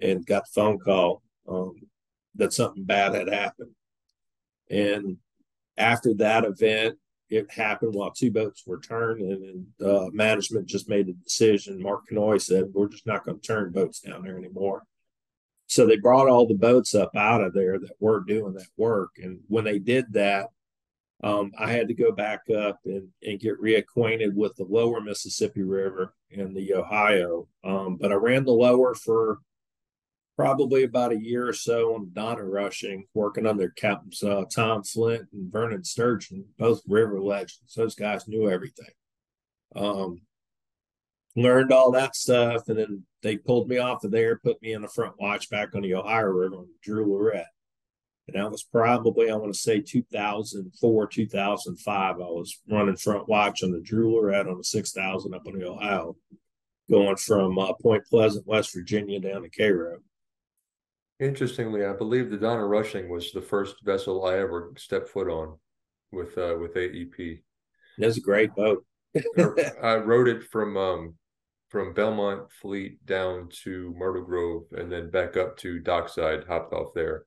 and 0.00 0.26
got 0.26 0.44
the 0.44 0.60
phone 0.60 0.78
call 0.78 1.22
um, 1.48 1.74
that 2.36 2.52
something 2.52 2.84
bad 2.84 3.14
had 3.14 3.28
happened. 3.28 3.72
And 4.70 5.16
after 5.76 6.14
that 6.14 6.44
event, 6.44 6.98
it 7.28 7.50
happened 7.50 7.94
while 7.94 8.10
two 8.10 8.30
boats 8.30 8.64
were 8.66 8.80
turning, 8.80 9.64
and 9.80 9.88
uh, 9.88 10.10
management 10.12 10.66
just 10.66 10.88
made 10.88 11.08
a 11.08 11.12
decision. 11.12 11.80
Mark 11.80 12.10
Knoy 12.10 12.38
said, 12.38 12.72
"We're 12.72 12.88
just 12.88 13.06
not 13.06 13.24
going 13.24 13.38
to 13.38 13.46
turn 13.46 13.70
boats 13.70 14.00
down 14.00 14.24
there 14.24 14.36
anymore." 14.36 14.82
So 15.66 15.86
they 15.86 15.96
brought 15.96 16.28
all 16.28 16.48
the 16.48 16.54
boats 16.54 16.94
up 16.96 17.14
out 17.14 17.42
of 17.42 17.54
there 17.54 17.78
that 17.78 17.92
were 18.00 18.24
doing 18.26 18.54
that 18.54 18.66
work, 18.76 19.10
and 19.18 19.40
when 19.46 19.64
they 19.64 19.78
did 19.78 20.12
that, 20.12 20.48
um, 21.22 21.52
I 21.58 21.70
had 21.70 21.86
to 21.88 21.94
go 21.94 22.10
back 22.10 22.40
up 22.50 22.80
and, 22.84 23.08
and 23.22 23.38
get 23.38 23.60
reacquainted 23.60 24.34
with 24.34 24.56
the 24.56 24.64
lower 24.64 25.00
Mississippi 25.00 25.62
River 25.62 26.14
and 26.36 26.56
the 26.56 26.74
Ohio. 26.74 27.46
Um, 27.62 27.96
but 27.96 28.10
I 28.10 28.16
ran 28.16 28.44
the 28.44 28.52
lower 28.52 28.94
for 28.94 29.38
probably 30.40 30.84
about 30.84 31.12
a 31.12 31.20
year 31.20 31.46
or 31.46 31.52
so 31.52 31.94
on 31.94 32.12
Donna 32.14 32.42
Rushing, 32.42 33.04
working 33.12 33.44
under 33.44 33.68
Captains 33.68 34.22
uh, 34.22 34.44
Tom 34.50 34.82
Flint 34.82 35.28
and 35.34 35.52
Vernon 35.52 35.84
Sturgeon, 35.84 36.46
both 36.58 36.80
river 36.88 37.20
legends. 37.20 37.74
Those 37.76 37.94
guys 37.94 38.26
knew 38.26 38.48
everything. 38.48 38.88
Um, 39.76 40.22
learned 41.36 41.72
all 41.72 41.90
that 41.90 42.16
stuff, 42.16 42.68
and 42.68 42.78
then 42.78 43.02
they 43.22 43.36
pulled 43.36 43.68
me 43.68 43.76
off 43.76 44.02
of 44.02 44.12
there, 44.12 44.38
put 44.38 44.62
me 44.62 44.72
in 44.72 44.80
the 44.80 44.88
front 44.88 45.20
watch 45.20 45.50
back 45.50 45.74
on 45.74 45.82
the 45.82 45.94
Ohio 45.94 46.28
River 46.28 46.56
on 46.56 46.68
Drew 46.82 47.04
Lorette. 47.04 47.52
And 48.26 48.42
that 48.42 48.50
was 48.50 48.62
probably, 48.62 49.30
I 49.30 49.36
want 49.36 49.52
to 49.52 49.58
say 49.58 49.82
2004, 49.82 51.06
2005. 51.06 52.14
I 52.14 52.18
was 52.18 52.58
running 52.66 52.96
front 52.96 53.28
watch 53.28 53.62
on 53.62 53.72
the 53.72 53.80
Drew 53.82 54.14
Lorette 54.14 54.48
on 54.48 54.56
the 54.56 54.64
6000 54.64 55.34
up 55.34 55.42
on 55.46 55.58
the 55.58 55.68
Ohio, 55.68 56.16
going 56.90 57.16
from 57.16 57.58
uh, 57.58 57.74
Point 57.74 58.04
Pleasant, 58.06 58.46
West 58.46 58.72
Virginia 58.72 59.20
down 59.20 59.42
to 59.42 59.50
Cairo. 59.50 59.98
Interestingly, 61.20 61.84
I 61.84 61.92
believe 61.92 62.30
the 62.30 62.38
Donna 62.38 62.64
Rushing 62.64 63.10
was 63.10 63.30
the 63.30 63.42
first 63.42 63.84
vessel 63.84 64.24
I 64.24 64.38
ever 64.38 64.72
stepped 64.78 65.10
foot 65.10 65.28
on 65.28 65.58
with 66.12 66.36
uh, 66.38 66.56
with 66.58 66.74
AEP. 66.74 67.42
That's 67.98 68.16
a 68.16 68.22
great 68.22 68.54
boat. 68.54 68.84
I 69.82 69.96
rode 69.96 70.28
it 70.28 70.44
from 70.44 70.78
um, 70.78 71.14
from 71.68 71.92
Belmont 71.92 72.50
Fleet 72.50 73.04
down 73.04 73.48
to 73.64 73.94
Myrtle 73.98 74.24
Grove 74.24 74.64
and 74.72 74.90
then 74.90 75.10
back 75.10 75.36
up 75.36 75.56
to 75.58 75.78
Dockside, 75.78 76.44
hopped 76.48 76.72
off 76.72 76.94
there. 76.94 77.26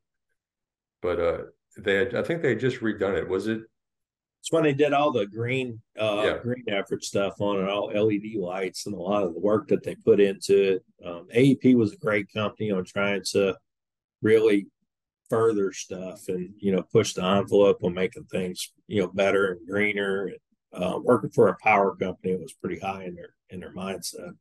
But 1.02 1.20
uh, 1.20 1.38
they 1.78 1.96
had, 1.96 2.16
I 2.16 2.24
think 2.24 2.42
they 2.42 2.50
had 2.50 2.60
just 2.60 2.82
redone 2.82 3.18
it. 3.18 3.28
Was 3.28 3.48
it? 3.48 3.62
It's 4.42 4.52
when 4.52 4.64
they 4.64 4.74
did 4.74 4.92
all 4.92 5.12
the 5.12 5.26
green, 5.26 5.82
uh, 5.98 6.24
yeah. 6.26 6.38
green 6.42 6.66
effort 6.68 7.04
stuff 7.04 7.40
on 7.40 7.62
it, 7.62 7.70
all 7.70 7.92
LED 7.94 8.36
lights 8.36 8.86
and 8.86 8.96
a 8.96 9.00
lot 9.00 9.24
of 9.24 9.34
the 9.34 9.40
work 9.40 9.70
that 9.70 9.84
they 9.84 9.96
put 9.96 10.20
into 10.20 10.74
it. 10.74 10.86
Um, 11.06 11.28
AEP 11.34 11.76
was 11.76 11.94
a 11.94 11.98
great 11.98 12.28
company 12.34 12.72
on 12.72 12.84
trying 12.84 13.22
to 13.32 13.56
really 14.24 14.68
further 15.30 15.72
stuff 15.72 16.28
and 16.28 16.54
you 16.58 16.72
know 16.72 16.84
push 16.92 17.14
the 17.14 17.24
envelope 17.24 17.84
on 17.84 17.94
making 17.94 18.24
things 18.26 18.72
you 18.88 19.02
know 19.02 19.08
better 19.08 19.54
and 19.54 19.68
greener. 19.68 20.32
Uh, 20.74 20.98
working 21.04 21.30
for 21.30 21.50
a 21.50 21.58
power 21.62 21.96
company 21.96 22.36
was 22.36 22.54
pretty 22.54 22.80
high 22.80 23.04
in 23.04 23.14
their 23.14 23.36
in 23.52 23.60
their 23.60 23.74
mindset. 23.74 24.34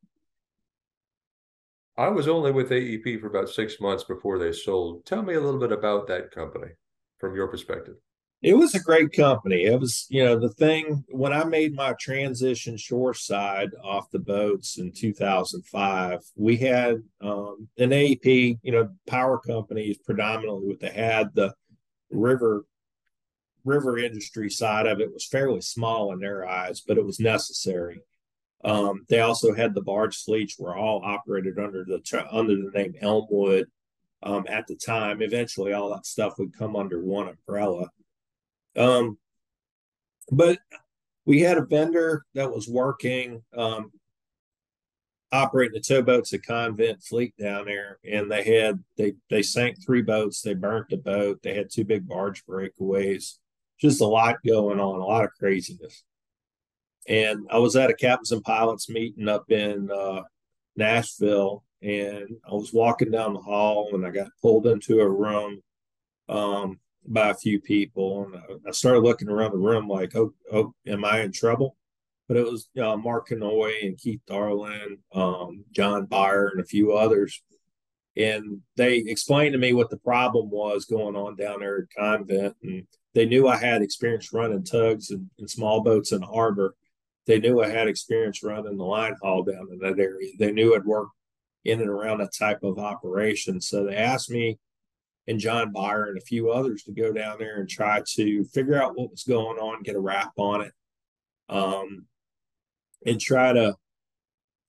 I 1.95 2.07
was 2.07 2.27
only 2.27 2.51
with 2.51 2.71
AEP 2.71 3.21
for 3.21 3.27
about 3.27 3.49
six 3.49 3.79
months 3.79 4.03
before 4.03 4.39
they 4.39 4.51
sold. 4.51 5.05
Tell 5.05 5.21
me 5.21 5.35
a 5.35 5.39
little 5.39 5.59
bit 5.59 5.71
about 5.71 6.07
that 6.07 6.31
company 6.31 6.71
from 7.19 7.35
your 7.35 7.47
perspective 7.47 7.97
it 8.43 8.55
was 8.55 8.75
a 8.75 8.79
great 8.79 9.13
company. 9.13 9.63
It 9.63 9.79
was, 9.79 10.05
you 10.09 10.21
know, 10.21 10.37
the 10.37 10.49
thing 10.49 11.05
when 11.07 11.31
I 11.31 11.45
made 11.45 11.73
my 11.73 11.93
transition 11.93 12.75
shoreside 12.75 13.69
off 13.81 14.11
the 14.11 14.19
boats 14.19 14.77
in 14.77 14.91
2005, 14.91 16.19
we 16.35 16.57
had 16.57 17.01
um, 17.21 17.69
an 17.77 17.91
AEP, 17.91 18.59
you 18.61 18.71
know, 18.73 18.89
power 19.07 19.39
companies 19.39 19.97
predominantly 19.97 20.67
what 20.67 20.81
they 20.81 20.89
had 20.89 21.33
the 21.33 21.53
river 22.11 22.65
river 23.63 23.97
industry 23.97 24.49
side 24.49 24.87
of 24.87 24.99
it 24.99 25.13
was 25.13 25.25
fairly 25.25 25.61
small 25.61 26.11
in 26.11 26.19
their 26.19 26.45
eyes, 26.45 26.81
but 26.81 26.97
it 26.97 27.05
was 27.05 27.21
necessary. 27.21 28.01
Um, 28.65 29.05
they 29.07 29.21
also 29.21 29.53
had 29.53 29.73
the 29.73 29.81
barge 29.81 30.17
fleets 30.17 30.59
were 30.59 30.75
all 30.75 31.01
operated 31.01 31.57
under 31.57 31.85
the 31.85 32.25
under 32.29 32.55
the 32.57 32.71
name 32.73 32.93
Elmwood 33.01 33.67
um, 34.21 34.45
at 34.49 34.67
the 34.67 34.75
time. 34.75 35.21
Eventually, 35.21 35.71
all 35.71 35.93
that 35.93 36.05
stuff 36.05 36.33
would 36.37 36.57
come 36.57 36.75
under 36.75 37.01
one 37.01 37.29
umbrella. 37.29 37.87
Um, 38.75 39.17
but 40.31 40.59
we 41.25 41.41
had 41.41 41.57
a 41.57 41.65
vendor 41.65 42.25
that 42.33 42.51
was 42.51 42.67
working 42.67 43.43
um, 43.55 43.91
operating 45.31 45.73
the 45.73 45.79
towboats 45.81 46.33
at 46.33 46.45
Convent 46.45 47.01
Fleet 47.03 47.33
down 47.37 47.65
there, 47.65 47.99
and 48.09 48.31
they 48.31 48.43
had 48.43 48.83
they 48.97 49.13
they 49.29 49.41
sank 49.41 49.83
three 49.83 50.01
boats, 50.01 50.41
they 50.41 50.53
burnt 50.53 50.89
the 50.89 50.97
boat, 50.97 51.39
they 51.41 51.55
had 51.55 51.69
two 51.71 51.83
big 51.83 52.07
barge 52.07 52.45
breakaways, 52.45 53.37
just 53.79 54.01
a 54.01 54.05
lot 54.05 54.37
going 54.45 54.79
on, 54.79 54.99
a 54.99 55.05
lot 55.05 55.25
of 55.25 55.31
craziness. 55.37 56.03
And 57.07 57.47
I 57.51 57.57
was 57.57 57.75
at 57.75 57.89
a 57.89 57.93
captains 57.93 58.31
and 58.31 58.43
pilots 58.43 58.89
meeting 58.89 59.27
up 59.27 59.51
in 59.51 59.89
uh, 59.91 60.21
Nashville, 60.77 61.63
and 61.81 62.29
I 62.49 62.53
was 62.53 62.71
walking 62.71 63.11
down 63.11 63.33
the 63.33 63.41
hall, 63.41 63.89
and 63.93 64.05
I 64.05 64.09
got 64.11 64.29
pulled 64.41 64.67
into 64.67 65.01
a 65.01 65.09
room. 65.09 65.61
Um, 66.29 66.79
by 67.05 67.29
a 67.29 67.35
few 67.35 67.59
people, 67.59 68.25
and 68.25 68.59
I 68.67 68.71
started 68.71 68.99
looking 68.99 69.29
around 69.29 69.51
the 69.51 69.57
room 69.57 69.87
like, 69.87 70.15
"Oh, 70.15 70.33
oh, 70.51 70.73
am 70.87 71.05
I 71.05 71.21
in 71.21 71.31
trouble?" 71.31 71.75
But 72.27 72.37
it 72.37 72.45
was 72.45 72.69
uh, 72.81 72.95
Mark 72.95 73.31
Knoy 73.31 73.73
and 73.83 73.97
Keith 73.97 74.21
Darlin, 74.27 74.97
um, 75.13 75.65
John 75.71 76.07
Byer, 76.07 76.51
and 76.51 76.61
a 76.61 76.65
few 76.65 76.93
others, 76.93 77.41
and 78.15 78.61
they 78.77 78.97
explained 78.97 79.53
to 79.53 79.59
me 79.59 79.73
what 79.73 79.89
the 79.89 79.97
problem 79.97 80.49
was 80.49 80.85
going 80.85 81.15
on 81.15 81.35
down 81.35 81.59
there 81.59 81.79
at 81.79 81.97
Convent, 81.97 82.55
and 82.63 82.87
they 83.13 83.25
knew 83.25 83.47
I 83.47 83.57
had 83.57 83.81
experience 83.81 84.33
running 84.33 84.63
tugs 84.63 85.11
and, 85.11 85.29
and 85.39 85.49
small 85.49 85.81
boats 85.81 86.11
in 86.11 86.21
the 86.21 86.27
harbor. 86.27 86.75
They 87.25 87.39
knew 87.39 87.61
I 87.61 87.69
had 87.69 87.87
experience 87.87 88.43
running 88.43 88.77
the 88.77 88.83
line 88.83 89.15
haul 89.21 89.43
down 89.43 89.69
in 89.71 89.79
that 89.79 89.99
area. 89.99 90.31
They 90.37 90.51
knew 90.51 90.75
I'd 90.75 90.85
worked 90.85 91.11
in 91.63 91.79
and 91.79 91.89
around 91.89 92.19
that 92.19 92.33
type 92.37 92.63
of 92.63 92.77
operation. 92.77 93.61
So 93.61 93.85
they 93.85 93.95
asked 93.95 94.29
me 94.29 94.59
and 95.27 95.39
John 95.39 95.73
Byer 95.73 96.09
and 96.09 96.17
a 96.17 96.21
few 96.21 96.51
others 96.51 96.83
to 96.83 96.91
go 96.91 97.13
down 97.13 97.37
there 97.39 97.59
and 97.59 97.69
try 97.69 98.01
to 98.15 98.43
figure 98.45 98.81
out 98.81 98.97
what 98.97 99.11
was 99.11 99.23
going 99.23 99.57
on, 99.57 99.83
get 99.83 99.95
a 99.95 99.99
wrap 99.99 100.33
on 100.37 100.61
it, 100.61 100.73
um, 101.49 102.05
and 103.05 103.19
try 103.19 103.53
to 103.53 103.75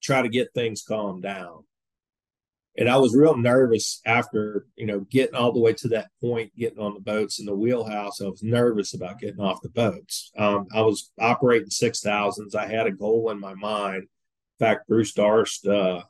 try 0.02 0.22
to 0.22 0.28
get 0.28 0.52
things 0.54 0.82
calmed 0.82 1.22
down. 1.22 1.64
And 2.76 2.88
I 2.88 2.96
was 2.96 3.14
real 3.14 3.36
nervous 3.36 4.00
after, 4.04 4.66
you 4.76 4.86
know, 4.86 5.00
getting 5.08 5.36
all 5.36 5.52
the 5.52 5.60
way 5.60 5.72
to 5.74 5.88
that 5.88 6.08
point, 6.20 6.54
getting 6.56 6.80
on 6.80 6.94
the 6.94 7.00
boats 7.00 7.38
in 7.38 7.46
the 7.46 7.54
wheelhouse. 7.54 8.20
I 8.20 8.26
was 8.26 8.42
nervous 8.42 8.94
about 8.94 9.20
getting 9.20 9.40
off 9.40 9.62
the 9.62 9.68
boats. 9.68 10.32
Um, 10.36 10.66
I 10.74 10.82
was 10.82 11.12
operating 11.20 11.70
six 11.70 12.00
thousands. 12.00 12.56
I 12.56 12.66
had 12.66 12.86
a 12.86 12.92
goal 12.92 13.30
in 13.30 13.38
my 13.38 13.54
mind. 13.54 14.02
In 14.02 14.66
fact, 14.66 14.88
Bruce 14.88 15.12
Darst 15.12 15.66
uh, 15.66 16.02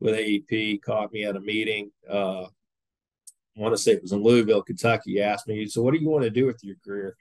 with 0.00 0.14
AEP 0.14 0.82
caught 0.82 1.12
me 1.12 1.24
at 1.24 1.36
a 1.36 1.40
meeting 1.40 1.90
uh, 2.08 2.46
want 3.56 3.74
to 3.74 3.80
say 3.80 3.92
it 3.92 4.02
was 4.02 4.12
in 4.12 4.22
Louisville, 4.22 4.62
Kentucky. 4.62 5.12
He 5.12 5.20
asked 5.20 5.46
me, 5.46 5.66
so 5.66 5.82
what 5.82 5.94
do 5.94 6.00
you 6.00 6.08
want 6.08 6.24
to 6.24 6.30
do 6.30 6.46
with 6.46 6.60
your 6.62 6.76
career? 6.84 7.16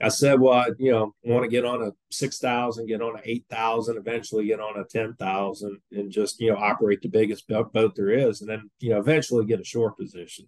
I 0.00 0.08
said, 0.08 0.40
well, 0.40 0.54
I, 0.54 0.68
you 0.78 0.92
know, 0.92 1.14
I 1.26 1.30
want 1.30 1.42
to 1.42 1.50
get 1.50 1.64
on 1.64 1.82
a 1.82 1.90
6,000, 2.10 2.86
get 2.86 3.02
on 3.02 3.16
a 3.16 3.20
8,000, 3.24 3.96
eventually 3.96 4.46
get 4.46 4.60
on 4.60 4.78
a 4.78 4.84
10,000 4.84 5.78
and 5.90 6.10
just, 6.12 6.40
you 6.40 6.52
know, 6.52 6.56
operate 6.56 7.02
the 7.02 7.08
biggest 7.08 7.48
boat 7.48 7.96
there 7.96 8.10
is. 8.10 8.40
And 8.40 8.48
then, 8.48 8.70
you 8.78 8.90
know, 8.90 9.00
eventually 9.00 9.44
get 9.44 9.60
a 9.60 9.64
shore 9.64 9.90
position. 9.90 10.46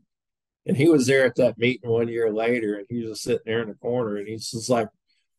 And 0.66 0.76
he 0.76 0.88
was 0.88 1.06
there 1.06 1.24
at 1.24 1.34
that 1.36 1.58
meeting 1.58 1.90
one 1.90 2.06
year 2.06 2.32
later 2.32 2.76
and 2.76 2.86
he 2.88 3.00
was 3.00 3.12
just 3.12 3.22
sitting 3.22 3.42
there 3.44 3.62
in 3.62 3.68
the 3.68 3.74
corner 3.74 4.16
and 4.18 4.28
he's 4.28 4.50
just 4.50 4.70
like, 4.70 4.88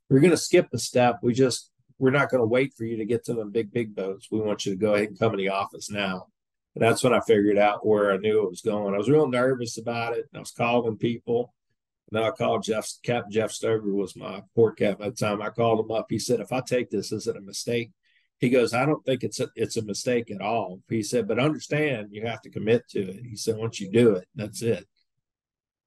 we're 0.09 0.19
going 0.19 0.31
to 0.31 0.37
skip 0.37 0.67
a 0.73 0.77
step. 0.77 1.19
We 1.21 1.33
just, 1.33 1.71
we're 1.97 2.09
not 2.09 2.29
going 2.29 2.41
to 2.41 2.47
wait 2.47 2.73
for 2.75 2.83
you 2.83 2.97
to 2.97 3.05
get 3.05 3.23
to 3.25 3.33
the 3.33 3.45
big, 3.45 3.71
big 3.71 3.95
boats. 3.95 4.27
We 4.29 4.41
want 4.41 4.65
you 4.65 4.73
to 4.73 4.77
go 4.77 4.95
ahead 4.95 5.07
and 5.07 5.19
come 5.19 5.31
in 5.33 5.37
the 5.37 5.49
office 5.49 5.89
now. 5.89 6.27
And 6.75 6.83
that's 6.83 7.03
when 7.03 7.13
I 7.13 7.19
figured 7.19 7.57
out 7.57 7.85
where 7.85 8.11
I 8.11 8.17
knew 8.17 8.43
it 8.43 8.49
was 8.49 8.61
going. 8.61 8.93
I 8.93 8.97
was 8.97 9.09
real 9.09 9.27
nervous 9.27 9.77
about 9.77 10.15
it. 10.15 10.25
I 10.33 10.39
was 10.39 10.51
calling 10.51 10.97
people. 10.97 11.53
And 12.09 12.19
then 12.19 12.27
I 12.27 12.31
called 12.31 12.63
Jeff, 12.63 12.89
Captain 13.03 13.31
Jeff 13.31 13.51
Stover 13.51 13.93
was 13.93 14.15
my 14.15 14.41
port 14.55 14.77
captain 14.77 15.07
at 15.07 15.15
the 15.15 15.25
time. 15.25 15.41
I 15.41 15.49
called 15.49 15.83
him 15.83 15.91
up. 15.91 16.07
He 16.09 16.19
said, 16.19 16.39
if 16.39 16.51
I 16.51 16.61
take 16.61 16.89
this, 16.89 17.11
is 17.11 17.27
it 17.27 17.35
a 17.35 17.41
mistake? 17.41 17.91
He 18.39 18.49
goes, 18.49 18.73
I 18.73 18.85
don't 18.85 19.05
think 19.05 19.23
it's 19.23 19.39
a, 19.39 19.49
it's 19.55 19.77
a 19.77 19.83
mistake 19.83 20.31
at 20.31 20.41
all. 20.41 20.81
He 20.89 21.03
said, 21.03 21.27
but 21.27 21.39
understand 21.39 22.09
you 22.11 22.25
have 22.25 22.41
to 22.41 22.49
commit 22.49 22.87
to 22.89 22.99
it. 23.01 23.23
He 23.23 23.35
said, 23.35 23.57
once 23.57 23.79
you 23.79 23.91
do 23.91 24.15
it, 24.15 24.27
that's 24.33 24.61
it. 24.61 24.87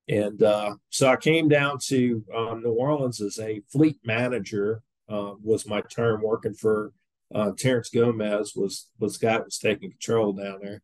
And 0.07 0.43
uh, 0.43 0.77
so 0.91 1.09
I 1.09 1.17
came 1.17 1.49
down 1.49 1.79
to 1.87 2.25
um, 2.35 2.63
New 2.63 2.73
Orleans 2.73 3.21
as 3.21 3.39
a 3.39 3.63
fleet 3.73 3.99
manager, 4.05 4.83
uh, 5.09 5.33
was 5.43 5.67
my 5.67 5.81
term 5.81 6.23
working 6.23 6.55
for 6.55 6.93
uh, 7.35 7.51
Terrence 7.59 7.91
Gomez 7.91 8.53
was 8.55 8.89
was 8.99 9.17
guy 9.17 9.39
was 9.39 9.59
taking 9.59 9.91
control 9.91 10.33
down 10.33 10.61
there, 10.63 10.83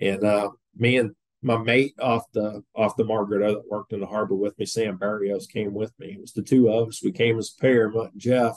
and 0.00 0.24
uh, 0.24 0.50
me 0.76 0.96
and 0.96 1.14
my 1.42 1.58
mate 1.58 1.94
off 2.00 2.24
the 2.32 2.62
off 2.74 2.96
the 2.96 3.04
Margaret 3.04 3.44
O 3.44 3.54
that 3.54 3.68
worked 3.68 3.92
in 3.92 4.00
the 4.00 4.06
harbor 4.06 4.36
with 4.36 4.56
me, 4.58 4.64
Sam 4.64 4.96
Barrios, 4.96 5.46
came 5.46 5.74
with 5.74 5.92
me. 5.98 6.12
It 6.12 6.20
was 6.20 6.32
the 6.32 6.42
two 6.42 6.70
of 6.70 6.88
us. 6.88 7.02
We 7.02 7.10
came 7.10 7.38
as 7.38 7.52
a 7.56 7.60
pair, 7.60 7.90
Mutt 7.90 8.12
and 8.12 8.20
Jeff. 8.20 8.56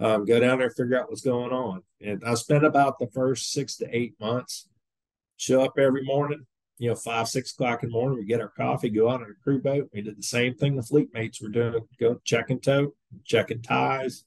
Um, 0.00 0.24
go 0.24 0.40
down 0.40 0.58
there 0.58 0.68
and 0.68 0.76
figure 0.76 0.98
out 0.98 1.08
what's 1.08 1.22
going 1.22 1.52
on. 1.52 1.82
And 2.00 2.22
I 2.24 2.34
spent 2.34 2.64
about 2.64 2.98
the 2.98 3.08
first 3.08 3.52
six 3.52 3.76
to 3.76 3.96
eight 3.96 4.14
months. 4.20 4.68
Show 5.36 5.62
up 5.62 5.78
every 5.78 6.04
morning, 6.04 6.46
you 6.78 6.90
know, 6.90 6.94
five, 6.94 7.28
six 7.28 7.52
o'clock 7.52 7.82
in 7.82 7.88
the 7.88 7.92
morning. 7.92 8.18
We 8.18 8.24
get 8.24 8.40
our 8.40 8.48
coffee, 8.48 8.90
go 8.90 9.08
out 9.08 9.22
on 9.22 9.30
a 9.30 9.42
crew 9.42 9.60
boat. 9.60 9.90
We 9.92 10.02
did 10.02 10.18
the 10.18 10.22
same 10.22 10.54
thing 10.54 10.76
the 10.76 10.82
fleet 10.82 11.08
mates 11.12 11.40
were 11.40 11.48
doing, 11.48 11.80
go 11.98 12.20
checking 12.24 12.60
tote, 12.60 12.94
checking 13.24 13.62
ties, 13.62 14.24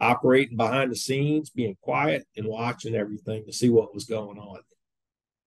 operating 0.00 0.56
behind 0.56 0.90
the 0.90 0.96
scenes, 0.96 1.50
being 1.50 1.76
quiet 1.80 2.26
and 2.36 2.46
watching 2.46 2.94
everything 2.94 3.44
to 3.46 3.52
see 3.52 3.68
what 3.68 3.94
was 3.94 4.04
going 4.04 4.38
on. 4.38 4.60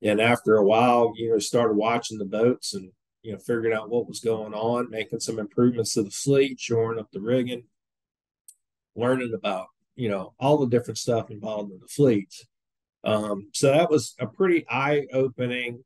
And 0.02 0.20
after 0.20 0.56
a 0.56 0.66
while, 0.66 1.14
you 1.16 1.30
know, 1.30 1.40
started 1.40 1.76
watching 1.76 2.18
the 2.18 2.26
boats 2.26 2.74
and, 2.74 2.92
you 3.22 3.34
know, 3.34 3.38
figuring 3.38 3.74
out 3.74 3.90
what 3.90 4.08
was 4.08 4.20
going 4.20 4.54
on, 4.54 4.90
making 4.90 5.20
some 5.20 5.40
improvements 5.40 5.94
to 5.94 6.04
the 6.04 6.10
fleet, 6.10 6.60
shoring 6.60 7.00
up 7.00 7.10
the 7.12 7.22
rigging, 7.22 7.64
learning 8.96 9.34
about, 9.34 9.68
you 9.96 10.10
know, 10.10 10.34
all 10.40 10.58
the 10.58 10.68
different 10.68 10.98
stuff 10.98 11.30
involved 11.30 11.72
in 11.72 11.80
the 11.80 11.88
fleet. 11.88 12.34
Um, 13.04 13.50
so 13.54 13.68
that 13.68 13.90
was 13.90 14.16
a 14.20 14.28
pretty 14.28 14.66
eye 14.70 15.08
opening, 15.14 15.84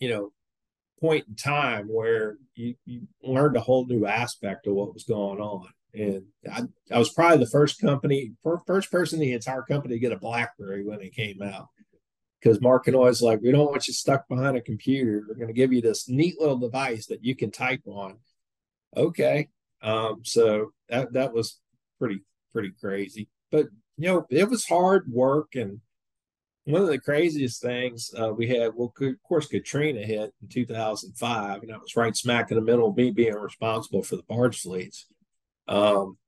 you 0.00 0.08
know, 0.08 0.32
point 1.00 1.24
in 1.28 1.34
time 1.34 1.86
where 1.88 2.36
you, 2.54 2.74
you 2.84 3.02
learned 3.22 3.56
a 3.56 3.60
whole 3.60 3.86
new 3.86 4.06
aspect 4.06 4.66
of 4.66 4.74
what 4.74 4.92
was 4.92 5.04
going 5.04 5.40
on. 5.40 5.68
And 5.94 6.24
I, 6.50 6.62
I 6.92 6.98
was 6.98 7.12
probably 7.12 7.38
the 7.38 7.50
first 7.50 7.80
company, 7.80 8.32
first 8.66 8.90
person 8.90 9.20
in 9.20 9.28
the 9.28 9.34
entire 9.34 9.62
company 9.62 9.94
to 9.94 10.00
get 10.00 10.12
a 10.12 10.18
BlackBerry 10.18 10.84
when 10.84 11.00
it 11.00 11.14
came 11.14 11.42
out. 11.42 11.68
Because 12.40 12.60
Mark 12.60 12.86
Knoy 12.86 13.08
is 13.08 13.20
like, 13.20 13.40
we 13.42 13.52
don't 13.52 13.70
want 13.70 13.86
you 13.86 13.92
stuck 13.92 14.26
behind 14.28 14.56
a 14.56 14.62
computer. 14.62 15.24
We're 15.28 15.34
going 15.34 15.48
to 15.48 15.54
give 15.54 15.72
you 15.72 15.82
this 15.82 16.08
neat 16.08 16.40
little 16.40 16.58
device 16.58 17.06
that 17.06 17.24
you 17.24 17.36
can 17.36 17.50
type 17.50 17.82
on. 17.86 18.18
Okay. 18.96 19.48
Um, 19.82 20.20
so 20.24 20.72
that 20.88 21.12
that 21.12 21.32
was 21.32 21.58
pretty 21.98 22.20
pretty 22.52 22.72
crazy. 22.80 23.28
But 23.50 23.66
you 23.96 24.08
know, 24.08 24.26
it 24.30 24.48
was 24.48 24.64
hard 24.64 25.10
work 25.10 25.54
and 25.54 25.80
one 26.64 26.82
of 26.82 26.88
the 26.88 26.98
craziest 26.98 27.62
things 27.62 28.10
uh, 28.18 28.32
we 28.32 28.48
had, 28.48 28.72
well, 28.74 28.92
of 29.00 29.22
course, 29.22 29.46
Katrina 29.46 30.00
hit 30.00 30.32
in 30.42 30.48
2005, 30.48 31.62
and 31.62 31.70
that 31.70 31.80
was 31.80 31.96
right 31.96 32.16
smack 32.16 32.50
in 32.50 32.56
the 32.56 32.62
middle 32.62 32.90
of 32.90 32.96
me 32.96 33.10
being 33.10 33.34
responsible 33.34 34.02
for 34.02 34.16
the 34.16 34.22
barge 34.24 34.60
fleets. 34.60 35.06
Um, 35.70 36.18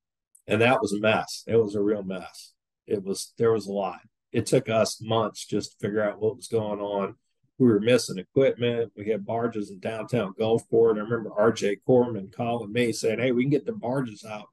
and 0.46 0.62
that 0.62 0.80
was 0.80 0.92
a 0.92 1.00
mess. 1.00 1.44
It 1.46 1.56
was 1.56 1.74
a 1.74 1.82
real 1.82 2.02
mess. 2.02 2.54
It 2.86 3.04
was 3.04 3.32
there 3.36 3.52
was 3.52 3.66
a 3.66 3.72
lot. 3.72 4.00
It 4.30 4.46
took 4.46 4.68
us 4.68 5.02
months 5.02 5.44
just 5.44 5.72
to 5.72 5.86
figure 5.86 6.02
out 6.02 6.20
what 6.20 6.36
was 6.36 6.48
going 6.48 6.80
on. 6.80 7.16
We 7.58 7.68
were 7.68 7.80
missing 7.80 8.18
equipment. 8.18 8.92
We 8.96 9.08
had 9.08 9.26
barges 9.26 9.70
in 9.70 9.78
downtown 9.80 10.34
Gulfport. 10.40 10.96
I 10.96 11.00
remember 11.00 11.30
RJ 11.30 11.78
Corman 11.86 12.30
calling 12.34 12.72
me 12.72 12.92
saying, 12.92 13.18
"Hey, 13.18 13.32
we 13.32 13.42
can 13.42 13.50
get 13.50 13.66
the 13.66 13.72
barges 13.72 14.24
out 14.24 14.48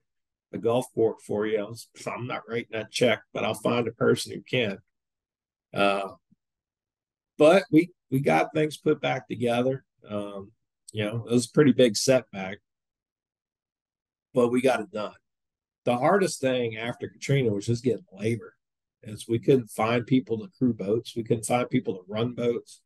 the 0.52 0.58
Gulfport 0.58 1.22
for 1.26 1.46
you." 1.46 1.60
I 1.60 1.64
was, 1.64 1.88
I'm 2.06 2.28
not 2.28 2.48
writing 2.50 2.70
that 2.72 2.92
check, 2.92 3.22
but 3.34 3.46
I'll 3.46 3.54
find 3.54 3.88
a 3.88 3.92
person 3.92 4.34
who 4.34 4.42
can. 4.42 4.80
Uh, 5.74 6.10
but 7.38 7.64
we 7.72 7.92
we 8.12 8.20
got 8.20 8.54
things 8.54 8.78
put 8.78 9.02
back 9.02 9.28
together. 9.28 9.86
Um, 10.08 10.52
you 10.92 11.06
know, 11.06 11.26
it 11.28 11.34
was 11.34 11.46
a 11.46 11.52
pretty 11.52 11.72
big 11.72 11.96
setback 11.96 12.60
but 14.34 14.50
we 14.50 14.62
got 14.62 14.82
it 14.82 14.92
done. 14.92 15.14
The 15.86 15.98
hardest 15.98 16.42
thing 16.42 16.78
after 16.78 17.08
Katrina 17.08 17.52
was 17.52 17.66
just 17.66 17.84
getting 17.84 18.06
labor, 18.12 18.56
as 19.04 19.26
we 19.28 19.40
couldn't 19.40 19.70
find 19.70 20.06
people 20.06 20.38
to 20.40 20.52
crew 20.58 20.74
boats. 20.74 21.16
We 21.16 21.24
couldn't 21.24 21.46
find 21.46 21.70
people 21.70 21.96
to 21.96 22.04
run 22.08 22.34
boats. 22.34 22.82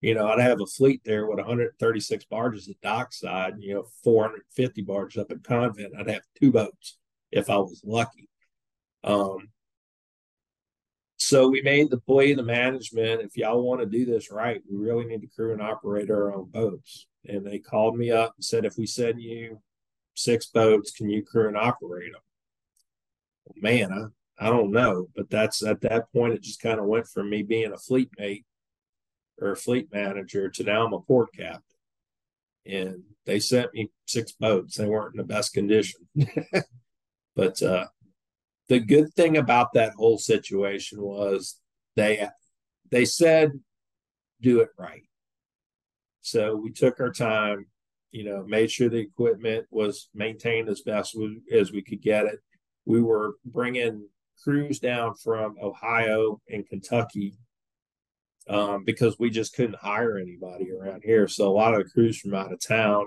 You 0.00 0.14
know, 0.14 0.26
I'd 0.26 0.40
have 0.40 0.60
a 0.60 0.66
fleet 0.66 1.02
there 1.04 1.26
with 1.26 1.38
136 1.38 2.24
barges 2.24 2.68
at 2.68 2.80
dockside, 2.80 3.54
you 3.60 3.74
know, 3.74 3.84
450 4.02 4.82
barges 4.82 5.20
up 5.20 5.30
at 5.30 5.44
Convent. 5.44 5.94
I'd 5.96 6.10
have 6.10 6.22
two 6.40 6.50
boats 6.50 6.98
if 7.30 7.48
I 7.48 7.56
was 7.56 7.80
lucky. 7.84 8.28
Um, 9.04 9.48
so 11.16 11.48
we 11.48 11.62
made 11.62 11.88
the 11.88 12.00
plea, 12.00 12.34
the 12.34 12.42
management, 12.42 13.22
if 13.22 13.36
y'all 13.36 13.62
want 13.62 13.80
to 13.80 13.86
do 13.86 14.04
this 14.04 14.32
right, 14.32 14.60
we 14.68 14.76
really 14.76 15.04
need 15.04 15.20
to 15.20 15.28
crew 15.28 15.52
and 15.52 15.62
operate 15.62 16.10
our 16.10 16.34
own 16.34 16.50
boats. 16.50 17.06
And 17.26 17.46
they 17.46 17.60
called 17.60 17.96
me 17.96 18.10
up 18.10 18.34
and 18.36 18.44
said, 18.44 18.64
if 18.64 18.76
we 18.76 18.86
send 18.86 19.22
you 19.22 19.60
six 20.14 20.46
boats. 20.46 20.90
Can 20.90 21.08
you 21.08 21.22
crew 21.22 21.48
and 21.48 21.56
operate 21.56 22.12
them? 22.12 22.22
Man, 23.56 23.92
I, 23.92 24.46
I 24.46 24.50
don't 24.50 24.72
know. 24.72 25.08
But 25.14 25.30
that's 25.30 25.62
at 25.64 25.80
that 25.82 26.12
point, 26.12 26.34
it 26.34 26.42
just 26.42 26.60
kind 26.60 26.78
of 26.80 26.86
went 26.86 27.06
from 27.06 27.30
me 27.30 27.42
being 27.42 27.72
a 27.72 27.78
fleet 27.78 28.10
mate 28.18 28.44
or 29.40 29.52
a 29.52 29.56
fleet 29.56 29.88
manager 29.92 30.48
to 30.48 30.64
now 30.64 30.86
I'm 30.86 30.92
a 30.92 31.00
port 31.00 31.30
captain. 31.36 31.62
And 32.64 33.02
they 33.26 33.40
sent 33.40 33.74
me 33.74 33.90
six 34.06 34.32
boats. 34.32 34.76
They 34.76 34.86
weren't 34.86 35.14
in 35.14 35.18
the 35.18 35.24
best 35.24 35.52
condition. 35.52 36.08
but 37.36 37.62
uh, 37.62 37.86
the 38.68 38.78
good 38.78 39.12
thing 39.14 39.36
about 39.36 39.72
that 39.72 39.94
whole 39.94 40.18
situation 40.18 41.00
was 41.00 41.58
they 41.96 42.28
they 42.90 43.04
said 43.04 43.52
do 44.40 44.60
it 44.60 44.70
right. 44.78 45.04
So 46.20 46.54
we 46.56 46.70
took 46.70 47.00
our 47.00 47.12
time 47.12 47.66
you 48.12 48.24
know, 48.24 48.44
made 48.46 48.70
sure 48.70 48.88
the 48.88 48.98
equipment 48.98 49.66
was 49.70 50.08
maintained 50.14 50.68
as 50.68 50.82
best 50.82 51.16
we, 51.16 51.40
as 51.50 51.72
we 51.72 51.82
could 51.82 52.02
get 52.02 52.26
it. 52.26 52.38
We 52.84 53.02
were 53.02 53.36
bringing 53.44 54.06
crews 54.42 54.78
down 54.78 55.14
from 55.14 55.56
Ohio 55.62 56.40
and 56.48 56.66
Kentucky 56.68 57.34
um, 58.48 58.84
because 58.84 59.18
we 59.18 59.30
just 59.30 59.54
couldn't 59.54 59.76
hire 59.76 60.18
anybody 60.18 60.70
around 60.72 61.02
here. 61.04 61.26
So 61.26 61.48
a 61.48 61.50
lot 61.50 61.74
of 61.74 61.84
the 61.84 61.90
crews 61.90 62.18
from 62.18 62.34
out 62.34 62.52
of 62.52 62.60
town, 62.60 63.06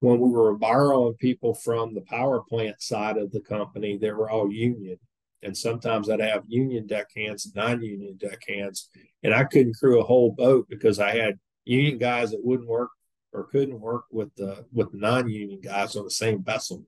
when 0.00 0.18
we 0.18 0.30
were 0.30 0.56
borrowing 0.56 1.14
people 1.14 1.54
from 1.54 1.94
the 1.94 2.00
power 2.02 2.42
plant 2.48 2.82
side 2.82 3.18
of 3.18 3.30
the 3.30 3.40
company, 3.40 3.98
they 3.98 4.10
were 4.10 4.30
all 4.30 4.50
union. 4.50 4.96
And 5.42 5.56
sometimes 5.56 6.10
I'd 6.10 6.20
have 6.20 6.42
union 6.48 6.86
deckhands, 6.86 7.52
non-union 7.54 8.18
deckhands, 8.18 8.88
and 9.22 9.32
I 9.32 9.44
couldn't 9.44 9.76
crew 9.76 10.00
a 10.00 10.04
whole 10.04 10.32
boat 10.32 10.66
because 10.68 10.98
I 10.98 11.16
had 11.16 11.38
union 11.64 11.98
guys 11.98 12.30
that 12.30 12.44
wouldn't 12.44 12.68
work 12.68 12.90
or 13.32 13.44
couldn't 13.44 13.80
work 13.80 14.04
with 14.10 14.34
the 14.36 14.64
with 14.72 14.92
the 14.92 14.98
non-union 14.98 15.60
guys 15.60 15.96
on 15.96 16.04
the 16.04 16.10
same 16.10 16.42
vessel. 16.42 16.84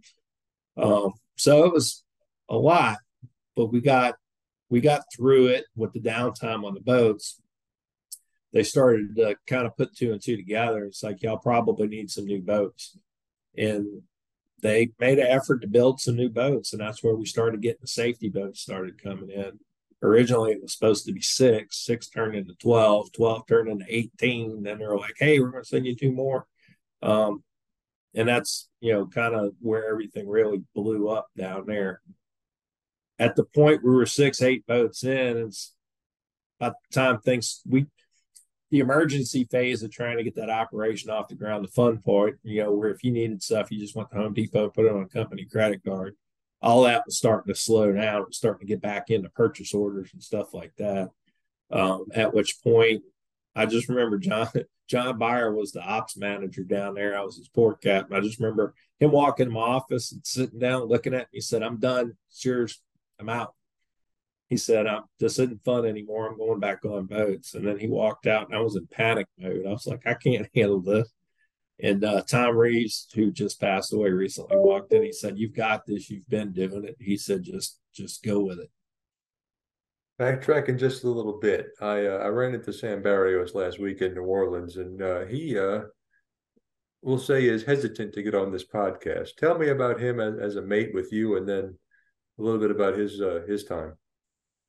Um, 0.77 1.13
so 1.37 1.65
it 1.65 1.73
was 1.73 2.05
a 2.49 2.57
lot, 2.57 2.99
but 3.57 3.67
we 3.67 3.81
got 3.81 4.15
we 4.69 4.81
got 4.81 5.03
through 5.15 5.49
it 5.49 5.67
with 5.77 5.93
the 5.93 6.01
downtime 6.01 6.65
on 6.65 6.75
the 6.75 6.81
boats. 6.81 7.41
They 8.53 8.63
started 8.63 9.17
to 9.17 9.37
kind 9.47 9.67
of 9.67 9.77
put 9.77 9.97
two 9.97 10.13
and 10.13 10.23
two 10.23 10.37
together. 10.37 10.85
It's 10.85 11.03
like 11.03 11.23
y'all 11.23 11.39
probably 11.39 11.89
need 11.89 12.11
some 12.11 12.27
new 12.27 12.43
boats, 12.43 12.97
and 13.57 14.03
they 14.63 14.91
made 14.99 15.19
an 15.19 15.27
effort 15.27 15.61
to 15.63 15.69
build 15.69 16.01
some 16.01 16.17
new 16.17 16.29
boats, 16.29 16.73
and 16.73 16.81
that's 16.81 17.03
where 17.03 17.15
we 17.15 17.27
started 17.27 17.63
getting 17.63 17.81
the 17.81 17.89
safety 17.89 18.29
boats 18.29 18.61
started 18.61 19.03
coming 19.03 19.31
in 19.31 19.59
originally 20.03 20.53
it 20.53 20.63
was 20.63 20.73
supposed 20.73 21.07
to 21.07 21.13
be 21.13 21.21
six, 21.21 21.85
six 21.85 22.09
turned 22.09 22.35
into 22.35 22.55
12, 22.55 23.13
12 23.13 23.47
turned 23.47 23.69
into 23.69 23.85
18. 23.89 24.63
Then 24.63 24.79
they're 24.79 24.97
like, 24.97 25.15
hey, 25.19 25.39
we're 25.39 25.51
going 25.51 25.63
to 25.63 25.69
send 25.69 25.87
you 25.87 25.95
two 25.95 26.13
more. 26.13 26.47
Um, 27.03 27.43
and 28.15 28.29
that's, 28.29 28.69
you 28.81 28.93
know, 28.93 29.07
kind 29.07 29.35
of 29.35 29.55
where 29.61 29.89
everything 29.89 30.29
really 30.29 30.63
blew 30.75 31.09
up 31.09 31.29
down 31.37 31.67
there. 31.67 32.01
At 33.19 33.37
the 33.37 33.45
point 33.45 33.85
we 33.85 33.93
were 33.93 34.07
six, 34.07 34.43
eight 34.43 34.67
boats 34.67 35.05
in, 35.05 35.37
it's 35.39 35.75
about 36.61 36.75
the 36.91 36.95
time 36.95 37.21
things 37.21 37.63
we, 37.67 37.87
the 38.71 38.81
emergency 38.81 39.47
phase 39.51 39.83
of 39.83 39.93
trying 39.93 40.17
to 40.17 40.25
get 40.25 40.35
that 40.35 40.51
operation 40.51 41.11
off 41.11 41.29
the 41.29 41.35
ground, 41.35 41.65
the 41.65 41.69
fun 41.69 41.99
part, 41.99 42.41
you 42.43 42.63
know, 42.63 42.73
where 42.73 42.91
if 42.91 43.05
you 43.05 43.13
needed 43.13 43.43
stuff, 43.43 43.71
you 43.71 43.79
just 43.79 43.95
went 43.95 44.11
to 44.11 44.17
Home 44.17 44.33
Depot, 44.33 44.71
put 44.71 44.87
it 44.87 44.93
on 44.93 45.03
a 45.03 45.09
company 45.09 45.45
credit 45.45 45.83
card 45.85 46.17
all 46.63 46.83
that 46.83 47.05
was 47.07 47.17
starting 47.17 47.53
to 47.53 47.59
slow 47.59 47.93
down. 47.93 48.23
It 48.23 48.29
was 48.29 48.37
starting 48.37 48.67
to 48.67 48.73
get 48.73 48.81
back 48.81 49.11
into 49.11 49.29
purchase 49.31 49.75
orders 49.75 50.11
and 50.13 50.23
stuff 50.23 50.55
like 50.55 50.73
that. 50.79 51.11
Um, 51.71 52.07
at 52.15 52.33
which 52.33 52.63
point, 52.63 53.03
I 53.55 53.67
just 53.67 53.89
remember 53.89 54.19
John 54.19 54.49
John 54.89 55.19
Byer 55.19 55.55
was 55.55 55.73
the 55.73 55.83
ops 55.83 56.17
manager 56.17 56.65
down 56.65 56.95
there. 56.95 57.17
I 57.17 57.23
was 57.23 57.37
his 57.37 57.49
port 57.49 57.83
captain. 57.83 58.17
I 58.17 58.21
just 58.21 58.39
remember 58.39 58.75
him 59.01 59.11
walking 59.11 59.47
in 59.47 59.53
my 59.53 59.61
office 59.61 60.13
and 60.13 60.25
sitting 60.25 60.59
down, 60.59 60.83
looking 60.83 61.15
at 61.15 61.33
me. 61.33 61.39
He 61.39 61.41
said, 61.41 61.63
"I'm 61.63 61.79
done. 61.79 62.17
It's 62.31 62.45
yours. 62.45 62.81
I'm 63.19 63.29
out." 63.29 63.55
He 64.49 64.57
said, 64.57 64.87
"I'm 64.87 65.05
this 65.19 65.39
isn't 65.39 65.65
fun 65.65 65.87
anymore. 65.87 66.29
I'm 66.29 66.37
going 66.37 66.61
back 66.61 66.85
on 66.85 67.07
boats." 67.07 67.55
And 67.55 67.67
then 67.67 67.79
he 67.79 67.89
walked 67.89 68.27
out, 68.27 68.49
and 68.49 68.57
I 68.57 68.61
was 68.61 68.77
in 68.77 68.87
panic 68.87 69.29
mode. 69.39 69.67
I 69.67 69.71
was 69.71 69.87
like, 69.87 70.07
"I 70.07 70.15
can't 70.15 70.49
handle 70.55 70.81
this." 70.81 71.11
And 71.83 72.05
uh, 72.05 72.23
Tom 72.23 72.57
Reeves, 72.57 73.09
who 73.13 73.33
just 73.33 73.61
passed 73.61 73.93
away 73.93 74.11
recently, 74.11 74.57
walked 74.57 74.93
in. 74.93 75.03
He 75.03 75.13
said, 75.13 75.37
"You've 75.37 75.55
got 75.55 75.85
this. 75.85 76.09
You've 76.09 76.29
been 76.29 76.53
doing 76.53 76.85
it." 76.85 76.97
He 77.01 77.17
said, 77.17 77.43
"Just, 77.43 77.81
just 77.93 78.23
go 78.23 78.41
with 78.41 78.61
it." 78.61 78.71
Backtracking 80.21 80.79
just 80.79 81.03
a 81.03 81.11
little 81.11 81.41
bit, 81.41 81.71
I 81.81 82.07
uh, 82.07 82.19
I 82.19 82.29
ran 82.29 82.55
into 82.55 82.73
Sam 82.73 83.03
Barrios 83.03 83.57
last 83.57 83.81
week 83.81 84.01
in 84.01 84.15
New 84.15 84.23
Orleans, 84.23 84.77
and 84.77 85.03
uh, 85.03 85.25
he, 85.25 85.59
uh, 85.59 85.81
we'll 87.01 87.19
say, 87.19 87.47
is 87.47 87.65
hesitant 87.65 88.13
to 88.15 88.23
get 88.23 88.35
on 88.35 88.53
this 88.53 88.65
podcast. 88.65 89.35
Tell 89.37 89.59
me 89.59 89.69
about 89.69 90.01
him 90.01 90.21
as, 90.21 90.39
as 90.39 90.57
a 90.57 90.63
mate 90.63 90.95
with 90.95 91.13
you, 91.13 91.37
and 91.37 91.49
then 91.49 91.77
a 92.39 92.43
little 92.43 92.61
bit 92.61 92.71
about 92.71 92.97
his 92.97 93.21
uh, 93.21 93.41
his 93.49 93.65
time. 93.65 93.95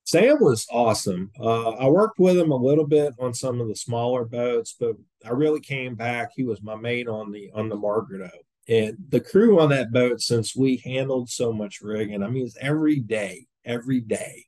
Sam 0.06 0.38
was 0.42 0.68
awesome. 0.70 1.32
Uh, 1.40 1.72
I 1.72 1.88
worked 1.88 2.20
with 2.20 2.38
him 2.38 2.52
a 2.52 2.58
little 2.58 2.86
bit 2.86 3.14
on 3.20 3.34
some 3.34 3.62
of 3.62 3.70
the 3.70 3.76
smaller 3.76 4.26
boats, 4.26 4.76
but 4.78 4.96
I 5.26 5.30
really 5.30 5.62
came 5.62 5.96
back. 5.96 6.32
He 6.36 6.44
was 6.44 6.62
my 6.62 6.76
mate 6.76 7.08
on 7.08 7.32
the 7.32 7.50
on 7.54 7.70
the 7.70 7.76
Margaret 7.76 8.30
O. 8.34 8.38
And 8.68 8.98
the 9.10 9.20
crew 9.20 9.60
on 9.60 9.70
that 9.70 9.92
boat, 9.92 10.22
since 10.22 10.56
we 10.56 10.78
handled 10.78 11.30
so 11.30 11.52
much 11.52 11.82
rigging, 11.82 12.24
I 12.24 12.30
mean, 12.30 12.46
it's 12.46 12.58
every 12.62 13.00
day, 13.00 13.46
every 13.66 14.00
day, 14.00 14.46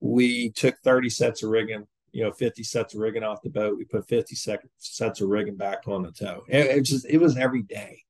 we 0.00 0.50
took 0.50 0.76
30 0.84 1.10
sets 1.10 1.42
of 1.42 1.50
rigging, 1.50 1.86
you 2.12 2.24
know, 2.24 2.32
50 2.32 2.62
sets 2.62 2.94
of 2.94 3.00
rigging 3.00 3.24
off 3.24 3.42
the 3.42 3.50
boat. 3.50 3.76
We 3.76 3.84
put 3.84 4.08
50 4.08 4.34
sec- 4.36 4.66
sets 4.78 5.20
of 5.20 5.28
rigging 5.28 5.56
back 5.56 5.86
on 5.86 6.02
the 6.02 6.12
tow. 6.12 6.44
It, 6.48 6.66
it 6.66 6.80
just, 6.82 7.06
it 7.06 7.18
was 7.18 7.36
every 7.36 7.62
day. 7.62 8.02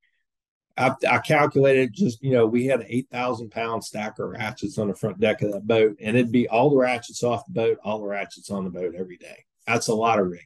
I, 0.75 0.93
I 1.07 1.19
calculated 1.19 1.93
just, 1.93 2.23
you 2.23 2.31
know, 2.31 2.45
we 2.47 2.65
had 2.65 2.81
an 2.81 2.87
8,000 2.89 3.51
pound 3.51 3.83
stack 3.83 4.17
of 4.17 4.29
ratchets 4.29 4.77
on 4.77 4.87
the 4.87 4.95
front 4.95 5.19
deck 5.19 5.41
of 5.41 5.51
that 5.51 5.67
boat, 5.67 5.97
and 6.01 6.17
it'd 6.17 6.31
be 6.31 6.47
all 6.47 6.71
the 6.71 6.77
ratchets 6.77 7.23
off 7.23 7.45
the 7.45 7.53
boat, 7.53 7.77
all 7.83 7.99
the 7.99 8.07
ratchets 8.07 8.49
on 8.49 8.63
the 8.63 8.71
boat 8.71 8.95
every 8.97 9.17
day. 9.17 9.45
That's 9.67 9.87
a 9.87 9.95
lot 9.95 10.19
of 10.19 10.27
rigging. 10.27 10.45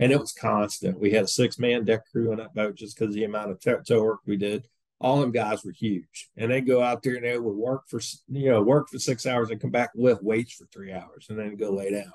And 0.00 0.10
it 0.10 0.18
was 0.18 0.32
constant. 0.32 0.98
We 0.98 1.10
had 1.12 1.24
a 1.24 1.28
six 1.28 1.58
man 1.58 1.84
deck 1.84 2.10
crew 2.10 2.32
on 2.32 2.38
that 2.38 2.54
boat 2.54 2.74
just 2.74 2.98
because 2.98 3.14
the 3.14 3.24
amount 3.24 3.50
of 3.50 3.84
tow, 3.84 4.02
work 4.02 4.20
we 4.26 4.36
did. 4.36 4.66
All 4.98 5.20
them 5.20 5.30
guys 5.30 5.64
were 5.64 5.72
huge. 5.72 6.28
And 6.36 6.50
they'd 6.50 6.66
go 6.66 6.82
out 6.82 7.02
there 7.02 7.16
and 7.16 7.24
they 7.24 7.38
would 7.38 7.56
work 7.56 7.82
for, 7.86 8.00
you 8.28 8.50
know, 8.50 8.62
work 8.62 8.88
for 8.88 8.98
six 8.98 9.24
hours 9.24 9.50
and 9.50 9.60
come 9.60 9.70
back 9.70 9.90
with 9.94 10.22
weights 10.22 10.52
for 10.52 10.66
three 10.66 10.92
hours 10.92 11.26
and 11.28 11.38
then 11.38 11.56
go 11.56 11.70
lay 11.70 11.90
down. 11.90 12.12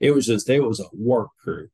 It 0.00 0.10
was 0.10 0.26
just, 0.26 0.48
it 0.50 0.60
was 0.60 0.80
a 0.80 0.86
work 0.92 1.28
crew 1.42 1.68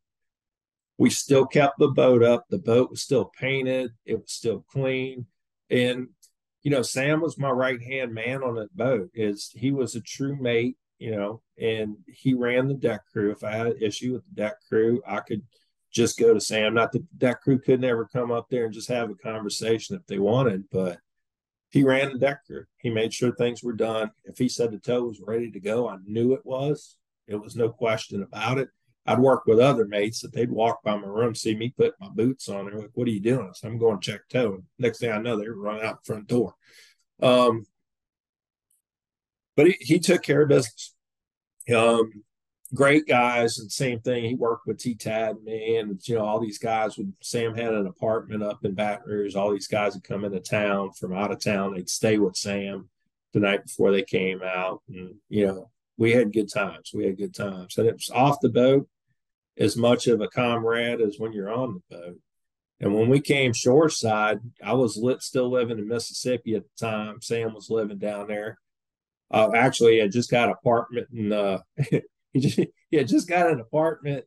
we 0.99 1.11
still 1.11 1.47
kept 1.47 1.79
the 1.79 1.89
boat 1.89 2.23
up. 2.23 2.45
The 2.49 2.59
boat 2.59 2.91
was 2.91 3.03
still 3.03 3.31
painted. 3.39 3.93
It 4.05 4.17
was 4.17 4.33
still 4.33 4.65
clean. 4.71 5.27
And, 5.71 6.09
you 6.63 6.71
know, 6.71 6.83
Sam 6.83 7.21
was 7.21 7.39
my 7.39 7.51
right 7.51 7.83
hand 7.83 8.13
man 8.13 8.43
on 8.43 8.57
that 8.57 8.77
boat 8.77 9.11
is 9.15 9.51
he 9.55 9.73
was 9.73 9.95
a 9.95 10.01
true 10.01 10.37
mate, 10.41 10.77
you 10.99 11.11
know, 11.11 11.43
and 11.59 11.97
he 12.07 12.35
ran 12.35 12.69
the 12.69 12.75
deck 12.75 13.01
crew. 13.11 13.31
If 13.31 13.43
I 13.43 13.53
had 13.53 13.67
an 13.69 13.83
issue 13.83 14.13
with 14.13 14.25
the 14.27 14.43
deck 14.43 14.55
crew, 14.69 15.03
I 15.07 15.21
could 15.21 15.43
just 15.91 16.19
go 16.19 16.33
to 16.33 16.41
Sam. 16.41 16.75
Not 16.75 16.93
that 16.93 17.01
the 17.01 17.17
deck 17.19 17.43
crew 17.43 17.59
could 17.59 17.81
never 17.81 18.07
come 18.07 18.31
up 18.31 18.47
there 18.51 18.65
and 18.65 18.75
just 18.75 18.89
have 18.89 19.11
a 19.11 19.15
conversation 19.15 19.97
if 19.97 20.07
they 20.07 20.19
wanted, 20.19 20.65
but 20.71 20.99
he 21.71 21.85
ran 21.85 22.13
the 22.13 22.19
deck 22.19 22.45
crew. 22.47 22.65
He 22.79 22.91
made 22.91 23.15
sure 23.15 23.35
things 23.35 23.63
were 23.63 23.73
done. 23.73 24.11
If 24.25 24.39
he 24.39 24.49
said 24.49 24.73
the 24.73 24.79
tow 24.79 25.05
was 25.05 25.23
ready 25.27 25.51
to 25.51 25.61
go, 25.61 25.89
I 25.89 25.97
knew 26.05 26.35
it 26.35 26.45
was. 26.45 26.97
It 27.27 27.37
was 27.37 27.57
no 27.57 27.71
question 27.71 28.23
about 28.23 28.59
it. 28.59 28.69
I'd 29.07 29.19
work 29.19 29.47
with 29.47 29.59
other 29.59 29.87
mates 29.87 30.21
that 30.21 30.33
they'd 30.33 30.51
walk 30.51 30.83
by 30.83 30.97
my 30.97 31.09
room, 31.09 31.35
see 31.35 31.57
me 31.57 31.75
put 31.77 31.95
my 32.01 32.09
boots 32.09 32.49
on. 32.49 32.67
They're 32.67 32.79
like, 32.79 32.91
"What 32.95 33.09
are 33.09 33.11
you 33.11 33.21
doing?" 33.21 33.49
I 33.49 33.53
said, 33.53 33.71
"I'm 33.71 33.79
going 33.79 34.01
to 34.01 34.11
check 34.13 34.29
tow." 34.29 34.55
And 34.55 34.63
next 34.79 34.99
thing 34.99 35.11
I 35.11 35.19
know, 35.19 35.37
they 35.37 35.49
were 35.49 35.57
running 35.57 35.85
out 35.85 36.03
the 36.03 36.13
front 36.13 36.29
door. 36.29 36.55
Um, 37.21 37.67
but 39.57 39.67
he, 39.67 39.77
he 39.81 39.99
took 39.99 40.23
care 40.23 40.43
of 40.43 40.49
business. 40.49 40.95
Um, 41.75 42.11
great 42.75 43.07
guys, 43.07 43.59
and 43.59 43.71
same 43.71 44.01
thing. 44.01 44.25
He 44.25 44.35
worked 44.35 44.67
with 44.67 44.79
T 44.79 44.95
Tad 44.95 45.43
me, 45.43 45.77
and 45.77 46.01
you 46.05 46.15
know 46.15 46.25
all 46.25 46.41
these 46.41 46.59
guys. 46.59 46.97
Would 46.97 47.13
Sam 47.23 47.55
had 47.55 47.75
an 47.75 47.87
apartment 47.87 48.43
up 48.43 48.65
in 48.65 48.75
Baton 48.75 49.05
Rouge. 49.07 49.35
All 49.35 49.53
these 49.53 49.69
guys 49.69 49.95
would 49.95 50.05
come 50.05 50.25
into 50.25 50.41
town 50.41 50.93
from 50.93 51.13
out 51.15 51.33
of 51.33 51.43
town. 51.43 51.75
They'd 51.75 51.89
stay 51.89 52.19
with 52.19 52.37
Sam 52.37 52.89
the 53.33 53.41
night 53.41 53.65
before 53.65 53.91
they 53.91 54.03
came 54.03 54.43
out, 54.43 54.83
and 54.89 55.17
you 55.29 55.47
know 55.47 55.71
we 56.03 56.11
had 56.11 56.33
good 56.33 56.53
times. 56.53 56.91
We 56.93 57.07
had 57.07 57.17
good 57.17 57.33
times, 57.33 57.79
and 57.79 57.87
it 57.87 57.95
was 57.95 58.11
off 58.13 58.41
the 58.43 58.49
boat 58.49 58.89
as 59.57 59.77
much 59.77 60.09
of 60.09 60.21
a 60.21 60.27
comrade 60.27 61.01
as 61.01 61.15
when 61.17 61.33
you're 61.33 61.53
on 61.53 61.75
the 61.75 61.97
boat. 61.97 62.19
And 62.81 62.93
when 62.93 63.09
we 63.09 63.21
came 63.21 63.53
shoreside, 63.53 64.41
I 64.61 64.73
was 64.73 64.97
lit, 64.97 65.23
still 65.23 65.49
living 65.49 65.79
in 65.79 65.87
Mississippi 65.87 66.57
at 66.57 66.65
the 66.65 66.87
time. 66.87 67.23
Sam 67.23 67.55
was 67.55 67.71
living 67.71 67.99
down 67.99 68.27
there. 68.27 68.59
Uh, 69.31 69.51
actually, 69.55 70.03
I 70.03 70.09
just 70.09 70.29
got 70.29 70.49
an 70.49 70.57
apartment 70.59 71.07
in. 71.13 71.33
Uh, 71.33 71.59
he 72.33 72.41
just 72.41 72.59
he 72.91 72.97
had 72.97 73.07
just 73.07 73.29
got 73.29 73.49
an 73.49 73.61
apartment 73.61 74.25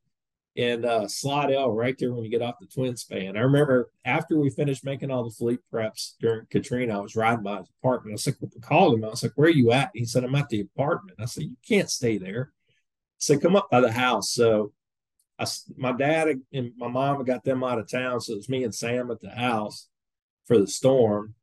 in 0.55 0.85
uh, 0.85 1.07
Slidell, 1.07 1.71
right 1.71 1.97
there 1.97 2.13
when 2.13 2.23
you 2.23 2.31
get 2.31 2.41
off 2.41 2.59
the 2.59 2.67
twin 2.67 2.95
span. 2.95 3.35
I 3.35 3.41
remember 3.41 3.91
after 4.05 4.39
we 4.39 4.49
finished 4.49 4.85
making 4.85 5.11
all 5.11 5.25
the 5.25 5.35
fleet 5.35 5.59
preps 5.71 6.13
during 6.21 6.47
Katrina, 6.49 6.97
I 6.97 7.01
was 7.01 7.15
riding 7.15 7.43
by 7.43 7.57
his 7.57 7.69
apartment. 7.81 8.13
I 8.13 8.15
was 8.15 8.27
like, 8.27 8.37
I 8.41 8.59
called 8.65 8.93
him. 8.93 9.03
I 9.03 9.09
was 9.09 9.21
like, 9.21 9.33
"Where 9.35 9.49
are 9.49 9.51
you 9.51 9.71
at?" 9.73 9.91
He 9.93 10.05
said, 10.05 10.23
"I'm 10.23 10.35
at 10.35 10.49
the 10.49 10.61
apartment." 10.61 11.19
I 11.19 11.25
said, 11.25 11.43
"You 11.43 11.57
can't 11.67 11.89
stay 11.89 12.17
there." 12.17 12.53
Said, 13.17 13.41
"Come 13.41 13.57
up 13.57 13.69
by 13.69 13.81
the 13.81 13.91
house." 13.91 14.31
So 14.31 14.71
I, 15.37 15.45
my 15.75 15.91
dad 15.91 16.41
and 16.53 16.71
my 16.77 16.87
mom 16.87 17.23
got 17.25 17.43
them 17.43 17.63
out 17.63 17.79
of 17.79 17.91
town, 17.91 18.21
so 18.21 18.33
it 18.33 18.37
was 18.37 18.49
me 18.49 18.63
and 18.63 18.73
Sam 18.73 19.11
at 19.11 19.19
the 19.19 19.31
house 19.31 19.89
for 20.45 20.57
the 20.57 20.67
storm. 20.67 21.35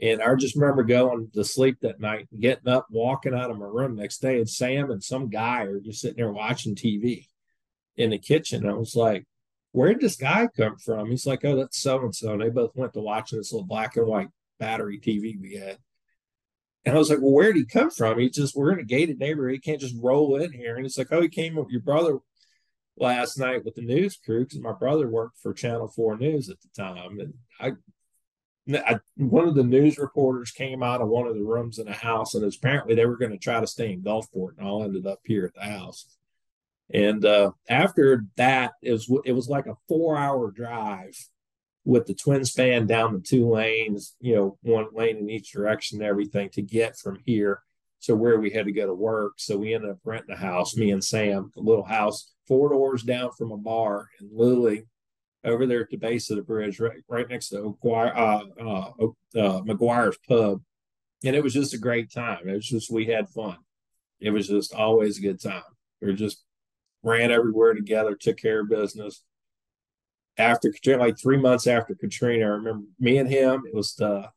And 0.00 0.20
I 0.22 0.34
just 0.34 0.56
remember 0.56 0.82
going 0.82 1.30
to 1.34 1.44
sleep 1.44 1.76
that 1.82 2.00
night 2.00 2.26
and 2.32 2.40
getting 2.40 2.68
up, 2.68 2.86
walking 2.90 3.34
out 3.34 3.50
of 3.50 3.58
my 3.58 3.66
room 3.66 3.94
next 3.94 4.18
day, 4.18 4.38
and 4.38 4.48
Sam 4.50 4.90
and 4.90 5.04
some 5.04 5.28
guy 5.28 5.62
are 5.64 5.78
just 5.78 6.00
sitting 6.00 6.16
there 6.16 6.32
watching 6.32 6.74
TV 6.74 7.26
in 8.00 8.10
the 8.10 8.18
kitchen. 8.18 8.66
I 8.66 8.74
was 8.74 8.96
like, 8.96 9.24
"Where 9.72 9.90
did 9.90 10.00
this 10.00 10.16
guy 10.16 10.48
come 10.48 10.76
from?" 10.78 11.10
He's 11.10 11.26
like, 11.26 11.44
"Oh, 11.44 11.56
that's 11.56 11.78
so 11.78 12.00
and 12.00 12.14
so." 12.14 12.32
And 12.32 12.42
they 12.42 12.48
both 12.50 12.74
went 12.74 12.94
to 12.94 13.00
watching 13.00 13.38
this 13.38 13.52
little 13.52 13.66
black 13.66 13.96
and 13.96 14.06
white 14.06 14.28
battery 14.58 14.98
TV 14.98 15.36
we 15.40 15.54
had. 15.56 15.78
And 16.84 16.94
I 16.94 16.98
was 16.98 17.10
like, 17.10 17.20
"Well, 17.20 17.32
where 17.32 17.52
did 17.52 17.60
he 17.60 17.66
come 17.66 17.90
from?" 17.90 18.18
He 18.18 18.30
just, 18.30 18.56
"We're 18.56 18.72
in 18.72 18.80
a 18.80 18.84
gated 18.84 19.18
neighborhood. 19.18 19.54
He 19.54 19.60
can't 19.60 19.80
just 19.80 19.96
roll 20.00 20.36
in 20.36 20.52
here." 20.52 20.76
And 20.76 20.86
it's 20.86 20.98
like, 20.98 21.12
"Oh, 21.12 21.22
he 21.22 21.28
came 21.28 21.56
with 21.56 21.70
your 21.70 21.82
brother 21.82 22.20
last 23.00 23.38
night 23.38 23.64
with 23.64 23.74
the 23.74 23.82
news 23.82 24.16
crew 24.16 24.44
because 24.44 24.60
my 24.60 24.72
brother 24.72 25.08
worked 25.08 25.38
for 25.38 25.52
Channel 25.52 25.88
4 25.88 26.18
News 26.18 26.50
at 26.50 26.58
the 26.60 26.68
time. 26.76 27.18
And 27.18 27.34
I, 27.58 27.72
I, 28.86 29.00
one 29.16 29.48
of 29.48 29.54
the 29.54 29.64
news 29.64 29.98
reporters 29.98 30.50
came 30.50 30.82
out 30.82 31.00
of 31.00 31.08
one 31.08 31.26
of 31.26 31.34
the 31.34 31.42
rooms 31.42 31.78
in 31.78 31.86
the 31.86 31.92
house, 31.92 32.34
and 32.34 32.44
apparently 32.44 32.94
they 32.94 33.06
were 33.06 33.16
going 33.16 33.32
to 33.32 33.38
try 33.38 33.58
to 33.58 33.66
stay 33.66 33.92
in 33.92 34.02
Gulfport, 34.02 34.58
and 34.58 34.66
all 34.66 34.84
ended 34.84 35.06
up 35.06 35.20
here 35.24 35.46
at 35.46 35.54
the 35.54 35.68
house. 35.68 36.06
And 36.92 37.24
uh, 37.24 37.52
after 37.68 38.24
that, 38.36 38.72
it 38.82 38.92
was 38.92 39.10
it 39.24 39.32
was 39.32 39.48
like 39.48 39.66
a 39.66 39.76
four 39.88 40.16
hour 40.16 40.50
drive 40.50 41.16
with 41.84 42.06
the 42.06 42.14
twin 42.14 42.44
span 42.44 42.86
down 42.86 43.14
the 43.14 43.20
two 43.20 43.48
lanes, 43.48 44.14
you 44.20 44.34
know, 44.34 44.58
one 44.62 44.86
lane 44.92 45.16
in 45.16 45.30
each 45.30 45.52
direction, 45.52 45.98
and 45.98 46.06
everything 46.06 46.50
to 46.50 46.62
get 46.62 46.96
from 46.96 47.18
here 47.24 47.62
to 48.02 48.16
where 48.16 48.40
we 48.40 48.50
had 48.50 48.66
to 48.66 48.72
go 48.72 48.86
to 48.86 48.94
work. 48.94 49.34
So 49.36 49.56
we 49.56 49.74
ended 49.74 49.90
up 49.90 49.98
renting 50.04 50.34
a 50.34 50.38
house, 50.38 50.76
me 50.76 50.90
and 50.90 51.04
Sam, 51.04 51.52
a 51.56 51.60
little 51.60 51.84
house 51.84 52.32
four 52.46 52.70
doors 52.70 53.02
down 53.02 53.30
from 53.32 53.52
a 53.52 53.56
bar 53.56 54.08
in 54.20 54.28
Luling, 54.30 54.86
over 55.44 55.66
there 55.66 55.82
at 55.82 55.90
the 55.90 55.96
base 55.96 56.30
of 56.30 56.36
the 56.36 56.42
bridge, 56.42 56.80
right, 56.80 56.98
right 57.08 57.28
next 57.28 57.50
to 57.50 57.76
uh, 57.84 57.88
uh, 57.88 58.42
uh, 58.60 59.60
McGuire's 59.62 60.18
Pub. 60.28 60.60
And 61.24 61.36
it 61.36 61.42
was 61.42 61.54
just 61.54 61.74
a 61.74 61.78
great 61.78 62.10
time. 62.10 62.48
It 62.48 62.54
was 62.54 62.66
just, 62.66 62.90
we 62.90 63.06
had 63.06 63.28
fun. 63.28 63.56
It 64.20 64.30
was 64.30 64.48
just 64.48 64.74
always 64.74 65.18
a 65.18 65.22
good 65.22 65.40
time. 65.40 65.62
We 66.00 66.08
are 66.08 66.14
just 66.14 66.42
ran 67.02 67.30
everywhere 67.30 67.74
together, 67.74 68.14
took 68.14 68.36
care 68.36 68.60
of 68.60 68.68
business. 68.68 69.22
After 70.38 70.70
Katrina, 70.70 71.00
like 71.02 71.18
three 71.18 71.36
months 71.36 71.66
after 71.66 71.94
Katrina, 71.94 72.44
I 72.44 72.48
remember 72.48 72.86
me 72.98 73.18
and 73.18 73.28
him, 73.28 73.64
it 73.66 73.74
was 73.74 73.94
the 73.94 74.30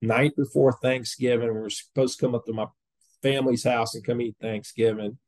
night 0.00 0.36
before 0.36 0.72
Thanksgiving. 0.72 1.52
We 1.52 1.60
were 1.60 1.70
supposed 1.70 2.18
to 2.18 2.26
come 2.26 2.34
up 2.34 2.46
to 2.46 2.52
my 2.52 2.66
family's 3.22 3.64
house 3.64 3.94
and 3.94 4.04
come 4.04 4.20
eat 4.20 4.36
Thanksgiving. 4.40 5.18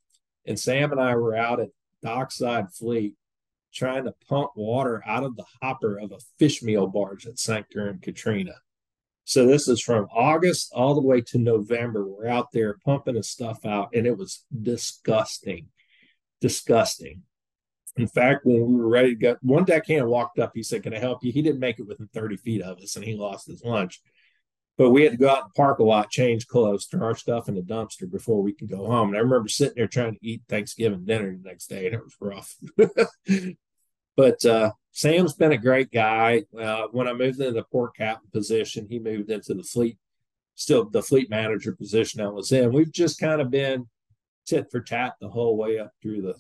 And 0.47 0.59
Sam 0.59 0.93
and 0.93 1.01
I 1.01 1.17
were 1.17 1.37
out 1.37 1.61
at 1.61 1.71
Dockside 2.03 2.73
Fleet 2.73 3.15
trying 3.73 4.05
to 4.05 4.15
pump 4.29 4.51
water 4.57 5.03
out 5.07 5.25
of 5.25 5.37
the 5.37 5.45
hopper 5.63 5.99
of 5.99 6.13
a 6.13 6.19
fish 6.39 6.63
meal 6.63 6.87
barge 6.87 7.25
that 7.25 7.39
sank 7.39 7.67
during 7.71 7.99
Katrina. 7.99 8.55
So 9.25 9.47
this 9.47 9.69
is 9.69 9.81
from 9.81 10.09
August 10.13 10.73
all 10.73 10.95
the 10.95 11.07
way 11.07 11.21
to 11.21 11.39
November. 11.39 12.05
We're 12.05 12.27
out 12.27 12.51
there 12.53 12.79
pumping 12.85 13.15
the 13.15 13.23
stuff 13.23 13.65
out, 13.65 13.91
and 13.95 14.07
it 14.07 14.19
was 14.19 14.45
disgusting, 14.63 15.69
disgusting. 16.41 17.23
In 17.97 18.07
fact, 18.07 18.45
when 18.45 18.67
we 18.67 18.75
were 18.75 18.89
ready 18.89 19.11
to 19.11 19.21
go, 19.21 19.37
one 19.43 19.65
deckhand 19.65 20.07
walked 20.07 20.39
up. 20.39 20.53
He 20.55 20.63
said, 20.63 20.83
"Can 20.83 20.95
I 20.95 20.99
help 20.99 21.25
you?" 21.25 21.33
He 21.33 21.43
didn't 21.43 21.61
make 21.61 21.79
it 21.79 21.87
within 21.87 22.09
30 22.09 22.37
feet 22.37 22.63
of 22.63 22.79
us, 22.79 22.97
and 22.97 23.05
he 23.05 23.15
lost 23.15 23.47
his 23.47 23.65
lunch. 23.65 24.01
But 24.79 24.91
we 24.91 25.03
had 25.03 25.13
to 25.13 25.19
go 25.19 25.29
out 25.29 25.45
and 25.45 25.55
park 25.55 25.79
a 25.79 25.85
lot, 25.85 26.11
change 26.11 26.47
clothes, 26.47 26.87
throw 26.87 27.09
our 27.09 27.15
stuff 27.15 27.49
in 27.49 27.55
the 27.55 27.61
dumpster 27.61 28.11
before 28.11 28.43
we 28.43 28.55
could 28.55 28.71
go 28.71 28.87
home. 28.87 29.09
And 29.09 29.17
I 29.19 29.21
remember 29.21 29.49
sitting 29.49 29.75
there 29.77 29.87
trying 29.87 30.15
to 30.15 30.27
eat 30.27 30.41
Thanksgiving 30.49 31.05
dinner 31.05 31.37
the 31.37 31.47
next 31.47 31.67
day, 31.67 31.85
and 31.85 31.95
it 31.95 32.03
was 32.03 32.17
rough. 32.19 32.57
but 34.17 34.43
uh, 34.47 34.71
Sam's 34.93 35.35
been 35.35 35.53
a 35.53 35.59
great 35.59 35.91
guy. 35.91 36.45
Uh, 36.59 36.85
when 36.93 37.09
I 37.09 37.13
moved 37.13 37.41
into 37.41 37.53
the 37.53 37.65
port 37.65 37.95
captain 37.95 38.31
position, 38.33 38.87
he 38.89 38.99
moved 38.99 39.31
into 39.31 39.53
the 39.53 39.63
fleet, 39.63 39.99
still 40.55 40.89
the 40.89 41.03
fleet 41.03 41.29
manager 41.29 41.73
position 41.73 42.23
I 42.23 42.29
was 42.29 42.51
in. 42.51 42.73
We've 42.73 42.91
just 42.91 43.21
kind 43.21 43.43
of 43.43 43.51
been 43.51 43.87
tit 44.51 44.71
for 44.71 44.81
tat 44.81 45.15
the 45.21 45.29
whole 45.29 45.57
way 45.57 45.79
up 45.79 45.93
through 46.03 46.23
the 46.23 46.35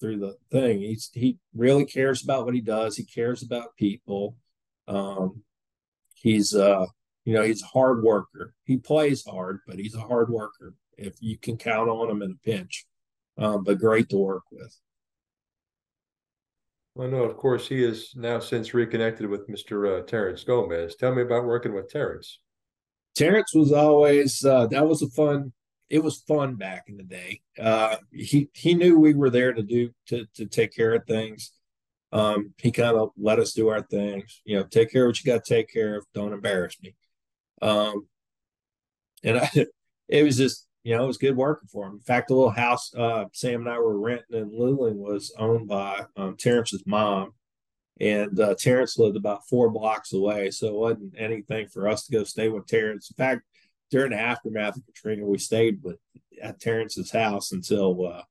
through 0.00 0.18
the 0.18 0.36
thing. 0.50 0.80
He's 0.80 1.10
he 1.12 1.38
really 1.54 1.84
cares 1.84 2.22
about 2.22 2.44
what 2.44 2.54
he 2.54 2.60
does. 2.60 2.96
He 2.96 3.04
cares 3.04 3.42
about 3.42 3.76
people. 3.76 4.36
Um, 4.86 5.42
he's 6.14 6.54
uh 6.54 6.86
you 7.24 7.34
know, 7.34 7.42
he's 7.42 7.62
a 7.62 7.66
hard 7.66 8.02
worker. 8.02 8.54
He 8.64 8.78
plays 8.78 9.24
hard, 9.26 9.60
but 9.66 9.78
he's 9.78 9.94
a 9.94 10.00
hard 10.00 10.30
worker. 10.30 10.74
If 10.96 11.20
you 11.20 11.36
can 11.36 11.58
count 11.58 11.90
on 11.90 12.10
him 12.10 12.22
in 12.22 12.30
a 12.32 12.44
pinch, 12.46 12.86
um, 13.36 13.64
but 13.64 13.78
great 13.78 14.08
to 14.10 14.16
work 14.16 14.44
with. 14.50 14.74
Well, 16.94 17.08
no, 17.08 17.24
of 17.24 17.36
course, 17.36 17.68
he 17.68 17.84
is 17.84 18.12
now 18.16 18.40
since 18.40 18.74
reconnected 18.74 19.28
with 19.28 19.46
Mr. 19.46 20.00
Uh, 20.00 20.06
Terrence 20.06 20.42
Gomez. 20.42 20.96
Tell 20.96 21.14
me 21.14 21.22
about 21.22 21.44
working 21.44 21.74
with 21.74 21.90
Terrence. 21.90 22.40
Terrence 23.14 23.52
was 23.54 23.72
always 23.72 24.44
uh, 24.44 24.66
that 24.68 24.86
was 24.88 25.02
a 25.02 25.08
fun. 25.10 25.52
It 25.90 26.02
was 26.02 26.22
fun 26.28 26.56
back 26.56 26.84
in 26.88 26.96
the 26.96 27.02
day. 27.02 27.40
Uh, 27.58 27.96
he 28.12 28.50
he 28.52 28.74
knew 28.74 28.98
we 28.98 29.14
were 29.14 29.30
there 29.30 29.52
to 29.52 29.62
do 29.62 29.90
to 30.06 30.26
to 30.34 30.46
take 30.46 30.74
care 30.74 30.94
of 30.94 31.06
things. 31.06 31.52
Um, 32.12 32.54
he 32.58 32.70
kind 32.70 32.96
of 32.96 33.10
let 33.16 33.38
us 33.38 33.52
do 33.52 33.68
our 33.68 33.82
things. 33.82 34.40
You 34.44 34.58
know, 34.58 34.64
take 34.64 34.92
care 34.92 35.04
of 35.04 35.10
what 35.10 35.24
you 35.24 35.32
got 35.32 35.44
to 35.44 35.54
take 35.54 35.72
care 35.72 35.96
of. 35.96 36.06
Don't 36.14 36.32
embarrass 36.32 36.76
me. 36.82 36.94
Um, 37.62 38.06
and 39.22 39.38
I, 39.38 39.50
it 40.08 40.22
was 40.22 40.36
just 40.36 40.66
you 40.84 40.96
know 40.96 41.04
it 41.04 41.06
was 41.06 41.18
good 41.18 41.36
working 41.36 41.68
for 41.68 41.86
him. 41.86 41.94
In 41.94 42.00
fact, 42.00 42.28
the 42.28 42.34
little 42.34 42.50
house 42.50 42.92
uh, 42.94 43.24
Sam 43.32 43.60
and 43.60 43.70
I 43.70 43.78
were 43.78 43.98
renting 43.98 44.38
in 44.38 44.50
Luling 44.50 44.96
was 44.96 45.34
owned 45.38 45.68
by 45.68 46.04
um, 46.16 46.36
Terrence's 46.36 46.84
mom, 46.86 47.32
and 48.00 48.38
uh, 48.38 48.54
Terrence 48.58 48.98
lived 48.98 49.16
about 49.16 49.46
four 49.48 49.70
blocks 49.70 50.12
away, 50.12 50.50
so 50.50 50.68
it 50.68 50.74
wasn't 50.74 51.14
anything 51.18 51.68
for 51.68 51.88
us 51.88 52.04
to 52.06 52.12
go 52.12 52.24
stay 52.24 52.48
with 52.48 52.66
Terrence. 52.66 53.10
In 53.10 53.16
fact, 53.16 53.42
during 53.90 54.10
the 54.10 54.20
aftermath 54.20 54.76
of 54.76 54.86
Katrina, 54.86 55.24
we 55.24 55.38
stayed 55.38 55.82
with 55.82 55.98
at 56.42 56.60
Terrence's 56.60 57.10
house 57.10 57.52
until 57.52 58.06
uh, 58.06 58.22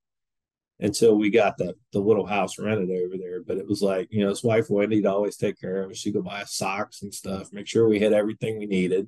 until 0.79 1.15
we 1.15 1.29
got 1.29 1.57
the 1.57 1.75
the 1.91 1.99
little 1.99 2.25
house 2.25 2.59
rented 2.59 2.89
over 2.91 3.17
there. 3.17 3.41
But 3.43 3.57
it 3.57 3.67
was 3.67 3.81
like 3.81 4.07
you 4.11 4.21
know 4.21 4.29
his 4.29 4.43
wife 4.43 4.69
Wendy'd 4.69 5.05
always 5.05 5.37
take 5.37 5.59
care 5.59 5.83
of 5.83 5.91
us. 5.91 5.97
She'd 5.97 6.13
go 6.13 6.21
buy 6.21 6.41
us 6.41 6.55
socks 6.55 7.01
and 7.01 7.13
stuff, 7.13 7.51
make 7.51 7.67
sure 7.67 7.87
we 7.87 7.99
had 7.99 8.13
everything 8.13 8.57
we 8.57 8.65
needed, 8.65 9.07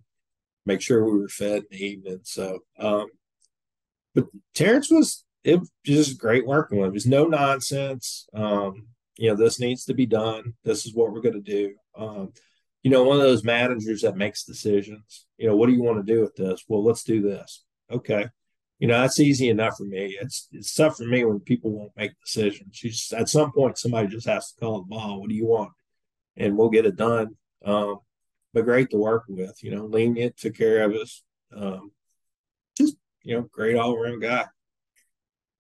make 0.66 0.82
sure 0.82 1.04
we 1.04 1.20
were 1.20 1.30
fed 1.30 1.64
in 1.64 1.78
the 1.78 1.86
evening. 1.86 2.20
So, 2.24 2.60
um, 2.80 3.08
but 4.16 4.26
Terrence 4.54 4.92
was 4.92 5.24
it 5.44 5.60
was 5.60 5.72
just 5.86 6.20
great 6.20 6.46
working 6.46 6.80
with 6.80 6.88
him. 6.88 6.94
There's 6.94 7.06
no 7.06 7.26
nonsense. 7.26 8.28
Um, 8.34 8.88
you 9.18 9.30
know, 9.30 9.36
this 9.36 9.60
needs 9.60 9.86
to 9.86 9.94
be 9.94 10.06
done. 10.06 10.54
This 10.64 10.86
is 10.86 10.94
what 10.94 11.12
we're 11.12 11.22
going 11.22 11.42
to 11.42 11.42
do. 11.42 11.76
Um, 11.96 12.32
you 12.84 12.92
know, 12.92 13.04
one 13.04 13.18
of 13.18 13.24
those 13.24 13.44
managers 13.44 14.02
that 14.02 14.18
makes 14.18 14.44
decisions. 14.44 15.26
You 15.38 15.48
know, 15.48 15.56
what 15.56 15.68
do 15.68 15.74
you 15.74 15.84
want 15.84 16.06
to 16.06 16.14
do 16.14 16.22
with 16.22 16.36
this? 16.36 16.64
Well, 16.68 16.84
let's 16.84 17.04
do 17.04 17.22
this. 17.22 17.64
Okay. 17.92 18.28
You 18.80 18.88
know, 18.88 19.02
that's 19.02 19.20
easy 19.20 19.50
enough 19.50 19.76
for 19.78 19.84
me. 19.84 20.18
It's 20.22 20.48
it's 20.54 20.74
tough 20.74 20.98
for 20.98 21.04
me 21.04 21.26
when 21.26 21.42
people 21.42 21.72
won't 21.72 21.92
make 21.98 22.12
decisions. 22.24 22.82
You 22.82 22.92
just, 22.92 23.14
at 23.14 23.28
some 23.28 23.52
point, 23.52 23.78
somebody 23.78 24.08
just 24.08 24.28
has 24.28 24.52
to 24.52 24.60
call 24.60 24.80
the 24.80 24.88
ball. 24.88 25.20
What 25.20 25.30
do 25.30 25.36
you 25.36 25.46
want? 25.46 25.72
And 26.38 26.58
we'll 26.58 26.70
get 26.70 26.86
it 26.86 26.96
done. 26.96 27.36
Um, 27.66 28.00
but 28.54 28.64
great 28.64 28.90
to 28.92 28.98
work 28.98 29.26
with. 29.28 29.62
You 29.62 29.72
know, 29.76 29.86
lenient, 29.86 30.38
took 30.38 30.56
care 30.56 30.86
of 30.86 30.94
us. 30.94 31.24
Um, 31.54 31.92
just 32.78 32.96
you 33.24 33.36
know, 33.36 33.42
great 33.52 33.76
all 33.76 33.94
around 33.96 34.22
guy. 34.22 34.46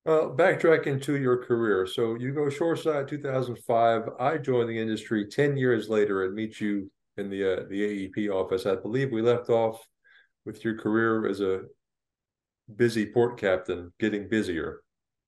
Uh, 0.05 0.30
backtracking 0.30 1.01
to 1.03 1.17
your 1.17 1.43
career. 1.43 1.86
So 1.86 2.15
you 2.15 2.34
go 2.34 2.49
shoreside 2.49 3.09
2005. 3.09 4.09
I 4.17 4.38
joined 4.38 4.70
the 4.70 4.80
industry 4.80 5.28
10 5.28 5.57
years 5.57 5.89
later 5.89 6.24
and 6.24 6.34
meet 6.34 6.61
you 6.61 6.89
in 7.20 7.30
the 7.30 7.43
uh, 7.43 7.63
the 7.70 8.09
AEP 8.09 8.30
office. 8.30 8.65
I 8.65 8.76
believe 8.76 9.11
we 9.11 9.22
left 9.22 9.49
off 9.49 9.80
with 10.45 10.63
your 10.63 10.78
career 10.78 11.28
as 11.28 11.41
a 11.41 11.61
busy 12.76 13.05
port 13.05 13.39
captain, 13.39 13.91
getting 13.99 14.28
busier. 14.28 14.82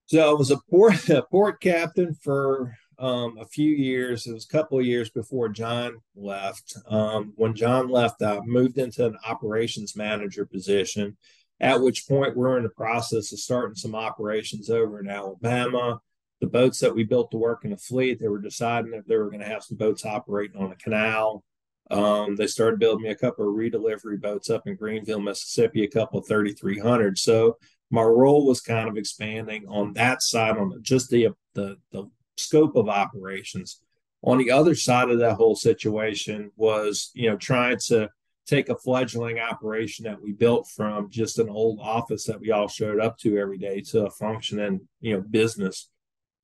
So 0.08 0.30
I 0.30 0.34
was 0.34 0.52
a 0.52 0.58
port 0.70 1.10
a 1.10 1.24
port 1.24 1.62
captain 1.62 2.16
for 2.16 2.76
um, 2.98 3.38
a 3.40 3.46
few 3.46 3.72
years. 3.72 4.26
It 4.26 4.34
was 4.34 4.46
a 4.46 4.56
couple 4.56 4.80
of 4.80 4.86
years 4.86 5.10
before 5.10 5.50
John 5.50 5.98
left. 6.16 6.76
Um, 6.88 7.34
when 7.36 7.56
John 7.56 7.90
left, 7.90 8.22
I 8.22 8.40
moved 8.42 8.78
into 8.78 9.06
an 9.06 9.18
operations 9.26 9.96
manager 9.96 10.46
position 10.46 11.18
at 11.62 11.80
which 11.80 12.08
point 12.08 12.36
we're 12.36 12.58
in 12.58 12.64
the 12.64 12.70
process 12.70 13.32
of 13.32 13.40
starting 13.40 13.76
some 13.76 13.94
operations 13.94 14.70
over 14.70 15.00
in 15.00 15.08
Alabama. 15.08 16.02
The 16.42 16.48
boats 16.48 16.80
that 16.80 16.94
we 16.94 17.04
built 17.04 17.30
to 17.32 17.38
work 17.38 17.64
in 17.64 17.70
the 17.70 17.78
fleet, 17.78 18.20
they 18.20 18.28
were 18.28 18.42
deciding 18.42 18.94
if 18.94 19.06
they 19.06 19.16
were 19.16 19.30
going 19.30 19.42
to 19.42 19.46
have 19.46 19.64
some 19.64 19.78
boats 19.78 20.04
operating 20.04 20.60
on 20.60 20.72
the 20.72 20.76
canal. 20.76 21.44
Um, 21.92 22.38
they 22.38 22.48
started 22.48 22.80
building 22.80 23.04
me 23.04 23.10
a 23.10 23.16
couple 23.16 23.48
of 23.48 23.56
redelivery 23.56 24.20
boats 24.20 24.50
up 24.50 24.66
in 24.66 24.76
Greenville, 24.76 25.20
Mississippi, 25.20 25.84
a 25.84 25.90
couple 25.90 26.20
of 26.20 26.28
3,300. 26.28 27.18
So 27.18 27.58
my 27.90 28.02
role 28.02 28.46
was 28.48 28.62
kind 28.62 28.88
of 28.88 28.96
expanding 28.96 29.68
on 29.68 29.94
that 29.94 30.22
side, 30.22 30.58
on 30.58 30.80
just 30.82 31.10
the, 31.10 31.30
the, 31.54 31.78
the 31.92 32.10
scope 32.38 32.78
of 32.78 32.88
operations. 32.88 33.82
On 34.24 34.38
the 34.38 34.52
other 34.52 34.74
side 34.74 35.10
of 35.10 35.20
that 35.20 35.36
whole 35.36 35.56
situation 35.56 36.52
was, 36.56 37.12
you 37.14 37.30
know, 37.30 37.36
trying 37.36 37.78
to 37.88 38.10
take 38.48 38.70
a 38.70 38.78
fledgling 38.78 39.40
operation 39.40 40.06
that 40.06 40.22
we 40.22 40.32
built 40.32 40.70
from 40.70 41.10
just 41.10 41.40
an 41.40 41.50
old 41.50 41.80
office 41.82 42.26
that 42.26 42.40
we 42.40 42.52
all 42.52 42.68
showed 42.68 43.02
up 43.02 43.18
to 43.18 43.38
every 43.38 43.58
day 43.58 43.82
to 43.82 44.06
a 44.06 44.10
functioning, 44.12 44.88
you 45.02 45.14
know, 45.14 45.22
business 45.22 45.90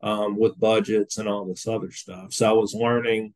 um, 0.01 0.37
with 0.37 0.59
budgets 0.59 1.17
and 1.17 1.27
all 1.27 1.45
this 1.45 1.67
other 1.67 1.91
stuff. 1.91 2.33
So 2.33 2.49
I 2.49 2.53
was 2.53 2.73
learning 2.73 3.33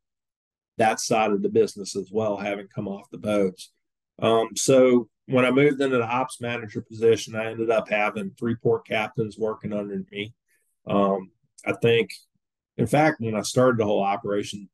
that 0.81 0.99
side 0.99 1.31
of 1.31 1.41
the 1.41 1.49
business 1.49 1.95
as 1.95 2.09
well, 2.11 2.37
having 2.37 2.67
come 2.73 2.87
off 2.87 3.09
the 3.11 3.17
boats. 3.17 3.71
Um, 4.19 4.49
so 4.55 5.07
when 5.27 5.45
I 5.45 5.51
moved 5.51 5.79
into 5.79 5.97
the 5.97 6.03
ops 6.03 6.41
manager 6.41 6.81
position, 6.81 7.35
I 7.35 7.51
ended 7.51 7.69
up 7.69 7.87
having 7.87 8.31
three 8.31 8.55
port 8.55 8.87
captains 8.87 9.37
working 9.37 9.73
under 9.73 10.01
me. 10.11 10.33
Um, 10.87 11.31
I 11.65 11.73
think, 11.73 12.09
in 12.77 12.87
fact, 12.87 13.21
when 13.21 13.35
I 13.35 13.41
started 13.41 13.79
the 13.79 13.85
whole 13.85 14.03
operation, 14.03 14.69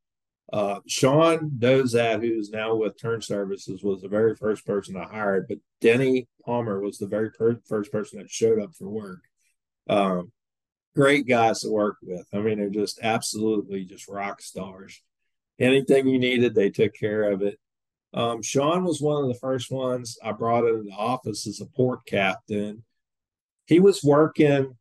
uh, 0.54 0.80
Sean 0.88 1.52
Dozat, 1.60 2.22
who's 2.22 2.50
now 2.50 2.76
with 2.76 3.00
Turn 3.00 3.22
Services, 3.22 3.84
was 3.84 4.02
the 4.02 4.08
very 4.08 4.34
first 4.36 4.66
person 4.66 4.96
I 4.96 5.04
hired, 5.04 5.48
but 5.50 5.58
Denny 5.82 6.28
Palmer 6.46 6.80
was 6.80 6.98
the 6.98 7.08
very 7.08 7.32
per- 7.32 7.60
first 7.68 7.92
person 7.92 8.20
that 8.20 8.30
showed 8.30 8.62
up 8.62 8.74
for 8.74 8.88
work. 8.88 9.20
Um, 9.90 10.32
great 10.96 11.28
guys 11.28 11.60
to 11.60 11.70
work 11.70 11.98
with. 12.02 12.26
I 12.34 12.38
mean, 12.38 12.60
they're 12.60 12.70
just 12.70 13.00
absolutely 13.04 13.84
just 13.84 14.08
rock 14.08 14.42
stars. 14.42 15.02
Anything 15.60 16.08
you 16.08 16.20
needed, 16.20 16.54
they 16.54 16.70
took 16.70 16.94
care 16.94 17.32
of 17.32 17.42
it. 17.42 17.58
Um, 18.14 18.42
Sean 18.42 18.84
was 18.84 19.02
one 19.02 19.24
of 19.24 19.28
the 19.28 19.40
first 19.40 19.72
ones 19.72 20.18
I 20.24 20.32
brought 20.32 20.66
into 20.66 20.84
the 20.84 20.96
office 20.96 21.48
as 21.48 21.62
a 21.62 21.66
port 21.66 22.06
captain. 22.06 22.84
He 23.66 23.80
was 23.80 24.04
working 24.04 24.76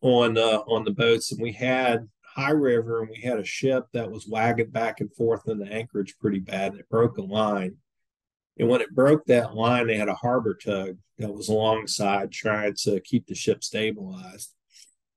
on 0.00 0.38
uh, 0.38 0.60
on 0.68 0.84
the 0.84 0.92
boats, 0.92 1.32
and 1.32 1.40
we 1.40 1.52
had 1.52 2.08
high 2.38 2.50
river 2.50 3.00
and 3.00 3.10
we 3.10 3.20
had 3.20 3.40
a 3.40 3.44
ship 3.44 3.86
that 3.92 4.10
was 4.10 4.28
wagging 4.28 4.70
back 4.70 5.00
and 5.00 5.12
forth 5.12 5.48
in 5.48 5.58
the 5.58 5.66
anchorage 5.66 6.14
pretty 6.20 6.38
bad 6.38 6.70
and 6.70 6.80
it 6.80 6.88
broke 6.88 7.18
a 7.18 7.22
line. 7.22 7.74
And 8.56 8.68
when 8.68 8.80
it 8.80 8.94
broke 8.94 9.26
that 9.26 9.56
line, 9.56 9.88
they 9.88 9.96
had 9.96 10.08
a 10.08 10.14
harbor 10.14 10.54
tug 10.54 10.98
that 11.18 11.34
was 11.34 11.48
alongside 11.48 12.30
trying 12.30 12.74
to 12.84 13.00
keep 13.00 13.26
the 13.26 13.34
ship 13.34 13.64
stabilized. 13.64 14.54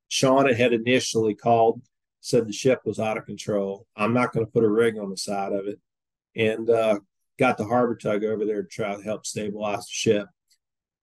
Sean 0.08 0.52
had 0.52 0.74
initially 0.74 1.36
called, 1.36 1.82
said 2.22 2.48
the 2.48 2.54
ship 2.54 2.82
was 2.86 3.00
out 3.00 3.18
of 3.18 3.26
control. 3.26 3.86
I'm 3.96 4.14
not 4.14 4.32
going 4.32 4.46
to 4.46 4.52
put 4.52 4.64
a 4.64 4.70
rig 4.70 4.98
on 4.98 5.10
the 5.10 5.18
side 5.18 5.52
of 5.52 5.68
it. 5.68 5.80
And 6.36 6.70
uh, 6.70 7.00
got 7.38 7.58
the 7.58 7.66
harbor 7.66 7.96
tug 7.96 8.24
over 8.24 8.46
there 8.46 8.62
to 8.62 8.70
try 8.70 8.96
to 8.96 9.02
help 9.02 9.26
stabilize 9.26 9.86
the 9.86 9.92
ship. 9.92 10.28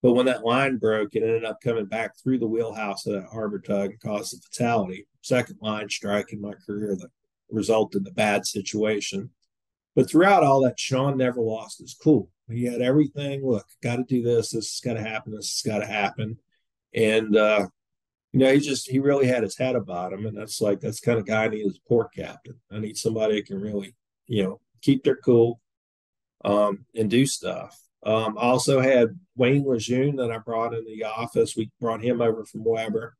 But 0.02 0.12
when 0.12 0.26
that 0.26 0.44
line 0.44 0.76
broke, 0.76 1.16
it 1.16 1.24
ended 1.24 1.44
up 1.44 1.60
coming 1.60 1.86
back 1.86 2.12
through 2.16 2.38
the 2.38 2.46
wheelhouse 2.46 3.04
of 3.06 3.14
that 3.14 3.28
harbor 3.30 3.58
tug 3.58 3.90
and 3.90 4.00
caused 4.00 4.34
a 4.34 4.40
fatality. 4.40 5.06
Second 5.22 5.58
line 5.60 5.88
strike 5.88 6.32
in 6.32 6.40
my 6.40 6.54
career 6.64 6.96
that 6.96 7.10
resulted 7.50 8.02
in 8.02 8.08
a 8.08 8.14
bad 8.14 8.46
situation. 8.46 9.30
But 9.96 10.08
throughout 10.08 10.44
all 10.44 10.62
that, 10.62 10.78
Sean 10.78 11.16
never 11.16 11.40
lost 11.40 11.80
his 11.80 11.94
cool. 12.00 12.30
He 12.48 12.64
had 12.64 12.80
everything. 12.80 13.44
Look, 13.44 13.66
got 13.82 13.96
to 13.96 14.04
do 14.04 14.22
this. 14.22 14.50
This 14.50 14.72
has 14.72 14.80
got 14.84 14.94
to 14.94 15.06
happen. 15.06 15.34
This 15.34 15.60
has 15.60 15.72
got 15.72 15.80
to 15.80 15.86
happen. 15.86 16.38
And 16.94 17.36
uh, 17.36 17.66
you 18.32 18.40
know, 18.40 18.52
he 18.52 18.60
just 18.60 18.90
he 18.90 18.98
really 18.98 19.26
had 19.26 19.42
his 19.42 19.56
head 19.56 19.74
about 19.74 20.12
him, 20.12 20.26
and 20.26 20.36
that's 20.36 20.60
like 20.60 20.80
that's 20.80 21.00
kind 21.00 21.18
of 21.18 21.26
guy 21.26 21.44
I 21.44 21.48
need 21.48 21.66
as 21.66 21.76
a 21.76 21.88
port 21.88 22.12
captain. 22.14 22.60
I 22.70 22.78
need 22.78 22.96
somebody 22.96 23.36
that 23.36 23.46
can 23.46 23.60
really, 23.60 23.94
you 24.26 24.44
know, 24.44 24.60
keep 24.82 25.04
their 25.04 25.16
cool, 25.16 25.60
um, 26.44 26.84
and 26.94 27.10
do 27.10 27.26
stuff. 27.26 27.78
Um, 28.04 28.38
I 28.38 28.42
also 28.42 28.80
had 28.80 29.18
Wayne 29.36 29.64
Lejeune 29.66 30.16
that 30.16 30.30
I 30.30 30.38
brought 30.38 30.74
in 30.74 30.84
the 30.84 31.04
office. 31.04 31.56
We 31.56 31.70
brought 31.80 32.02
him 32.02 32.20
over 32.20 32.44
from 32.44 32.64
Weber. 32.64 33.16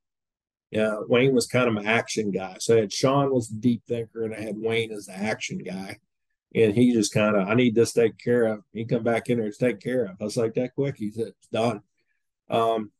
Yeah, 0.71 0.99
Wayne 1.09 1.35
was 1.35 1.47
kind 1.47 1.67
of 1.67 1.75
my 1.75 1.91
action 1.91 2.31
guy. 2.31 2.57
So 2.61 2.77
I 2.77 2.81
had 2.81 2.93
Sean 2.93 3.33
was 3.33 3.49
the 3.49 3.57
deep 3.57 3.83
thinker, 3.89 4.25
and 4.25 4.35
I 4.35 4.41
had 4.41 4.57
Wayne 4.59 4.93
as 4.93 5.07
the 5.07 5.17
action 5.17 5.59
guy. 5.59 5.99
And 6.55 6.75
he 6.75 6.93
just 6.93 7.13
kind 7.13 7.37
of, 7.37 7.47
I 7.47 7.55
need 7.55 7.75
this 7.75 7.93
taken 7.93 8.17
care 8.23 8.45
of. 8.45 8.65
He 8.73 8.85
come 8.85 9.03
back 9.03 9.29
in 9.29 9.39
there 9.39 9.51
to 9.51 9.59
take 9.59 9.81
care 9.81 10.05
of. 10.05 10.17
I 10.21 10.25
was 10.25 10.37
like, 10.37 10.55
that 10.55 10.75
quick. 10.75 10.97
He 10.97 11.11
said, 11.11 11.29
it's 11.29 11.49
done. 11.49 11.83
Um, 12.49 12.91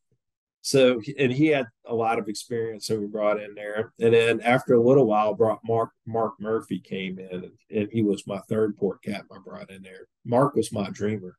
so, 0.61 1.01
and 1.17 1.31
he 1.31 1.47
had 1.47 1.65
a 1.85 1.95
lot 1.95 2.19
of 2.19 2.27
experience, 2.27 2.87
so 2.87 2.99
we 2.99 3.07
brought 3.07 3.41
in 3.41 3.55
there. 3.55 3.93
And 3.99 4.13
then 4.13 4.41
after 4.41 4.73
a 4.73 4.81
little 4.81 5.05
while, 5.05 5.33
brought 5.33 5.59
Mark 5.63 5.91
Mark 6.05 6.33
Murphy 6.39 6.79
came 6.79 7.17
in, 7.17 7.31
and, 7.31 7.51
and 7.69 7.89
he 7.91 8.01
was 8.01 8.27
my 8.27 8.39
third 8.49 8.77
port 8.77 9.01
cap 9.01 9.25
I 9.31 9.37
brought 9.43 9.71
in 9.71 9.81
there. 9.81 10.07
Mark 10.25 10.55
was 10.55 10.71
my 10.71 10.89
dreamer. 10.89 11.37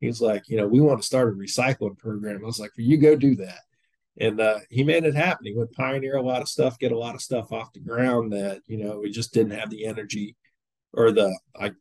He's 0.00 0.20
like, 0.20 0.48
you 0.48 0.56
know, 0.56 0.68
we 0.68 0.80
want 0.80 1.00
to 1.00 1.06
start 1.06 1.28
a 1.28 1.36
recycling 1.36 1.98
program. 1.98 2.42
I 2.42 2.46
was 2.46 2.60
like, 2.60 2.72
for 2.74 2.82
you 2.82 2.98
go 2.98 3.16
do 3.16 3.36
that. 3.36 3.60
And 4.20 4.40
uh, 4.40 4.60
he 4.70 4.84
made 4.84 5.04
it 5.04 5.16
happen. 5.16 5.46
He 5.46 5.54
would 5.54 5.72
pioneer 5.72 6.16
a 6.16 6.22
lot 6.22 6.42
of 6.42 6.48
stuff, 6.48 6.78
get 6.78 6.92
a 6.92 6.98
lot 6.98 7.16
of 7.16 7.22
stuff 7.22 7.52
off 7.52 7.72
the 7.72 7.80
ground 7.80 8.32
that, 8.32 8.60
you 8.66 8.76
know, 8.76 9.00
we 9.00 9.10
just 9.10 9.34
didn't 9.34 9.58
have 9.58 9.70
the 9.70 9.86
energy 9.86 10.36
or 10.92 11.10
the, 11.10 11.36
I, 11.58 11.72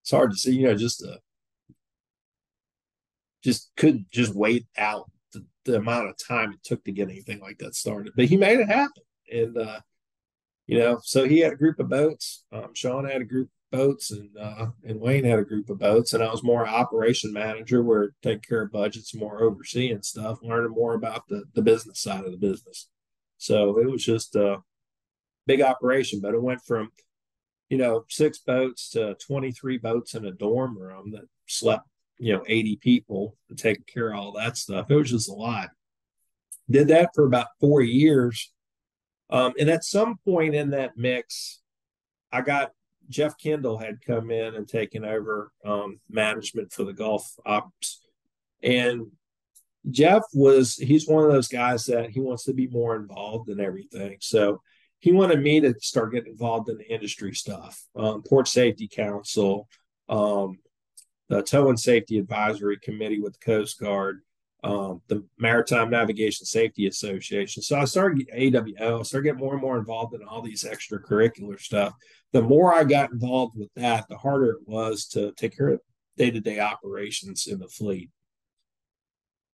it's 0.00 0.10
hard 0.10 0.30
to 0.30 0.38
see, 0.38 0.52
you 0.52 0.68
know, 0.68 0.74
just 0.74 1.00
the, 1.00 1.18
just 3.44 3.70
couldn't 3.76 4.10
just 4.10 4.34
wait 4.34 4.66
out 4.78 5.10
the, 5.64 5.76
amount 5.76 6.08
of 6.08 6.16
time 6.18 6.52
it 6.52 6.62
took 6.64 6.84
to 6.84 6.92
get 6.92 7.08
anything 7.08 7.40
like 7.40 7.58
that 7.58 7.74
started. 7.74 8.12
But 8.16 8.26
he 8.26 8.36
made 8.36 8.60
it 8.60 8.68
happen. 8.68 9.02
And, 9.32 9.56
uh, 9.56 9.80
you 10.66 10.78
know, 10.78 11.00
so 11.02 11.24
he 11.24 11.40
had 11.40 11.52
a 11.52 11.56
group 11.56 11.80
of 11.80 11.88
boats. 11.88 12.44
Um, 12.52 12.70
Sean 12.74 13.04
had 13.04 13.20
a 13.20 13.26
group 13.26 13.48
of 13.48 13.78
boats, 13.78 14.10
and 14.10 14.30
uh, 14.38 14.66
and 14.84 15.00
Wayne 15.00 15.24
had 15.24 15.38
a 15.38 15.44
group 15.44 15.68
of 15.70 15.78
boats, 15.78 16.12
and 16.12 16.22
I 16.22 16.30
was 16.30 16.44
more 16.44 16.66
operation 16.66 17.32
manager, 17.32 17.82
where 17.82 18.14
take 18.22 18.42
care 18.42 18.62
of 18.62 18.72
budgets, 18.72 19.14
more 19.14 19.42
overseeing 19.42 20.02
stuff, 20.02 20.38
learning 20.42 20.72
more 20.72 20.94
about 20.94 21.26
the 21.28 21.44
the 21.54 21.62
business 21.62 22.00
side 22.00 22.24
of 22.24 22.30
the 22.30 22.38
business. 22.38 22.88
So 23.38 23.78
it 23.78 23.90
was 23.90 24.04
just 24.04 24.36
a 24.36 24.58
big 25.46 25.62
operation, 25.62 26.20
but 26.22 26.34
it 26.34 26.42
went 26.42 26.62
from 26.62 26.92
you 27.68 27.78
know 27.78 28.04
six 28.08 28.38
boats 28.38 28.90
to 28.90 29.16
twenty 29.16 29.50
three 29.50 29.78
boats 29.78 30.14
in 30.14 30.24
a 30.24 30.32
dorm 30.32 30.78
room 30.78 31.10
that 31.10 31.24
slept 31.46 31.88
you 32.22 32.32
know 32.32 32.44
80 32.46 32.76
people 32.76 33.36
to 33.48 33.56
take 33.56 33.84
care 33.88 34.12
of 34.12 34.16
all 34.16 34.32
that 34.32 34.56
stuff. 34.56 34.86
It 34.88 34.94
was 34.94 35.10
just 35.10 35.28
a 35.28 35.34
lot. 35.34 35.70
Did 36.70 36.88
that 36.88 37.10
for 37.16 37.26
about 37.26 37.48
four 37.60 37.80
years. 37.80 38.52
Um, 39.28 39.54
and 39.58 39.68
at 39.68 39.82
some 39.82 40.18
point 40.24 40.54
in 40.54 40.70
that 40.70 40.96
mix, 40.96 41.60
I 42.30 42.42
got 42.42 42.70
Jeff 43.08 43.36
Kendall 43.36 43.76
had 43.76 44.04
come 44.06 44.30
in 44.30 44.54
and 44.54 44.68
taken 44.68 45.04
over 45.04 45.50
um, 45.64 45.98
management 46.08 46.72
for 46.72 46.84
the 46.84 46.92
Gulf 46.92 47.28
ops. 47.44 48.00
And 48.62 49.08
Jeff 49.90 50.22
was, 50.32 50.76
he's 50.76 51.08
one 51.08 51.24
of 51.24 51.32
those 51.32 51.48
guys 51.48 51.86
that 51.86 52.10
he 52.10 52.20
wants 52.20 52.44
to 52.44 52.52
be 52.52 52.68
more 52.68 52.94
involved 52.94 53.48
in 53.48 53.58
everything. 53.58 54.18
So 54.20 54.62
he 55.00 55.10
wanted 55.10 55.42
me 55.42 55.60
to 55.60 55.74
start 55.80 56.12
getting 56.12 56.30
involved 56.30 56.68
in 56.68 56.78
the 56.78 56.88
industry 56.88 57.34
stuff, 57.34 57.82
um, 57.96 58.22
Port 58.22 58.46
Safety 58.46 58.86
Council, 58.86 59.66
um, 60.08 60.58
the 61.32 61.42
Towing 61.42 61.78
Safety 61.78 62.18
Advisory 62.18 62.78
Committee 62.78 63.18
with 63.18 63.32
the 63.32 63.38
Coast 63.38 63.80
Guard, 63.80 64.20
um, 64.64 65.00
the 65.08 65.24
Maritime 65.38 65.88
Navigation 65.88 66.44
Safety 66.44 66.86
Association. 66.86 67.62
So 67.62 67.78
I 67.78 67.86
started 67.86 68.28
AWO, 68.36 69.04
started 69.04 69.24
getting 69.24 69.40
more 69.40 69.54
and 69.54 69.62
more 69.62 69.78
involved 69.78 70.14
in 70.14 70.22
all 70.24 70.42
these 70.42 70.64
extracurricular 70.64 71.58
stuff. 71.58 71.94
The 72.32 72.42
more 72.42 72.74
I 72.74 72.84
got 72.84 73.12
involved 73.12 73.58
with 73.58 73.70
that, 73.76 74.06
the 74.10 74.18
harder 74.18 74.50
it 74.50 74.68
was 74.68 75.06
to 75.08 75.32
take 75.32 75.56
care 75.56 75.68
of 75.68 75.80
day 76.18 76.30
to 76.30 76.38
day 76.38 76.60
operations 76.60 77.46
in 77.46 77.58
the 77.58 77.68
fleet. 77.68 78.10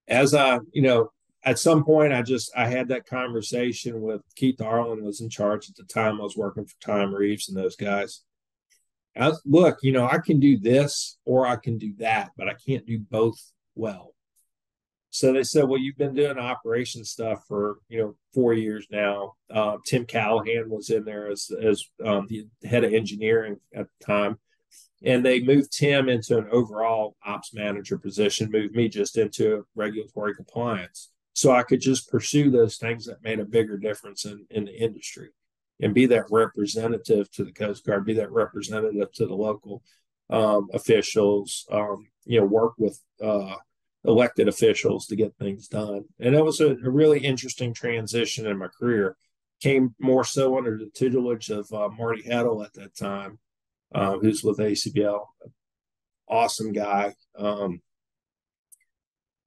As 0.09 0.35
I, 0.35 0.59
you 0.73 0.83
know, 0.83 1.13
at 1.45 1.61
some 1.61 1.85
point 1.85 2.13
I 2.13 2.23
just 2.23 2.51
I 2.57 2.67
had 2.67 2.89
that 2.89 3.07
conversation 3.07 4.01
with 4.01 4.23
Keith 4.35 4.61
Arlen 4.61 5.05
was 5.05 5.21
in 5.21 5.31
charge 5.31 5.71
at 5.71 5.77
the 5.77 5.85
time. 5.85 6.21
I 6.21 6.25
was 6.25 6.37
working 6.37 6.67
for 6.67 6.75
Tom 6.81 7.15
Reeves 7.15 7.49
and 7.49 7.57
those 7.57 7.77
guys. 7.77 8.25
Look, 9.45 9.79
you 9.83 9.93
know, 9.93 10.07
I 10.07 10.19
can 10.19 10.39
do 10.41 10.59
this 10.59 11.19
or 11.25 11.47
I 11.47 11.57
can 11.57 11.79
do 11.79 11.95
that, 11.99 12.31
but 12.37 12.49
I 12.49 12.55
can't 12.67 12.87
do 12.87 12.99
both 12.99 13.39
well. 13.75 14.15
So 15.11 15.33
they 15.33 15.43
said, 15.43 15.65
well, 15.65 15.81
you've 15.81 15.97
been 15.97 16.15
doing 16.15 16.39
operation 16.39 17.05
stuff 17.05 17.45
for 17.49 17.79
you 17.89 17.99
know 17.99 18.15
four 18.35 18.53
years 18.53 18.87
now. 18.91 19.35
Uh, 19.51 19.79
Tim 19.87 20.05
Callahan 20.05 20.69
was 20.69 20.91
in 20.91 21.05
there 21.05 21.31
as 21.31 21.51
as 21.63 21.85
um, 22.05 22.27
the 22.29 22.47
head 22.69 22.85
of 22.85 22.93
engineering 22.93 23.57
at 23.75 23.87
the 23.87 24.05
time, 24.05 24.39
and 25.03 25.25
they 25.25 25.41
moved 25.41 25.73
Tim 25.73 26.09
into 26.09 26.37
an 26.37 26.49
overall 26.53 27.17
ops 27.25 27.55
manager 27.55 27.97
position, 27.97 28.51
moved 28.51 28.75
me 28.75 28.89
just 28.89 29.17
into 29.17 29.67
regulatory 29.75 30.35
compliance, 30.35 31.11
so 31.33 31.53
I 31.53 31.63
could 31.63 31.81
just 31.81 32.11
pursue 32.11 32.51
those 32.51 32.77
things 32.77 33.07
that 33.07 33.23
made 33.23 33.41
a 33.41 33.45
bigger 33.47 33.79
difference 33.79 34.27
in 34.27 34.47
in 34.51 34.67
the 34.67 34.77
industry, 34.77 35.31
and 35.81 35.95
be 35.95 36.07
that 36.07 36.27
representative 36.31 37.31
to 37.33 37.45
the 37.45 37.53
Coast 37.53 37.85
Guard, 37.85 38.05
be 38.05 38.15
that 38.15 38.33
representative 38.33 39.13
to 39.13 39.27
the 39.27 39.35
local 39.35 39.83
um, 40.31 40.69
officials, 40.73 41.67
um, 41.71 42.09
you 42.25 42.41
know, 42.41 42.47
work 42.47 42.75
with. 42.79 43.01
Uh, 43.23 43.57
elected 44.05 44.49
officials 44.49 45.07
to 45.07 45.17
get 45.17 45.37
things 45.37 45.69
done. 45.69 46.05
And 46.21 46.35
that 46.35 46.45
was 46.45 46.61
a, 46.61 46.71
a 46.71 46.91
really 46.91 47.21
interesting 47.21 47.75
transition 47.75 48.47
in 48.47 48.59
my 48.59 48.69
career. 48.69 49.17
Came 49.61 49.95
more 49.99 50.25
so 50.25 50.57
under 50.57 50.79
the 50.79 50.91
tutelage 50.95 51.51
of 51.51 51.71
uh, 51.73 51.89
Marty 51.89 52.23
Hettel 52.23 52.65
at 52.65 52.73
that 52.75 52.97
time, 52.97 53.39
uh, 53.95 54.19
who's 54.19 54.43
with 54.45 54.59
ACBL. 54.59 55.27
Awesome 56.29 56.73
guy. 56.73 57.15
Um, 57.37 57.81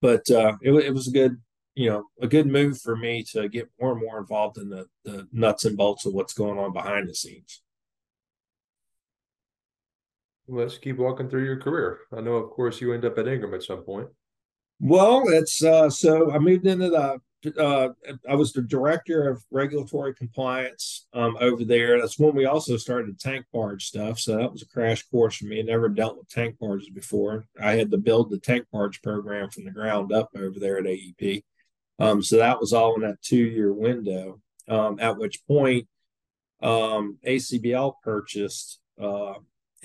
but 0.01 0.29
uh, 0.29 0.53
it, 0.61 0.71
it 0.71 0.93
was 0.93 1.07
a 1.07 1.11
good, 1.11 1.37
you 1.75 1.89
know, 1.89 2.05
a 2.21 2.27
good 2.27 2.47
move 2.47 2.79
for 2.81 2.95
me 2.95 3.23
to 3.31 3.47
get 3.47 3.69
more 3.79 3.93
and 3.93 4.01
more 4.01 4.19
involved 4.19 4.57
in 4.57 4.69
the, 4.69 4.87
the 5.05 5.27
nuts 5.31 5.65
and 5.65 5.77
bolts 5.77 6.05
of 6.05 6.13
what's 6.13 6.33
going 6.33 6.59
on 6.59 6.73
behind 6.73 7.07
the 7.07 7.15
scenes. 7.15 7.61
Let's 10.47 10.77
keep 10.77 10.97
walking 10.97 11.29
through 11.29 11.45
your 11.45 11.59
career. 11.59 11.99
I 12.15 12.19
know, 12.19 12.33
of 12.35 12.49
course, 12.51 12.81
you 12.81 12.93
end 12.93 13.05
up 13.05 13.17
at 13.17 13.27
Ingram 13.27 13.53
at 13.53 13.63
some 13.63 13.83
point. 13.83 14.09
Well, 14.81 15.23
it's 15.27 15.63
uh, 15.63 15.89
so 15.89 16.31
I 16.31 16.39
moved 16.39 16.65
into 16.65 16.89
the. 16.89 17.21
Uh, 17.57 17.89
I 18.29 18.35
was 18.35 18.53
the 18.53 18.61
director 18.61 19.27
of 19.27 19.43
regulatory 19.49 20.13
compliance 20.13 21.07
um, 21.13 21.35
over 21.39 21.65
there. 21.65 21.99
That's 21.99 22.19
when 22.19 22.35
we 22.35 22.45
also 22.45 22.77
started 22.77 23.07
the 23.07 23.17
tank 23.17 23.47
barge 23.51 23.85
stuff. 23.85 24.19
So 24.19 24.37
that 24.37 24.51
was 24.51 24.61
a 24.61 24.67
crash 24.67 25.01
course 25.09 25.37
for 25.37 25.45
me. 25.45 25.59
I 25.59 25.63
never 25.63 25.89
dealt 25.89 26.17
with 26.17 26.29
tank 26.29 26.59
barges 26.59 26.89
before. 26.89 27.45
I 27.59 27.71
had 27.71 27.89
to 27.91 27.97
build 27.97 28.29
the 28.29 28.37
tank 28.37 28.67
barge 28.71 29.01
program 29.01 29.49
from 29.49 29.65
the 29.65 29.71
ground 29.71 30.11
up 30.11 30.29
over 30.35 30.59
there 30.59 30.77
at 30.77 30.85
AEP. 30.85 31.43
Um, 32.01 32.23
so 32.23 32.37
that 32.37 32.59
was 32.59 32.73
all 32.73 32.95
in 32.95 33.01
that 33.01 33.21
two 33.21 33.37
year 33.37 33.71
window. 33.71 34.41
Um, 34.67 34.97
at 34.99 35.17
which 35.17 35.45
point, 35.45 35.87
um, 36.63 37.19
ACBL 37.25 37.93
purchased 38.03 38.79
uh, 38.99 39.33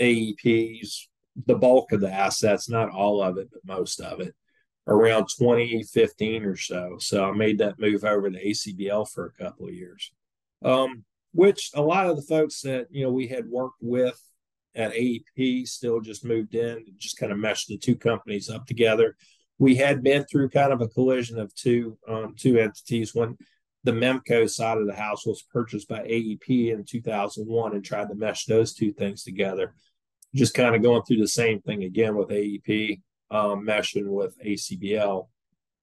AEP's 0.00 1.08
the 1.46 1.56
bulk 1.56 1.92
of 1.92 2.00
the 2.00 2.10
assets, 2.10 2.70
not 2.70 2.90
all 2.90 3.22
of 3.22 3.36
it, 3.36 3.48
but 3.52 3.60
most 3.66 4.00
of 4.00 4.20
it 4.20 4.34
around 4.86 5.26
2015 5.38 6.44
or 6.44 6.56
so. 6.56 6.96
So 6.98 7.24
I 7.24 7.32
made 7.32 7.58
that 7.58 7.78
move 7.78 8.04
over 8.04 8.30
to 8.30 8.44
ACBL 8.44 9.10
for 9.10 9.26
a 9.26 9.44
couple 9.44 9.66
of 9.66 9.74
years, 9.74 10.12
um, 10.64 11.04
which 11.32 11.70
a 11.74 11.82
lot 11.82 12.06
of 12.06 12.16
the 12.16 12.22
folks 12.22 12.62
that 12.62 12.86
you 12.90 13.04
know 13.04 13.12
we 13.12 13.26
had 13.26 13.46
worked 13.46 13.82
with 13.82 14.18
at 14.74 14.94
AEP 14.94 15.66
still 15.68 16.00
just 16.00 16.24
moved 16.24 16.54
in, 16.54 16.84
just 16.96 17.18
kind 17.18 17.32
of 17.32 17.38
meshed 17.38 17.68
the 17.68 17.76
two 17.76 17.96
companies 17.96 18.48
up 18.48 18.66
together. 18.66 19.16
We 19.58 19.76
had 19.76 20.02
been 20.02 20.24
through 20.24 20.50
kind 20.50 20.72
of 20.72 20.80
a 20.80 20.88
collision 20.88 21.38
of 21.38 21.54
two 21.54 21.98
um, 22.08 22.34
two 22.36 22.58
entities 22.58 23.14
when 23.14 23.36
the 23.84 23.92
Memco 23.92 24.50
side 24.50 24.78
of 24.78 24.86
the 24.86 24.94
house 24.94 25.24
was 25.24 25.42
purchased 25.42 25.88
by 25.88 26.00
AEP 26.00 26.72
in 26.72 26.84
2001 26.84 27.72
and 27.72 27.84
tried 27.84 28.08
to 28.08 28.16
mesh 28.16 28.44
those 28.44 28.74
two 28.74 28.92
things 28.92 29.22
together. 29.22 29.74
Just 30.34 30.54
kind 30.54 30.74
of 30.74 30.82
going 30.82 31.02
through 31.02 31.18
the 31.18 31.28
same 31.28 31.60
thing 31.62 31.84
again 31.84 32.16
with 32.16 32.28
AEP 32.28 33.00
um, 33.30 33.64
meshing 33.64 34.08
with 34.08 34.36
ACBL. 34.44 35.28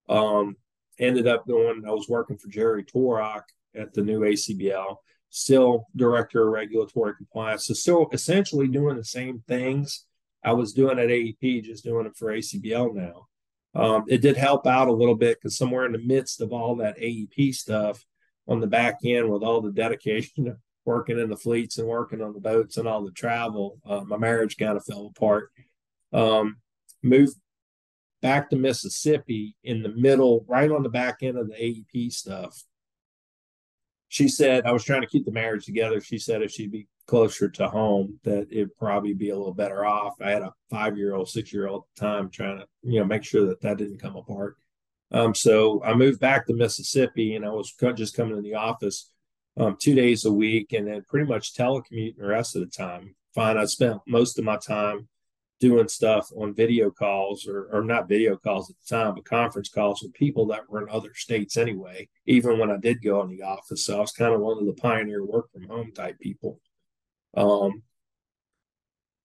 Um, 0.09 0.57
ended 0.99 1.28
up 1.28 1.47
going, 1.47 1.84
I 1.88 1.91
was 1.91 2.09
working 2.09 2.38
for 2.38 2.49
Jerry 2.49 2.84
Torok 2.84 3.43
at 3.76 3.93
the 3.93 4.01
new 4.01 4.19
ACBL, 4.19 4.97
still 5.30 5.88
director 5.95 6.45
of 6.45 6.53
regulatory 6.53 7.15
compliance. 7.15 7.65
So, 7.67 7.74
still 7.74 8.07
essentially 8.11 8.67
doing 8.67 8.97
the 8.97 9.05
same 9.05 9.43
things 9.47 10.05
I 10.43 10.53
was 10.53 10.74
doing 10.74 10.99
at 10.99 11.07
AEP, 11.07 11.63
just 11.63 11.84
doing 11.84 12.05
it 12.05 12.17
for 12.17 12.32
ACBL 12.34 12.93
now. 12.93 13.28
Um, 13.76 14.05
it 14.07 14.21
did 14.21 14.38
help 14.38 14.67
out 14.67 14.88
a 14.88 14.93
little 14.93 15.15
bit 15.15 15.39
because 15.39 15.57
somewhere 15.57 15.86
in 15.86 15.91
the 15.91 15.97
midst 15.97 16.41
of 16.41 16.51
all 16.51 16.76
that 16.78 16.97
AEP 16.97 17.55
stuff 17.55 18.05
on 18.47 18.59
the 18.59 18.67
back 18.67 18.99
end 19.03 19.30
with 19.30 19.41
all 19.41 19.61
the 19.61 19.71
dedication 19.71 20.47
of 20.47 20.57
working 20.86 21.17
in 21.17 21.30
the 21.30 21.38
fleets 21.38 21.78
and 21.78 21.88
working 21.88 22.21
on 22.21 22.34
the 22.34 22.39
boats 22.39 22.78
and 22.78 22.88
all 22.88 23.03
the 23.03 23.11
travel, 23.11 23.80
uh, 23.86 24.01
my 24.01 24.17
marriage 24.17 24.57
kind 24.57 24.78
of 24.78 24.86
fell 24.86 25.11
apart. 25.15 25.49
Um, 26.11 26.57
moved 27.01 27.36
back 28.21 28.49
to 28.49 28.55
Mississippi 28.55 29.55
in 29.63 29.82
the 29.82 29.89
middle, 29.89 30.45
right 30.47 30.71
on 30.71 30.84
the 30.84 30.89
back 30.89 31.17
end 31.21 31.38
of 31.38 31.47
the 31.47 31.55
AEP 31.55 32.11
stuff. 32.11 32.63
She 34.07 34.28
said, 34.28 34.65
I 34.65 34.71
was 34.71 34.84
trying 34.84 35.01
to 35.01 35.07
keep 35.07 35.26
the 35.26 35.32
marriage 35.32 35.65
together. 35.65 35.99
She 35.99 36.19
said 36.19 36.41
if 36.41 36.51
she'd 36.51 36.71
be 36.71 36.88
closer 37.05 37.49
to 37.49 37.67
home, 37.67 38.19
that 38.23 38.47
it'd 38.51 38.75
probably 38.77 39.13
be 39.13 39.29
a 39.29 39.37
little 39.37 39.53
better 39.53 39.85
off. 39.85 40.13
I 40.21 40.31
had 40.31 40.41
a 40.41 40.53
five 40.69 40.97
year 40.97 41.15
old, 41.15 41.29
six 41.29 41.53
year 41.53 41.67
old 41.67 41.83
time 41.97 42.29
trying 42.29 42.59
to, 42.59 42.65
you 42.83 42.99
know, 42.99 43.05
make 43.05 43.23
sure 43.23 43.45
that 43.47 43.61
that 43.61 43.77
didn't 43.77 44.01
come 44.01 44.15
apart. 44.15 44.55
Um, 45.11 45.35
so 45.35 45.83
I 45.83 45.93
moved 45.93 46.19
back 46.19 46.47
to 46.47 46.55
Mississippi 46.55 47.35
and 47.35 47.45
I 47.45 47.49
was 47.49 47.73
just 47.95 48.15
coming 48.15 48.35
to 48.35 48.41
the 48.41 48.55
office 48.55 49.11
um, 49.57 49.77
two 49.79 49.93
days 49.93 50.25
a 50.25 50.33
week 50.33 50.73
and 50.73 50.87
then 50.87 51.03
pretty 51.07 51.27
much 51.27 51.53
telecommuting 51.53 52.17
the 52.17 52.25
rest 52.25 52.55
of 52.55 52.61
the 52.61 52.67
time. 52.67 53.15
Fine. 53.35 53.57
I 53.57 53.65
spent 53.65 54.01
most 54.07 54.39
of 54.39 54.45
my 54.45 54.57
time 54.57 55.07
doing 55.59 55.87
stuff 55.87 56.29
on 56.35 56.53
video 56.53 56.91
calls 56.91 57.47
or, 57.47 57.69
or 57.71 57.83
not 57.83 58.09
video 58.09 58.35
calls 58.35 58.69
at 58.69 58.75
the 58.79 58.95
time, 58.95 59.15
but 59.15 59.23
conference 59.23 59.69
calls 59.69 60.01
with 60.01 60.13
people 60.13 60.47
that 60.47 60.69
were 60.69 60.81
in 60.81 60.89
other 60.89 61.13
states 61.13 61.57
anyway, 61.57 62.07
even 62.25 62.59
when 62.59 62.69
I 62.69 62.77
did 62.77 63.01
go 63.01 63.21
in 63.21 63.29
the 63.29 63.43
office. 63.43 63.85
So 63.85 63.97
I 63.97 64.01
was 64.01 64.11
kind 64.11 64.33
of 64.33 64.41
one 64.41 64.57
of 64.57 64.65
the 64.65 64.73
pioneer 64.73 65.23
work 65.23 65.51
from 65.53 65.67
home 65.67 65.91
type 65.93 66.19
people. 66.19 66.59
Um, 67.36 67.84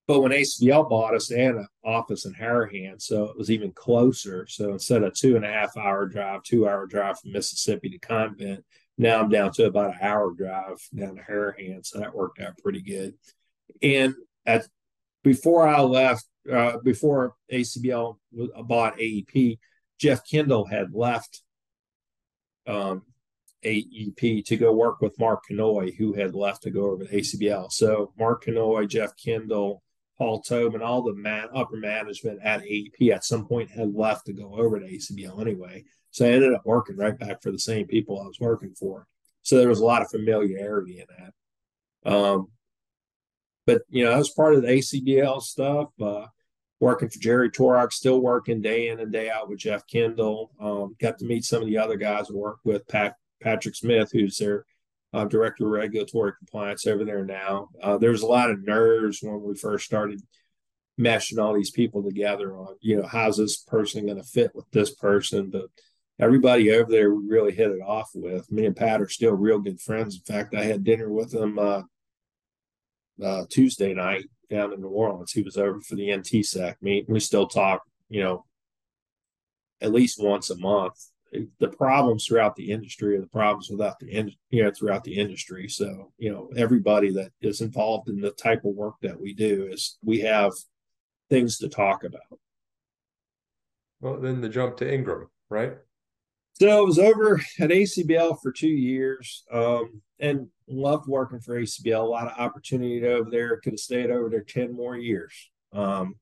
but 0.06 0.20
when 0.20 0.32
ACBL 0.32 0.88
bought 0.88 1.14
us, 1.14 1.28
they 1.28 1.42
had 1.42 1.56
an 1.56 1.68
office 1.84 2.24
in 2.24 2.32
Harahan, 2.32 3.00
so 3.00 3.24
it 3.24 3.36
was 3.36 3.50
even 3.50 3.72
closer. 3.72 4.46
So 4.48 4.72
instead 4.72 5.02
of 5.02 5.12
two 5.12 5.36
and 5.36 5.44
a 5.44 5.52
half 5.52 5.76
hour 5.76 6.06
drive, 6.06 6.42
two 6.44 6.66
hour 6.66 6.86
drive 6.86 7.20
from 7.20 7.32
Mississippi 7.32 7.90
to 7.90 7.98
Convent, 7.98 8.64
now 8.96 9.20
I'm 9.20 9.28
down 9.28 9.52
to 9.52 9.66
about 9.66 9.90
an 9.90 9.98
hour 10.00 10.32
drive 10.32 10.78
down 10.94 11.16
to 11.16 11.22
Harahan. 11.22 11.84
So 11.84 11.98
that 11.98 12.14
worked 12.14 12.40
out 12.40 12.56
pretty 12.62 12.80
good. 12.80 13.14
And 13.82 14.14
at 14.46 14.66
before 15.22 15.68
I 15.68 15.82
left, 15.82 16.24
uh, 16.50 16.78
before 16.82 17.34
ACBL 17.52 18.16
bought 18.64 18.96
AEP, 18.96 19.59
Jeff 19.98 20.26
Kendall 20.28 20.64
had 20.64 20.94
left 20.94 21.42
um, 22.66 23.02
AEP 23.64 24.44
to 24.46 24.56
go 24.56 24.72
work 24.72 25.00
with 25.00 25.18
Mark 25.18 25.44
Knoy, 25.50 25.92
who 25.92 26.12
had 26.12 26.34
left 26.34 26.62
to 26.62 26.70
go 26.70 26.90
over 26.90 27.04
to 27.04 27.11
ACBL. 27.11 27.72
So 27.72 28.12
Mark 28.18 28.46
Knoy, 28.46 28.86
Jeff 28.86 29.12
Kendall, 29.16 29.82
Paul 30.16 30.42
Tobin, 30.42 30.82
all 30.82 31.02
the 31.02 31.14
man, 31.14 31.48
upper 31.54 31.76
management 31.76 32.40
at 32.42 32.62
AEP 32.62 33.12
at 33.12 33.24
some 33.24 33.46
point 33.46 33.70
had 33.70 33.94
left 33.94 34.26
to 34.26 34.32
go 34.32 34.54
over 34.56 34.78
to 34.78 34.86
ACBL 34.86 35.40
anyway. 35.40 35.84
So 36.11 36.26
I 36.26 36.30
ended 36.30 36.54
up 36.54 36.62
working 36.64 36.96
right 36.96 37.18
back 37.18 37.42
for 37.42 37.52
the 37.52 37.59
same 37.59 37.86
people 37.86 38.20
I 38.20 38.26
was 38.26 38.40
working 38.40 38.74
for. 38.74 39.06
So 39.42 39.56
there 39.56 39.68
was 39.68 39.80
a 39.80 39.84
lot 39.84 40.02
of 40.02 40.11
familiarity 40.11 41.00
in 41.00 41.06
that. 41.18 42.12
Um, 42.12 42.48
but 43.66 43.82
you 43.88 44.04
know, 44.04 44.12
I 44.12 44.18
was 44.18 44.30
part 44.30 44.54
of 44.54 44.62
the 44.62 44.68
ACBL 44.68 45.42
stuff. 45.42 45.88
Uh, 46.00 46.26
working 46.80 47.09
for 47.09 47.18
Jerry 47.18 47.50
Torok, 47.50 47.92
still 47.92 48.20
working 48.20 48.61
day 48.61 48.88
in 48.88 49.00
and 49.00 49.12
day 49.12 49.30
out 49.30 49.48
with 49.48 49.59
Jeff 49.59 49.86
Kendall. 49.86 50.52
Um, 50.61 50.96
got 51.00 51.18
to 51.18 51.24
meet 51.24 51.44
some 51.44 51.62
of 51.62 51.68
the 51.68 51.78
other 51.78 51.96
guys 51.96 52.30
I 52.30 52.34
work 52.34 52.59
with, 52.64 52.86
Pat, 52.88 53.16
Patrick 53.41 53.74
Smith, 53.74 54.11
who's 54.12 54.36
their 54.39 54.64
uh, 55.12 55.24
director 55.24 55.64
of 55.64 55.72
regulatory 55.72 56.32
compliance 56.39 56.86
over 56.86 57.05
there 57.05 57.24
now. 57.24 57.68
Uh, 57.82 57.97
there 57.99 58.11
was 58.11 58.22
a 58.22 58.26
lot 58.26 58.51
of 58.51 58.64
nerves 58.64 59.20
when 59.22 59.43
we 59.43 59.55
first 59.55 59.86
started 59.86 60.20
meshing 61.01 61.43
all 61.43 61.55
these 61.55 61.70
people 61.70 62.03
together 62.03 62.57
on, 62.57 62.74
you 62.80 62.97
know, 62.97 63.07
how's 63.07 63.36
this 63.36 63.59
person 63.59 64.07
going 64.07 64.18
to 64.18 64.24
fit 64.24 64.51
with 64.55 64.70
this 64.70 64.95
person? 64.95 65.51
But 65.51 65.66
everybody 66.18 66.72
over 66.72 66.91
there 66.91 67.14
we 67.14 67.26
really 67.26 67.53
hit 67.53 67.70
it 67.70 67.80
off 67.80 68.11
with. 68.14 68.51
Me 68.51 68.66
and 68.66 68.76
Pat 68.76 69.01
are 69.01 69.09
still 69.09 69.32
real 69.32 69.61
good 69.61 69.80
friends. 69.80 70.16
In 70.16 70.22
fact, 70.22 70.55
I 70.55 70.64
had 70.64 70.84
dinner 70.84 71.11
with 71.11 71.32
him 71.32 71.59
uh, 71.59 71.82
uh, 73.22 73.45
Tuesday 73.49 73.95
night 73.95 74.24
down 74.51 74.72
in 74.72 74.80
New 74.80 74.89
Orleans. 74.89 75.32
He 75.32 75.43
was 75.43 75.57
over 75.57 75.80
for 75.80 75.95
the 75.95 76.09
NTSAC 76.09 76.76
meet. 76.80 77.09
We 77.09 77.20
still 77.20 77.47
talk, 77.47 77.82
you 78.09 78.22
know, 78.22 78.45
at 79.80 79.93
least 79.93 80.22
once 80.22 80.51
a 80.51 80.59
month. 80.59 80.95
The 81.32 81.68
problems 81.68 82.26
throughout 82.26 82.56
the 82.56 82.70
industry 82.70 83.16
are 83.16 83.20
the 83.20 83.26
problems 83.26 83.68
without 83.70 83.98
the 83.98 84.10
in, 84.10 84.32
you 84.50 84.62
know 84.62 84.70
throughout 84.70 85.04
the 85.04 85.18
industry. 85.18 85.68
So 85.68 86.12
you 86.18 86.32
know 86.32 86.50
everybody 86.56 87.12
that 87.12 87.32
is 87.40 87.60
involved 87.60 88.08
in 88.08 88.20
the 88.20 88.30
type 88.30 88.64
of 88.64 88.74
work 88.74 88.94
that 89.02 89.20
we 89.20 89.34
do 89.34 89.68
is 89.70 89.98
we 90.02 90.20
have 90.20 90.52
things 91.28 91.58
to 91.58 91.68
talk 91.68 92.04
about. 92.04 92.38
Well, 94.00 94.20
then 94.20 94.40
the 94.40 94.48
jump 94.48 94.76
to 94.78 94.92
Ingram, 94.92 95.28
right? 95.50 95.74
So 96.54 96.68
I 96.68 96.80
was 96.80 96.98
over 96.98 97.40
at 97.60 97.70
ACBL 97.70 98.40
for 98.42 98.50
two 98.50 98.68
years 98.68 99.44
um, 99.52 100.02
and 100.18 100.48
loved 100.66 101.06
working 101.08 101.40
for 101.40 101.60
ACBL. 101.60 102.02
A 102.02 102.06
lot 102.06 102.26
of 102.26 102.38
opportunity 102.38 103.04
over 103.06 103.30
there. 103.30 103.60
Could 103.60 103.74
have 103.74 103.80
stayed 103.80 104.10
over 104.10 104.28
there 104.28 104.42
10 104.42 104.74
more 104.74 104.96
years. 104.96 105.50
Um, 105.72 106.16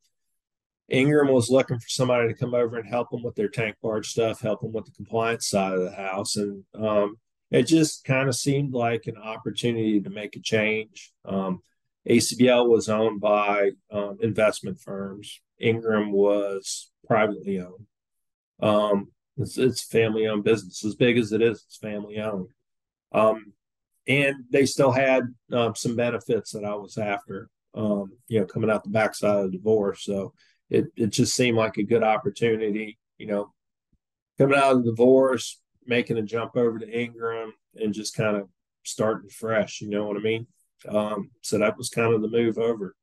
Ingram 0.89 1.29
was 1.29 1.51
looking 1.51 1.79
for 1.79 1.89
somebody 1.89 2.29
to 2.29 2.39
come 2.39 2.55
over 2.55 2.79
and 2.79 2.89
help 2.89 3.11
them 3.11 3.23
with 3.23 3.35
their 3.35 3.49
tank 3.49 3.77
barge 3.83 4.09
stuff, 4.09 4.41
help 4.41 4.61
them 4.61 4.73
with 4.73 4.85
the 4.85 4.93
compliance 4.93 5.49
side 5.49 5.73
of 5.73 5.83
the 5.83 5.91
house. 5.91 6.37
And 6.37 6.63
um, 6.75 7.17
it 7.51 7.65
just 7.65 8.05
kind 8.05 8.29
of 8.29 8.37
seemed 8.37 8.73
like 8.73 9.07
an 9.07 9.17
opportunity 9.17 10.01
to 10.01 10.11
make 10.11 10.37
a 10.37 10.41
change. 10.41 11.13
Um, 11.25 11.61
ACBL 12.09 12.69
was 12.69 12.89
owned 12.89 13.21
by 13.21 13.73
um, 13.91 14.19
investment 14.23 14.81
firms. 14.81 15.41
Ingram 15.59 16.13
was 16.13 16.91
privately 17.07 17.61
owned. 17.61 17.87
Um, 18.61 19.09
it's, 19.39 19.59
it's 19.59 19.83
family 19.83 20.29
owned 20.29 20.45
business. 20.45 20.85
As 20.85 20.95
big 20.95 21.19
as 21.19 21.33
it 21.33 21.43
is, 21.43 21.65
it's 21.67 21.79
family 21.79 22.19
owned. 22.21 22.51
Um, 23.13 23.53
and 24.07 24.37
they 24.51 24.67
still 24.67 24.93
had 24.93 25.25
um, 25.53 25.75
some 25.75 25.97
benefits 25.97 26.53
that 26.53 26.65
I 26.65 26.75
was 26.75 26.97
after, 26.97 27.49
you 27.75 28.09
know, 28.31 28.45
coming 28.47 28.71
out 28.71 28.85
the 28.85 28.91
backside 28.91 29.37
of 29.37 29.51
the 29.51 29.59
divorce. 29.59 30.05
So 30.05 30.33
it, 30.71 30.87
it 30.97 31.09
just 31.09 31.35
seemed 31.35 31.57
like 31.57 31.77
a 31.77 31.83
good 31.83 32.03
opportunity, 32.03 32.99
you 33.19 33.27
know, 33.27 33.53
coming 34.39 34.59
out 34.59 34.73
of 34.73 34.85
the 34.85 34.91
divorce, 34.91 35.61
making 35.87 36.19
a 36.19 36.23
jump 36.23 36.57
over 36.57 36.79
to 36.79 36.89
Ingram 36.89 37.53
and 37.77 37.95
just 37.95 38.17
kind 38.17 38.37
of 38.37 38.49
starting 38.85 39.31
fresh. 39.31 39.81
You 39.81 39.91
know 39.91 40.07
what 40.07 40.17
I 40.17 40.21
mean? 40.21 40.47
Um, 40.89 41.31
so 41.41 41.59
that 41.59 41.77
was 41.77 41.89
kind 41.89 42.13
of 42.13 42.23
the 42.23 42.29
move 42.29 42.59
over. 42.59 42.95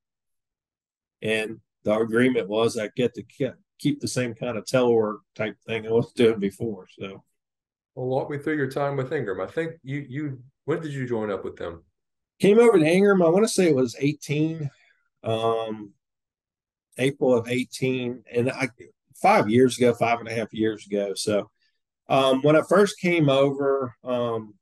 And 1.21 1.59
the 1.83 1.97
agreement 1.97 2.49
was 2.49 2.77
I 2.77 2.89
get 2.95 3.13
to 3.15 3.53
keep 3.79 3.99
the 3.99 4.07
same 4.07 4.33
kind 4.33 4.57
of 4.57 4.65
telework 4.65 5.19
type 5.35 5.55
thing 5.65 5.87
I 5.87 5.91
was 5.91 6.11
doing 6.15 6.39
before. 6.39 6.87
So, 6.99 7.23
well, 7.95 8.07
walk 8.07 8.29
me 8.29 8.37
through 8.37 8.57
your 8.57 8.71
time 8.71 8.97
with 8.97 9.13
Ingram. 9.13 9.41
I 9.41 9.47
think 9.47 9.73
you 9.83 10.05
you 10.07 10.39
when 10.65 10.81
did 10.81 10.93
you 10.93 11.07
join 11.07 11.31
up 11.31 11.43
with 11.43 11.57
them? 11.57 11.83
Came 12.39 12.59
over 12.59 12.79
to 12.79 12.85
Ingram. 12.85 13.21
I 13.21 13.29
want 13.29 13.45
to 13.45 13.53
say 13.53 13.69
it 13.69 13.75
was 13.75 13.95
eighteen, 13.99 14.69
um, 15.23 15.91
April 16.97 17.35
of 17.35 17.47
eighteen, 17.47 18.23
and 18.31 18.51
I 18.51 18.69
five 19.15 19.49
years 19.49 19.77
ago, 19.77 19.93
five 19.93 20.19
and 20.19 20.27
a 20.27 20.33
half 20.33 20.53
years 20.53 20.85
ago. 20.85 21.13
So, 21.15 21.49
um, 22.09 22.41
when 22.41 22.55
I 22.55 22.61
first 22.61 22.99
came 22.99 23.29
over, 23.29 23.95
um, 24.03 24.53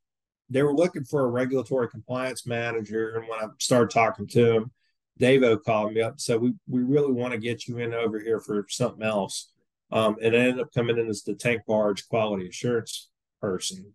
they 0.49 0.63
were 0.63 0.75
looking 0.75 1.03
for 1.03 1.23
a 1.23 1.29
regulatory 1.29 1.89
compliance 1.89 2.45
manager, 2.45 3.17
and 3.17 3.27
when 3.27 3.39
I 3.39 3.47
started 3.59 3.89
talking 3.89 4.27
to 4.27 4.45
them 4.45 4.71
Davo 5.21 5.63
called 5.63 5.93
me 5.93 6.01
up 6.01 6.13
and 6.13 6.21
said, 6.21 6.41
we, 6.41 6.53
we 6.67 6.81
really 6.81 7.11
want 7.11 7.33
to 7.33 7.39
get 7.39 7.67
you 7.67 7.77
in 7.77 7.93
over 7.93 8.19
here 8.19 8.39
for 8.39 8.65
something 8.69 9.03
else. 9.03 9.51
Um, 9.91 10.17
and 10.21 10.35
I 10.35 10.39
ended 10.39 10.61
up 10.61 10.73
coming 10.73 10.97
in 10.97 11.07
as 11.07 11.23
the 11.23 11.35
tank 11.35 11.61
barge 11.67 12.07
quality 12.07 12.47
assurance 12.47 13.09
person. 13.39 13.93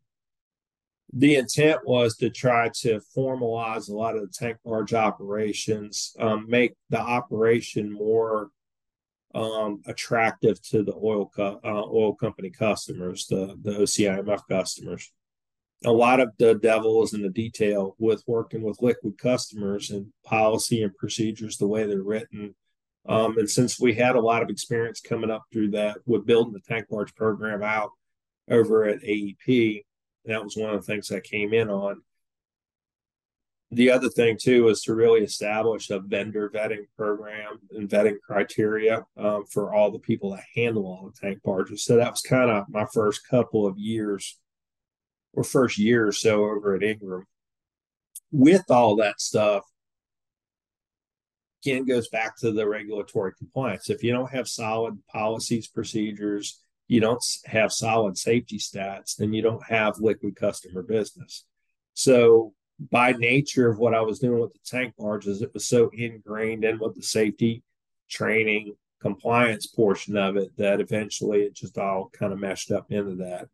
The 1.18 1.36
intent 1.36 1.80
was 1.86 2.16
to 2.16 2.30
try 2.30 2.70
to 2.80 3.00
formalize 3.16 3.88
a 3.88 3.94
lot 3.94 4.16
of 4.16 4.22
the 4.22 4.28
tank 4.28 4.58
barge 4.64 4.92
operations, 4.92 6.14
um, 6.18 6.46
make 6.48 6.74
the 6.90 7.00
operation 7.00 7.92
more 7.92 8.50
um, 9.34 9.82
attractive 9.86 10.62
to 10.68 10.82
the 10.82 10.94
oil 10.94 11.30
co- 11.34 11.60
uh, 11.64 11.84
oil 11.84 12.14
company 12.14 12.50
customers, 12.50 13.26
the 13.26 13.58
the 13.62 13.72
OCIMF 13.72 14.40
customers 14.48 15.10
a 15.84 15.92
lot 15.92 16.20
of 16.20 16.30
the 16.38 16.54
devil 16.54 17.02
is 17.02 17.12
in 17.12 17.22
the 17.22 17.28
detail 17.28 17.94
with 17.98 18.22
working 18.26 18.62
with 18.62 18.80
liquid 18.80 19.18
customers 19.18 19.90
and 19.90 20.06
policy 20.24 20.82
and 20.82 20.96
procedures 20.96 21.58
the 21.58 21.66
way 21.66 21.86
they're 21.86 22.02
written. 22.02 22.54
Um, 23.08 23.38
and 23.38 23.48
since 23.48 23.78
we 23.78 23.94
had 23.94 24.16
a 24.16 24.20
lot 24.20 24.42
of 24.42 24.48
experience 24.48 25.00
coming 25.00 25.30
up 25.30 25.44
through 25.52 25.70
that 25.72 25.98
with 26.06 26.26
building 26.26 26.52
the 26.52 26.60
tank 26.60 26.86
barge 26.88 27.14
program 27.14 27.62
out 27.62 27.90
over 28.50 28.84
at 28.84 29.02
AEP, 29.02 29.84
that 30.26 30.42
was 30.42 30.56
one 30.56 30.74
of 30.74 30.84
the 30.84 30.92
things 30.92 31.10
I 31.10 31.20
came 31.20 31.54
in 31.54 31.70
on. 31.70 32.02
The 33.72 33.90
other 33.90 34.08
thing 34.08 34.38
too 34.40 34.68
is 34.68 34.82
to 34.82 34.94
really 34.94 35.24
establish 35.24 35.90
a 35.90 35.98
vendor 35.98 36.48
vetting 36.50 36.86
program 36.96 37.58
and 37.72 37.88
vetting 37.88 38.20
criteria 38.24 39.04
um, 39.16 39.44
for 39.46 39.74
all 39.74 39.90
the 39.90 39.98
people 39.98 40.30
that 40.30 40.44
handle 40.54 40.86
all 40.86 41.10
the 41.10 41.20
tank 41.20 41.40
barges. 41.44 41.84
So 41.84 41.96
that 41.96 42.12
was 42.12 42.20
kind 42.20 42.50
of 42.50 42.68
my 42.68 42.86
first 42.92 43.26
couple 43.28 43.66
of 43.66 43.76
years 43.76 44.38
or 45.32 45.42
first 45.42 45.78
year 45.78 46.06
or 46.06 46.12
so 46.12 46.44
over 46.44 46.74
at 46.74 46.82
Ingram. 46.84 47.26
With 48.30 48.70
all 48.70 48.96
that 48.96 49.20
stuff, 49.20 49.64
again 51.64 51.84
goes 51.84 52.08
back 52.08 52.36
to 52.38 52.52
the 52.52 52.68
regulatory 52.68 53.32
compliance. 53.36 53.90
If 53.90 54.04
you 54.04 54.12
don't 54.12 54.30
have 54.30 54.46
solid 54.46 54.98
policies, 55.08 55.66
procedures, 55.66 56.60
you 56.88 57.00
don't 57.00 57.22
have 57.46 57.72
solid 57.72 58.16
safety 58.16 58.58
stats, 58.58 59.16
then 59.16 59.32
you 59.32 59.42
don't 59.42 59.64
have 59.64 59.98
liquid 59.98 60.36
customer 60.36 60.82
business. 60.82 61.44
So 61.94 62.54
by 62.90 63.12
nature 63.12 63.68
of 63.68 63.78
what 63.78 63.94
I 63.94 64.02
was 64.02 64.18
doing 64.18 64.40
with 64.40 64.52
the 64.52 64.60
tank 64.64 64.94
barges, 64.98 65.42
it 65.42 65.52
was 65.54 65.66
so 65.66 65.90
ingrained 65.92 66.64
in 66.64 66.78
with 66.78 66.94
the 66.94 67.02
safety 67.02 67.62
training 68.08 68.74
compliance 69.00 69.66
portion 69.66 70.16
of 70.16 70.36
it 70.36 70.56
that 70.56 70.80
eventually 70.80 71.42
it 71.42 71.54
just 71.54 71.78
all 71.78 72.10
kind 72.10 72.32
of 72.32 72.38
meshed 72.38 72.70
up 72.70 72.90
into 72.90 73.16
that 73.16 73.48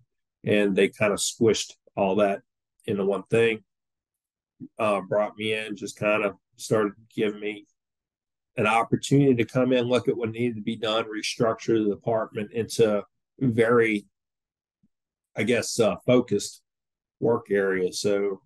and 0.45 0.75
they 0.75 0.89
kind 0.89 1.13
of 1.13 1.19
squished 1.19 1.75
all 1.97 2.17
that 2.17 2.43
into 2.87 3.05
one 3.05 3.23
thing. 3.25 3.63
Uh, 4.79 5.01
brought 5.01 5.37
me 5.37 5.55
in, 5.55 5.75
just 5.75 5.97
kind 5.97 6.25
of 6.25 6.37
started 6.57 6.93
giving 7.15 7.41
me 7.41 7.67
an 8.57 8.67
opportunity 8.67 9.35
to 9.35 9.45
come 9.45 9.73
in, 9.73 9.87
look 9.87 10.09
at 10.09 10.17
what 10.17 10.31
needed 10.31 10.57
to 10.57 10.63
be 10.63 10.77
done, 10.77 11.05
restructure 11.05 11.83
the 11.83 11.91
department 11.91 12.53
into 12.53 13.03
very, 13.51 14.07
I 15.37 15.43
guess, 15.43 15.81
uh, 15.81 15.97
focused 16.07 16.63
work 17.21 17.47
area. 17.51 17.93
So 17.93 18.41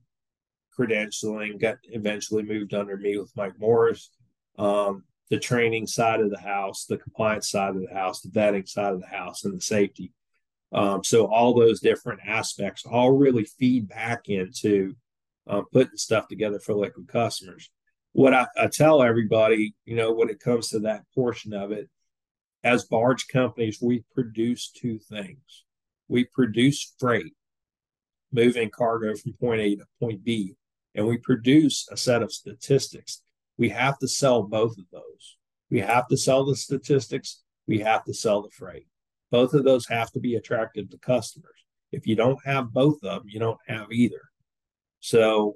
credentialing 0.79 1.61
got 1.61 1.79
eventually 1.85 2.43
moved 2.43 2.75
under 2.75 2.97
me 2.97 3.19
with 3.19 3.33
Mike 3.37 3.59
Morris. 3.59 4.11
Um, 4.59 5.05
the 5.31 5.39
training 5.39 5.87
side 5.87 6.21
of 6.21 6.31
the 6.31 6.39
house, 6.39 6.85
the 6.85 6.99
compliance 6.99 7.51
side 7.51 7.75
of 7.75 7.83
the 7.83 7.93
house, 7.93 8.21
the 8.21 8.29
vetting 8.29 8.69
side 8.69 8.93
of 8.93 9.01
the 9.01 9.09
house, 9.09 9.45
and 9.45 9.57
the 9.57 9.61
safety. 9.61 10.13
Um, 10.73 11.03
so 11.03 11.27
all 11.27 11.55
those 11.55 11.81
different 11.81 12.21
aspects 12.27 12.85
all 12.85 13.13
really 13.13 13.45
feed 13.45 13.89
back 13.89 14.29
into 14.29 14.95
uh, 15.49 15.63
putting 15.73 15.97
stuff 15.97 16.29
together 16.29 16.59
for 16.59 16.75
liquid 16.75 17.09
customers. 17.09 17.71
What 18.13 18.35
I, 18.35 18.47
I 18.57 18.67
tell 18.69 19.03
everybody, 19.03 19.75
you 19.85 19.97
know, 19.97 20.13
when 20.13 20.29
it 20.29 20.41
comes 20.41 20.69
to 20.69 20.81
that 20.81 21.05
portion 21.15 21.53
of 21.53 21.73
it, 21.73 21.89
as 22.67 22.85
barge 22.85 23.29
companies, 23.29 23.79
we 23.81 24.03
produce 24.13 24.73
two 24.73 24.99
things. 24.99 25.65
We 26.09 26.25
produce 26.25 26.95
freight, 26.99 27.33
moving 28.33 28.71
cargo 28.71 29.15
from 29.15 29.35
point 29.35 29.61
A 29.61 29.77
to 29.77 29.85
point 30.01 30.25
B, 30.25 30.57
and 30.93 31.07
we 31.07 31.17
produce 31.17 31.87
a 31.93 31.97
set 31.97 32.25
of 32.25 32.33
statistics. 32.33 33.23
We 33.57 33.69
have 33.69 34.01
to 34.01 34.09
sell 34.09 34.43
both 34.43 34.77
of 34.79 34.85
those. 34.93 35.37
We 35.71 35.79
have 35.79 36.09
to 36.09 36.17
sell 36.17 36.45
the 36.45 36.57
statistics, 36.57 37.45
we 37.69 37.79
have 37.79 38.03
to 38.05 38.13
sell 38.13 38.43
the 38.43 38.51
freight. 38.51 38.89
Both 39.31 39.55
of 39.55 39.63
those 39.63 39.87
have 39.87 40.11
to 40.13 40.21
be 40.21 40.35
attractive 40.35 40.91
to 40.91 40.99
customers. 40.99 41.65
If 41.93 42.05
you 42.05 42.17
don't 42.17 42.45
have 42.45 42.73
both 42.73 42.97
of 43.05 43.21
them, 43.21 43.23
you 43.27 43.39
don't 43.39 43.61
have 43.69 43.93
either. 43.93 44.23
So 44.99 45.55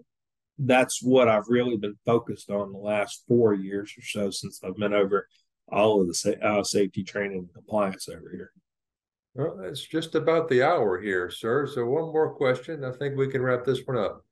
that's 0.58 1.02
what 1.02 1.26
I've 1.26 1.48
really 1.48 1.76
been 1.76 1.96
focused 2.06 2.50
on 2.50 2.70
the 2.70 2.78
last 2.78 3.24
four 3.26 3.52
years 3.52 3.92
or 3.98 4.02
so 4.02 4.30
since 4.30 4.60
I've 4.62 4.76
been 4.76 4.94
over 4.94 5.26
all 5.72 6.00
of 6.00 6.08
the 6.08 6.38
uh, 6.42 6.62
safety 6.62 7.02
training 7.02 7.38
and 7.38 7.54
compliance 7.54 8.08
over 8.08 8.30
here. 8.30 8.52
Well, 9.34 9.60
it's 9.60 9.82
just 9.82 10.14
about 10.14 10.48
the 10.48 10.62
hour 10.62 11.00
here, 11.00 11.30
sir. 11.30 11.66
So 11.66 11.86
one 11.86 12.12
more 12.12 12.34
question. 12.34 12.84
I 12.84 12.92
think 12.92 13.16
we 13.16 13.28
can 13.28 13.42
wrap 13.42 13.64
this 13.64 13.80
one 13.84 13.96
up. 13.96 14.24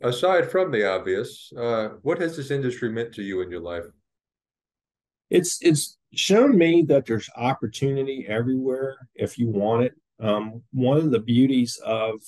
Aside 0.00 0.50
from 0.50 0.70
the 0.70 0.88
obvious, 0.88 1.52
uh, 1.56 1.90
what 2.02 2.20
has 2.20 2.36
this 2.36 2.50
industry 2.50 2.88
meant 2.90 3.12
to 3.14 3.22
you 3.22 3.40
in 3.40 3.50
your 3.50 3.60
life? 3.60 3.84
It's 5.30 5.58
it's 5.62 5.96
shown 6.12 6.58
me 6.58 6.82
that 6.88 7.06
there's 7.06 7.30
opportunity 7.36 8.26
everywhere 8.28 9.08
if 9.14 9.38
you 9.38 9.48
want 9.48 9.84
it. 9.84 9.94
Um, 10.20 10.62
one 10.72 10.98
of 10.98 11.10
the 11.10 11.20
beauties 11.20 11.80
of 11.84 12.20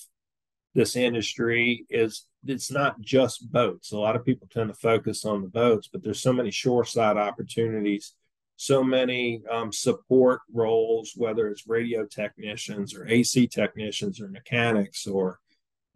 this 0.75 0.97
industry 0.97 1.87
is 1.91 2.27
it's 2.47 2.71
not 2.71 3.01
just 3.01 3.51
boats. 3.53 3.93
A 3.93 3.99
lot 3.99 4.17
of 4.17 4.25
people 4.25 4.49
tend 4.51 4.69
to 4.69 4.75
focus 4.75 5.25
on 5.25 5.43
the 5.43 5.49
boats, 5.49 5.89
but 5.93 6.03
there's 6.03 6.23
so 6.23 6.33
many 6.33 6.51
shoreside 6.51 7.17
opportunities 7.17 8.15
so 8.57 8.85
many 8.85 9.43
um, 9.51 9.73
support 9.73 10.41
roles, 10.53 11.13
whether 11.17 11.49
it's 11.49 11.67
radio 11.67 12.07
technicians 12.07 12.95
or 12.95 13.07
AC 13.09 13.49
technicians 13.49 14.21
or 14.21 14.29
mechanics 14.29 15.07
or 15.07 15.41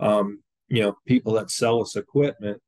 um, 0.00 0.40
you 0.68 0.82
know 0.82 0.96
people 1.06 1.32
that 1.34 1.50
sell 1.50 1.80
us 1.80 1.96
equipment. 1.96 2.61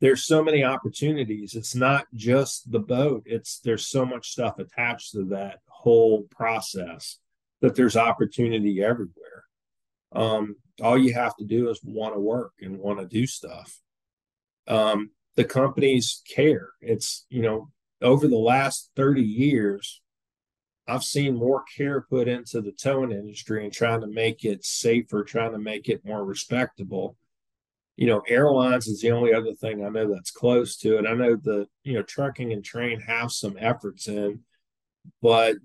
There's 0.00 0.24
so 0.24 0.42
many 0.42 0.64
opportunities. 0.64 1.54
It's 1.54 1.74
not 1.74 2.06
just 2.14 2.70
the 2.70 2.80
boat. 2.80 3.22
It's 3.26 3.60
there's 3.60 3.86
so 3.86 4.04
much 4.04 4.30
stuff 4.30 4.58
attached 4.58 5.12
to 5.12 5.24
that 5.26 5.58
whole 5.68 6.22
process 6.30 7.18
that 7.60 7.74
there's 7.74 7.96
opportunity 7.96 8.82
everywhere. 8.82 9.44
Um, 10.12 10.56
all 10.82 10.98
you 10.98 11.14
have 11.14 11.36
to 11.36 11.44
do 11.44 11.68
is 11.68 11.80
want 11.84 12.14
to 12.14 12.20
work 12.20 12.52
and 12.60 12.78
want 12.78 12.98
to 12.98 13.06
do 13.06 13.26
stuff. 13.26 13.78
Um, 14.66 15.10
the 15.36 15.44
companies 15.44 16.22
care. 16.28 16.70
It's 16.80 17.26
you 17.28 17.42
know 17.42 17.70
over 18.02 18.28
the 18.28 18.36
last 18.36 18.90
30 18.96 19.22
years, 19.22 20.00
I've 20.86 21.04
seen 21.04 21.36
more 21.36 21.62
care 21.76 22.00
put 22.00 22.28
into 22.28 22.60
the 22.60 22.72
towing 22.72 23.12
industry 23.12 23.64
and 23.64 23.72
trying 23.72 24.00
to 24.00 24.06
make 24.06 24.44
it 24.44 24.64
safer, 24.64 25.22
trying 25.22 25.52
to 25.52 25.58
make 25.58 25.88
it 25.88 26.04
more 26.04 26.24
respectable. 26.24 27.16
You 27.96 28.06
know, 28.06 28.22
airlines 28.26 28.88
is 28.88 29.00
the 29.00 29.12
only 29.12 29.32
other 29.32 29.54
thing 29.54 29.84
I 29.84 29.88
know 29.90 30.12
that's 30.12 30.30
close 30.30 30.76
to 30.78 30.98
it. 30.98 31.06
I 31.06 31.14
know 31.14 31.36
the, 31.36 31.68
you 31.84 31.92
know, 31.92 32.02
trucking 32.02 32.52
and 32.52 32.64
train 32.64 33.00
have 33.00 33.30
some 33.30 33.56
efforts 33.58 34.08
in, 34.08 34.40
but 35.22 35.56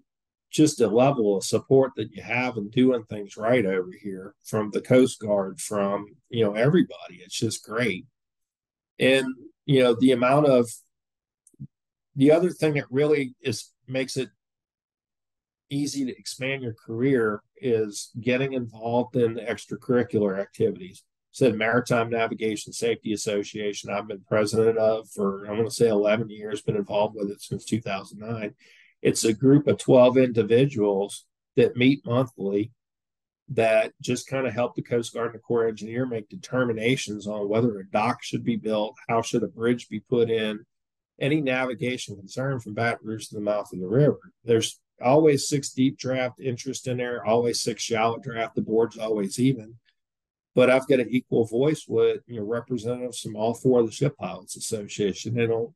just 0.52 0.82
a 0.82 0.88
level 0.88 1.36
of 1.36 1.44
support 1.44 1.92
that 1.96 2.12
you 2.12 2.22
have 2.22 2.58
in 2.58 2.70
doing 2.70 3.04
things 3.06 3.36
right 3.36 3.66
over 3.66 3.92
here 4.02 4.36
from 4.44 4.70
the 4.72 4.82
Coast 4.82 5.20
Guard, 5.20 5.60
from, 5.60 6.08
you 6.30 6.44
know, 6.44 6.54
everybody. 6.54 7.16
It's 7.24 7.38
just 7.38 7.66
great. 7.66 8.06
And, 9.00 9.26
you 9.66 9.84
know, 9.84 9.96
the 10.00 10.12
amount 10.12 10.46
of 10.46 10.70
the 12.16 12.32
other 12.32 12.49
thing 12.49 12.76
that 12.76 12.86
really 12.89 13.36
is 13.41 13.72
makes 13.88 14.18
it 14.18 14.30
easy 15.70 16.05
to 16.05 16.18
expand 16.18 16.61
your 16.61 16.74
career 16.74 17.41
is 17.57 18.11
getting 18.20 18.53
involved 18.53 19.16
in 19.16 19.36
extracurricular 19.36 20.39
activities. 20.39 21.03
Said 21.32 21.55
Maritime 21.55 22.09
Navigation 22.09 22.72
Safety 22.72 23.11
Association, 23.11 23.89
I've 23.89 24.07
been 24.07 24.22
president 24.28 24.78
of 24.78 25.09
for 25.09 25.45
I'm 25.45 25.55
going 25.55 25.68
to 25.68 25.72
say 25.72 25.89
11 25.89 26.30
years, 26.30 26.61
been 26.61 26.78
involved 26.78 27.16
with 27.16 27.30
it 27.30 27.41
since 27.41 27.66
2009. 27.66 28.53
It's 29.01 29.26
a 29.26 29.34
group 29.34 29.68
of 29.68 29.78
12 29.78 30.18
individuals 30.18 31.26
that 31.57 31.76
meet 31.76 32.05
monthly 32.05 32.72
that 33.49 33.91
just 34.01 34.28
kind 34.28 34.47
of 34.47 34.53
help 34.53 34.76
the 34.76 34.82
Coast 34.82 35.13
Guard 35.13 35.28
and 35.28 35.36
the 35.36 35.39
Corps 35.39 35.68
Engineer 35.68 36.05
make 36.05 36.30
determinations 36.30 37.28
on 37.28 37.49
whether 37.49 37.80
a 37.80 37.89
dock 37.89 38.24
should 38.24 38.43
be 38.43 38.55
built, 38.55 38.95
how 39.07 39.22
should 39.22 39.43
a 39.43 39.47
bridge 39.47 39.88
be 39.89 39.99
put 39.99 40.30
in, 40.30 40.66
any 41.20 41.41
navigation 41.41 42.16
concern 42.16 42.59
from 42.59 42.74
Baton 42.74 43.07
Rouge 43.07 43.28
to 43.28 43.36
the 43.36 43.41
mouth 43.41 43.72
of 43.72 43.80
the 43.80 43.88
river. 43.88 44.20
There's 44.43 44.80
always 45.03 45.47
six 45.47 45.72
deep 45.72 45.97
draft 45.97 46.39
interest 46.39 46.88
in 46.88 46.97
there, 46.97 47.26
always 47.26 47.61
six 47.61 47.84
shallow 47.84 48.18
draft. 48.18 48.55
The 48.55 48.61
board's 48.61 48.97
always 48.97 49.39
even. 49.39 49.76
But 50.53 50.70
I've 50.70 50.88
got 50.88 51.01
an 51.01 51.09
equal 51.09 51.45
voice 51.45 51.86
with 51.88 52.22
you 52.28 52.39
know 52.39 52.45
representatives 52.45 53.20
from 53.20 53.36
all 53.36 53.53
four 53.53 53.82
of 53.82 53.88
the 53.88 53.91
Ship 53.91 54.16
Pilots 54.18 54.55
Association. 54.55 55.36
They 55.36 55.47
don't 55.47 55.74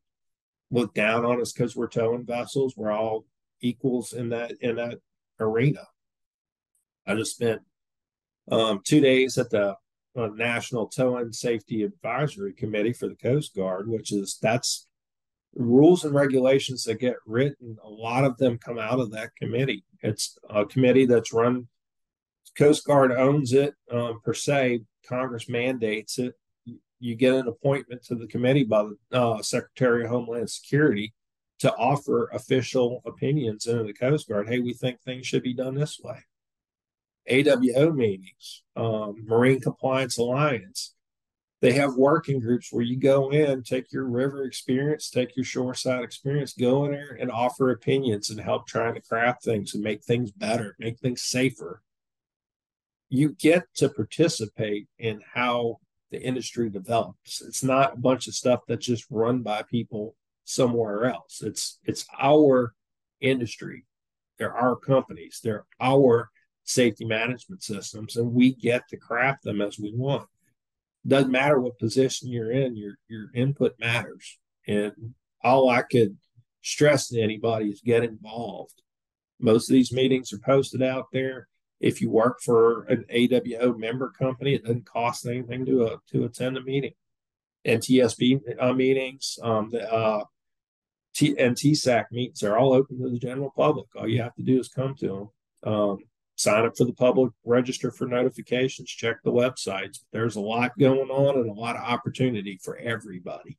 look 0.71 0.93
down 0.93 1.25
on 1.25 1.41
us 1.41 1.51
because 1.51 1.75
we're 1.75 1.87
towing 1.87 2.25
vessels. 2.25 2.75
We're 2.77 2.91
all 2.91 3.25
equals 3.61 4.13
in 4.13 4.29
that 4.29 4.53
in 4.61 4.77
that 4.77 4.99
arena. 5.39 5.85
I 7.05 7.15
just 7.15 7.35
spent 7.35 7.61
um, 8.51 8.81
two 8.85 9.01
days 9.01 9.37
at 9.37 9.49
the 9.49 9.75
uh, 10.15 10.27
National 10.27 10.87
Towing 10.87 11.31
Safety 11.31 11.83
Advisory 11.83 12.53
Committee 12.53 12.93
for 12.93 13.07
the 13.07 13.15
Coast 13.15 13.55
Guard, 13.55 13.87
which 13.87 14.11
is 14.11 14.37
that's 14.41 14.87
rules 15.55 16.05
and 16.05 16.13
regulations 16.13 16.83
that 16.83 16.99
get 16.99 17.15
written, 17.25 17.77
a 17.83 17.89
lot 17.89 18.23
of 18.23 18.37
them 18.37 18.57
come 18.57 18.79
out 18.79 18.99
of 18.99 19.11
that 19.11 19.35
committee. 19.35 19.83
It's 20.01 20.37
a 20.49 20.65
committee 20.65 21.05
that's 21.05 21.33
run, 21.33 21.67
Coast 22.59 22.85
Guard 22.85 23.13
owns 23.13 23.53
it 23.53 23.73
um, 23.89 24.19
per 24.23 24.33
se, 24.33 24.81
Congress 25.07 25.47
mandates 25.47 26.19
it. 26.19 26.33
You 26.99 27.15
get 27.15 27.35
an 27.35 27.47
appointment 27.47 28.03
to 28.05 28.15
the 28.15 28.27
committee 28.27 28.65
by 28.65 28.83
the 28.83 29.17
uh, 29.17 29.41
Secretary 29.41 30.03
of 30.03 30.09
Homeland 30.09 30.49
Security 30.49 31.13
to 31.59 31.73
offer 31.75 32.29
official 32.33 33.01
opinions 33.05 33.65
into 33.65 33.83
the 33.83 33.93
Coast 33.93 34.27
Guard. 34.27 34.49
Hey, 34.49 34.59
we 34.59 34.73
think 34.73 34.99
things 34.99 35.25
should 35.25 35.43
be 35.43 35.53
done 35.53 35.75
this 35.75 35.99
way. 36.03 36.19
AWO 37.29 37.95
meetings, 37.95 38.63
um, 38.75 39.23
Marine 39.25 39.61
Compliance 39.61 40.17
Alliance, 40.17 40.95
they 41.61 41.73
have 41.73 41.95
working 41.95 42.39
groups 42.39 42.71
where 42.71 42.83
you 42.83 42.95
go 42.95 43.31
in, 43.31 43.63
take 43.63 43.91
your 43.91 44.05
river 44.05 44.45
experience, 44.45 45.09
take 45.09 45.35
your 45.35 45.43
shoreside 45.43 46.03
experience, 46.03 46.53
go 46.53 46.85
in 46.85 46.91
there 46.91 47.17
and 47.19 47.29
offer 47.29 47.71
opinions 47.71 48.29
and 48.29 48.39
help 48.39 48.65
trying 48.65 48.93
to 48.93 49.01
craft 49.01 49.43
things 49.43 49.73
and 49.73 49.83
make 49.83 50.03
things 50.03 50.31
better, 50.31 50.75
make 50.79 50.99
things 50.99 51.21
safer. 51.21 51.81
You 53.09 53.29
get 53.33 53.63
to 53.75 53.89
participate 53.89 54.87
in 54.97 55.21
how 55.33 55.79
the 56.11 56.21
industry 56.21 56.69
develops. 56.69 57.41
It's 57.41 57.63
not 57.63 57.93
a 57.93 57.97
bunch 57.97 58.27
of 58.27 58.35
stuff 58.35 58.61
that's 58.67 58.85
just 58.85 59.05
run 59.09 59.41
by 59.41 59.63
people 59.63 60.15
somewhere 60.45 61.05
else. 61.05 61.41
It's 61.43 61.79
it's 61.83 62.05
our 62.19 62.73
industry. 63.19 63.85
They're 64.37 64.55
our 64.55 64.75
companies. 64.77 65.41
They're 65.43 65.65
our 65.81 66.29
safety 66.63 67.03
management 67.03 67.63
systems, 67.63 68.15
and 68.15 68.31
we 68.31 68.53
get 68.53 68.87
to 68.89 68.97
craft 68.97 69.43
them 69.43 69.59
as 69.61 69.77
we 69.77 69.91
want 69.93 70.27
doesn't 71.07 71.31
matter 71.31 71.59
what 71.59 71.79
position 71.79 72.29
you're 72.29 72.51
in, 72.51 72.75
your 72.75 72.95
your 73.07 73.29
input 73.33 73.75
matters. 73.79 74.37
And 74.67 74.93
all 75.43 75.69
I 75.69 75.81
could 75.81 76.17
stress 76.61 77.07
to 77.09 77.21
anybody 77.21 77.69
is 77.69 77.81
get 77.81 78.03
involved. 78.03 78.81
Most 79.39 79.69
of 79.69 79.73
these 79.73 79.93
meetings 79.93 80.33
are 80.33 80.39
posted 80.39 80.83
out 80.83 81.05
there. 81.13 81.47
If 81.79 82.01
you 82.01 82.09
work 82.09 82.39
for 82.43 82.83
an 82.83 83.05
AWO 83.13 83.77
member 83.77 84.11
company, 84.11 84.53
it 84.53 84.63
doesn't 84.63 84.85
cost 84.85 85.25
anything 85.25 85.65
to 85.65 85.85
uh, 85.85 85.97
to 86.11 86.25
attend 86.25 86.57
a 86.57 86.61
meeting. 86.61 86.93
NTSB 87.65 88.41
uh, 88.59 88.73
meetings, 88.73 89.37
um, 89.41 89.69
the 89.69 89.91
uh, 89.91 90.23
T- 91.13 91.37
and 91.37 91.55
TSAC 91.55 92.05
meetings 92.11 92.43
are 92.43 92.57
all 92.57 92.73
open 92.73 93.01
to 93.01 93.09
the 93.09 93.19
general 93.19 93.51
public. 93.55 93.87
All 93.95 94.07
you 94.07 94.21
have 94.21 94.35
to 94.35 94.43
do 94.43 94.59
is 94.59 94.69
come 94.69 94.95
to 94.95 95.07
them. 95.63 95.73
Um, 95.73 95.97
sign 96.39 96.65
up 96.65 96.77
for 96.77 96.85
the 96.85 96.93
public 96.93 97.33
register 97.43 97.91
for 97.91 98.07
notifications, 98.07 98.89
check 98.89 99.17
the 99.23 99.31
websites. 99.31 99.99
There's 100.13 100.37
a 100.37 100.41
lot 100.41 100.71
going 100.79 101.09
on 101.09 101.37
and 101.37 101.49
a 101.49 101.53
lot 101.53 101.75
of 101.75 101.83
opportunity 101.83 102.57
for 102.63 102.77
everybody. 102.77 103.57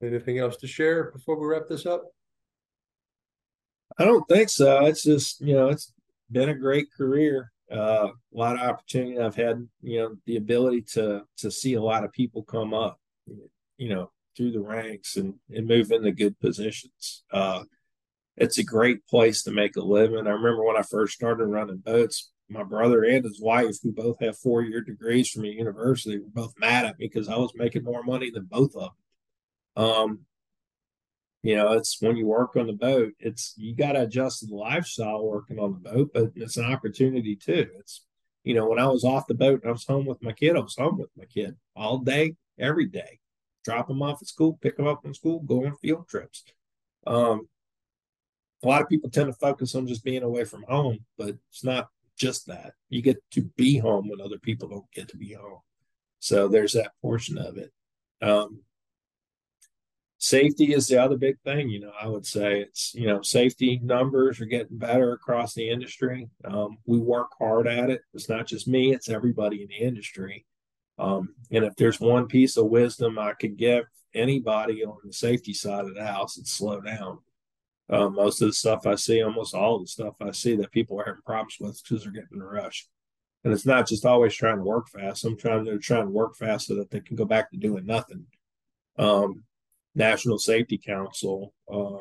Anything 0.00 0.38
else 0.38 0.56
to 0.58 0.68
share 0.68 1.10
before 1.10 1.36
we 1.36 1.46
wrap 1.46 1.66
this 1.68 1.86
up? 1.86 2.04
I 3.98 4.04
don't 4.04 4.26
think 4.28 4.48
so. 4.48 4.84
It's 4.86 5.02
just, 5.02 5.40
you 5.40 5.54
know, 5.54 5.70
it's 5.70 5.92
been 6.30 6.50
a 6.50 6.54
great 6.54 6.86
career. 6.96 7.50
Uh, 7.70 8.10
a 8.12 8.36
lot 8.36 8.54
of 8.54 8.62
opportunity. 8.62 9.18
I've 9.18 9.34
had, 9.34 9.66
you 9.82 9.98
know, 9.98 10.16
the 10.24 10.36
ability 10.36 10.82
to 10.92 11.24
to 11.38 11.50
see 11.50 11.74
a 11.74 11.82
lot 11.82 12.04
of 12.04 12.12
people 12.12 12.44
come 12.44 12.72
up, 12.72 13.00
you 13.76 13.88
know, 13.88 14.12
through 14.36 14.52
the 14.52 14.60
ranks 14.60 15.16
and 15.16 15.34
and 15.52 15.66
move 15.66 15.90
into 15.90 16.12
good 16.12 16.38
positions. 16.38 17.24
Uh, 17.32 17.64
it's 18.40 18.58
a 18.58 18.64
great 18.64 19.04
place 19.06 19.42
to 19.42 19.50
make 19.50 19.76
a 19.76 19.80
living. 19.80 20.26
I 20.26 20.30
remember 20.30 20.64
when 20.64 20.76
I 20.76 20.82
first 20.82 21.14
started 21.14 21.46
running 21.46 21.78
boats, 21.78 22.30
my 22.48 22.62
brother 22.62 23.02
and 23.02 23.24
his 23.24 23.40
wife, 23.40 23.76
who 23.82 23.92
both 23.92 24.20
have 24.20 24.38
four 24.38 24.62
year 24.62 24.80
degrees 24.80 25.28
from 25.28 25.44
a 25.44 25.48
university, 25.48 26.18
were 26.18 26.28
both 26.28 26.54
mad 26.58 26.86
at 26.86 26.98
me 26.98 27.08
because 27.08 27.28
I 27.28 27.36
was 27.36 27.52
making 27.54 27.84
more 27.84 28.02
money 28.02 28.30
than 28.30 28.44
both 28.44 28.74
of 28.76 28.92
them. 29.76 29.84
Um, 29.84 30.20
you 31.42 31.56
know, 31.56 31.72
it's 31.72 32.00
when 32.00 32.16
you 32.16 32.26
work 32.26 32.56
on 32.56 32.66
the 32.66 32.72
boat, 32.72 33.12
it's 33.18 33.54
you 33.56 33.74
got 33.74 33.92
to 33.92 34.02
adjust 34.02 34.46
the 34.48 34.54
lifestyle 34.54 35.24
working 35.24 35.58
on 35.58 35.72
the 35.72 35.90
boat, 35.90 36.10
but 36.14 36.30
it's 36.36 36.56
an 36.56 36.64
opportunity 36.64 37.36
too. 37.36 37.68
It's, 37.78 38.04
you 38.44 38.54
know, 38.54 38.68
when 38.68 38.78
I 38.78 38.86
was 38.86 39.04
off 39.04 39.26
the 39.26 39.34
boat 39.34 39.62
and 39.62 39.68
I 39.68 39.72
was 39.72 39.84
home 39.84 40.06
with 40.06 40.22
my 40.22 40.32
kid, 40.32 40.56
I 40.56 40.60
was 40.60 40.76
home 40.76 40.98
with 40.98 41.10
my 41.16 41.24
kid 41.26 41.56
all 41.76 41.98
day, 41.98 42.34
every 42.58 42.86
day. 42.86 43.18
Drop 43.64 43.88
them 43.88 44.02
off 44.02 44.22
at 44.22 44.28
school, 44.28 44.58
pick 44.60 44.76
them 44.76 44.86
up 44.86 45.02
from 45.02 45.14
school, 45.14 45.40
go 45.40 45.66
on 45.66 45.76
field 45.76 46.08
trips. 46.08 46.44
Um, 47.06 47.48
a 48.62 48.66
lot 48.66 48.82
of 48.82 48.88
people 48.88 49.10
tend 49.10 49.26
to 49.28 49.32
focus 49.32 49.74
on 49.74 49.86
just 49.86 50.04
being 50.04 50.22
away 50.22 50.44
from 50.44 50.64
home, 50.64 50.98
but 51.16 51.36
it's 51.50 51.64
not 51.64 51.88
just 52.16 52.46
that. 52.46 52.72
You 52.88 53.02
get 53.02 53.22
to 53.32 53.42
be 53.56 53.78
home 53.78 54.08
when 54.08 54.20
other 54.20 54.38
people 54.38 54.68
don't 54.68 54.90
get 54.92 55.08
to 55.08 55.16
be 55.16 55.34
home. 55.34 55.60
So 56.18 56.48
there's 56.48 56.72
that 56.72 56.92
portion 57.00 57.38
of 57.38 57.56
it. 57.56 57.72
Um, 58.20 58.62
safety 60.18 60.74
is 60.74 60.88
the 60.88 61.00
other 61.00 61.16
big 61.16 61.38
thing. 61.44 61.68
You 61.68 61.80
know, 61.80 61.92
I 62.00 62.08
would 62.08 62.26
say 62.26 62.60
it's 62.60 62.92
you 62.94 63.06
know 63.06 63.22
safety 63.22 63.80
numbers 63.82 64.40
are 64.40 64.46
getting 64.46 64.78
better 64.78 65.12
across 65.12 65.54
the 65.54 65.70
industry. 65.70 66.28
Um, 66.44 66.78
we 66.86 66.98
work 66.98 67.28
hard 67.38 67.68
at 67.68 67.90
it. 67.90 68.02
It's 68.12 68.28
not 68.28 68.46
just 68.46 68.68
me; 68.68 68.92
it's 68.92 69.08
everybody 69.08 69.62
in 69.62 69.68
the 69.68 69.86
industry. 69.86 70.44
Um, 70.98 71.34
and 71.52 71.64
if 71.64 71.76
there's 71.76 72.00
one 72.00 72.26
piece 72.26 72.56
of 72.56 72.66
wisdom 72.66 73.18
I 73.20 73.32
could 73.34 73.56
give 73.56 73.84
anybody 74.14 74.84
on 74.84 74.96
the 75.04 75.12
safety 75.12 75.54
side 75.54 75.84
of 75.84 75.94
the 75.94 76.04
house, 76.04 76.36
it's 76.38 76.52
slow 76.52 76.80
down. 76.80 77.18
Uh, 77.90 78.08
most 78.08 78.42
of 78.42 78.48
the 78.48 78.52
stuff 78.52 78.86
I 78.86 78.96
see, 78.96 79.22
almost 79.22 79.54
all 79.54 79.78
the 79.78 79.86
stuff 79.86 80.14
I 80.20 80.32
see 80.32 80.56
that 80.56 80.72
people 80.72 81.00
are 81.00 81.04
having 81.04 81.22
problems 81.24 81.56
with 81.58 81.82
because 81.82 82.04
they're 82.04 82.12
getting 82.12 82.36
in 82.36 82.42
a 82.42 82.46
rush. 82.46 82.86
And 83.44 83.52
it's 83.52 83.64
not 83.64 83.86
just 83.86 84.04
always 84.04 84.34
trying 84.34 84.58
to 84.58 84.62
work 84.62 84.88
fast. 84.88 85.24
I'm 85.24 85.38
trying 85.38 85.64
to 85.64 85.78
trying 85.78 86.06
to 86.06 86.10
work 86.10 86.36
fast 86.36 86.66
so 86.66 86.74
that 86.74 86.90
they 86.90 87.00
can 87.00 87.16
go 87.16 87.24
back 87.24 87.50
to 87.50 87.56
doing 87.56 87.86
nothing. 87.86 88.26
Um, 88.98 89.44
National 89.94 90.38
Safety 90.38 90.76
Council 90.76 91.54
uh, 91.72 91.98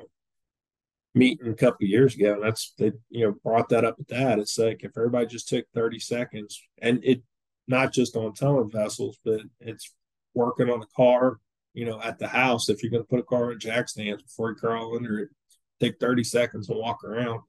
meeting 1.15 1.47
a 1.47 1.53
couple 1.53 1.87
years 1.87 2.15
ago, 2.15 2.33
and 2.33 2.43
that's 2.43 2.73
they 2.77 2.91
you 3.09 3.25
know 3.25 3.35
brought 3.43 3.69
that 3.69 3.85
up 3.85 3.95
at 3.99 4.07
that. 4.09 4.39
It's 4.39 4.57
like 4.57 4.83
if 4.83 4.97
everybody 4.97 5.27
just 5.27 5.47
took 5.47 5.65
30 5.73 5.99
seconds, 5.99 6.61
and 6.81 6.99
it 7.03 7.21
not 7.67 7.93
just 7.93 8.15
on 8.15 8.33
towing 8.33 8.71
vessels, 8.71 9.17
but 9.23 9.41
it's 9.59 9.93
working 10.33 10.69
on 10.69 10.79
the 10.79 10.87
car, 10.95 11.39
you 11.73 11.85
know, 11.85 12.01
at 12.01 12.17
the 12.19 12.27
house. 12.27 12.69
If 12.69 12.81
you're 12.81 12.91
going 12.91 13.03
to 13.03 13.09
put 13.09 13.19
a 13.19 13.23
car 13.23 13.51
in 13.51 13.59
jack 13.59 13.89
stands 13.89 14.23
before 14.23 14.49
you 14.49 14.55
crawl 14.55 14.95
under 14.95 15.19
it, 15.19 15.29
take 15.79 15.99
30 15.99 16.23
seconds 16.23 16.69
and 16.69 16.79
walk 16.79 17.03
around. 17.03 17.41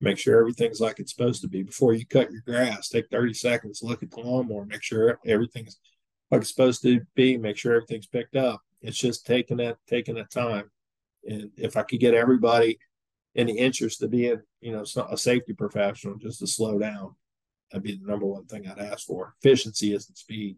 Make 0.00 0.18
sure 0.18 0.38
everything's 0.38 0.80
like 0.80 0.98
it's 0.98 1.14
supposed 1.14 1.40
to 1.42 1.48
be 1.48 1.62
before 1.62 1.94
you 1.94 2.04
cut 2.06 2.30
your 2.30 2.42
grass. 2.42 2.88
Take 2.88 3.08
30 3.10 3.34
seconds, 3.34 3.82
look 3.82 4.02
at 4.02 4.10
the 4.10 4.20
lawnmower, 4.20 4.66
make 4.66 4.82
sure 4.82 5.18
everything's 5.26 5.78
like 6.30 6.42
it's 6.42 6.50
supposed 6.50 6.82
to 6.82 7.00
be, 7.14 7.38
make 7.38 7.56
sure 7.56 7.74
everything's 7.74 8.06
picked 8.06 8.36
up. 8.36 8.60
It's 8.82 8.98
just 8.98 9.24
taking 9.26 9.58
that 9.58 9.78
taking 9.88 10.16
that 10.16 10.30
time. 10.30 10.70
And 11.26 11.50
if 11.56 11.76
I 11.76 11.82
could 11.82 12.00
get 12.00 12.14
everybody 12.14 12.78
in 13.34 13.46
the 13.46 13.58
interest 13.58 14.02
of 14.02 14.10
being, 14.10 14.42
you 14.60 14.72
know, 14.72 14.84
a 15.10 15.16
safety 15.16 15.54
professional, 15.54 16.16
just 16.16 16.40
to 16.40 16.46
slow 16.46 16.78
down, 16.78 17.14
that'd 17.70 17.82
be 17.82 17.96
the 17.96 18.06
number 18.06 18.26
one 18.26 18.44
thing 18.46 18.68
I'd 18.68 18.78
ask 18.78 19.06
for. 19.06 19.34
Efficiency 19.42 19.94
isn't 19.94 20.18
speed. 20.18 20.56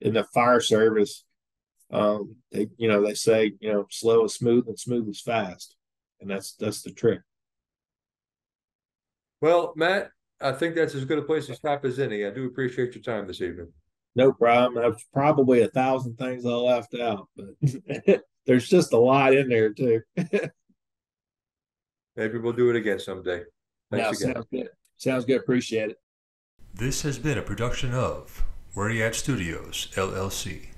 In 0.00 0.14
the 0.14 0.24
fire 0.24 0.60
service, 0.60 1.24
um, 1.90 2.36
they, 2.52 2.68
you 2.76 2.88
know, 2.88 3.02
they 3.04 3.14
say, 3.14 3.54
you 3.60 3.72
know, 3.72 3.86
slow 3.90 4.24
is 4.24 4.34
smooth 4.34 4.68
and 4.68 4.78
smooth 4.78 5.08
is 5.08 5.20
fast, 5.20 5.74
and 6.20 6.30
that's 6.30 6.52
that's 6.54 6.82
the 6.82 6.92
trick. 6.92 7.20
Well, 9.40 9.72
Matt, 9.76 10.10
I 10.40 10.52
think 10.52 10.74
that's 10.74 10.94
as 10.94 11.04
good 11.04 11.18
a 11.18 11.22
place 11.22 11.46
to 11.46 11.54
stop 11.54 11.84
as 11.84 11.98
any. 11.98 12.24
I 12.24 12.30
do 12.30 12.46
appreciate 12.46 12.94
your 12.94 13.02
time 13.02 13.26
this 13.26 13.40
evening. 13.40 13.72
No 14.16 14.32
problem. 14.32 14.74
There's 14.74 15.06
probably 15.12 15.62
a 15.62 15.68
thousand 15.68 16.16
things 16.16 16.44
I 16.44 16.50
left 16.50 16.94
out, 16.94 17.28
but 17.36 18.22
there's 18.46 18.68
just 18.68 18.92
a 18.92 18.98
lot 18.98 19.34
in 19.34 19.48
there 19.48 19.72
too. 19.72 20.00
Maybe 22.16 22.38
we'll 22.38 22.52
do 22.52 22.70
it 22.70 22.76
again 22.76 22.98
someday. 22.98 23.42
Thanks 23.92 24.20
yeah, 24.20 24.30
again. 24.30 24.34
Sounds 24.34 24.46
good. 24.50 24.68
Sounds 24.96 25.24
good. 25.24 25.40
Appreciate 25.40 25.90
it. 25.90 25.98
This 26.74 27.02
has 27.02 27.18
been 27.18 27.38
a 27.38 27.42
production 27.42 27.94
of 27.94 28.44
Where 28.74 28.90
You 28.90 29.04
At 29.04 29.14
Studios, 29.14 29.88
LLC. 29.94 30.70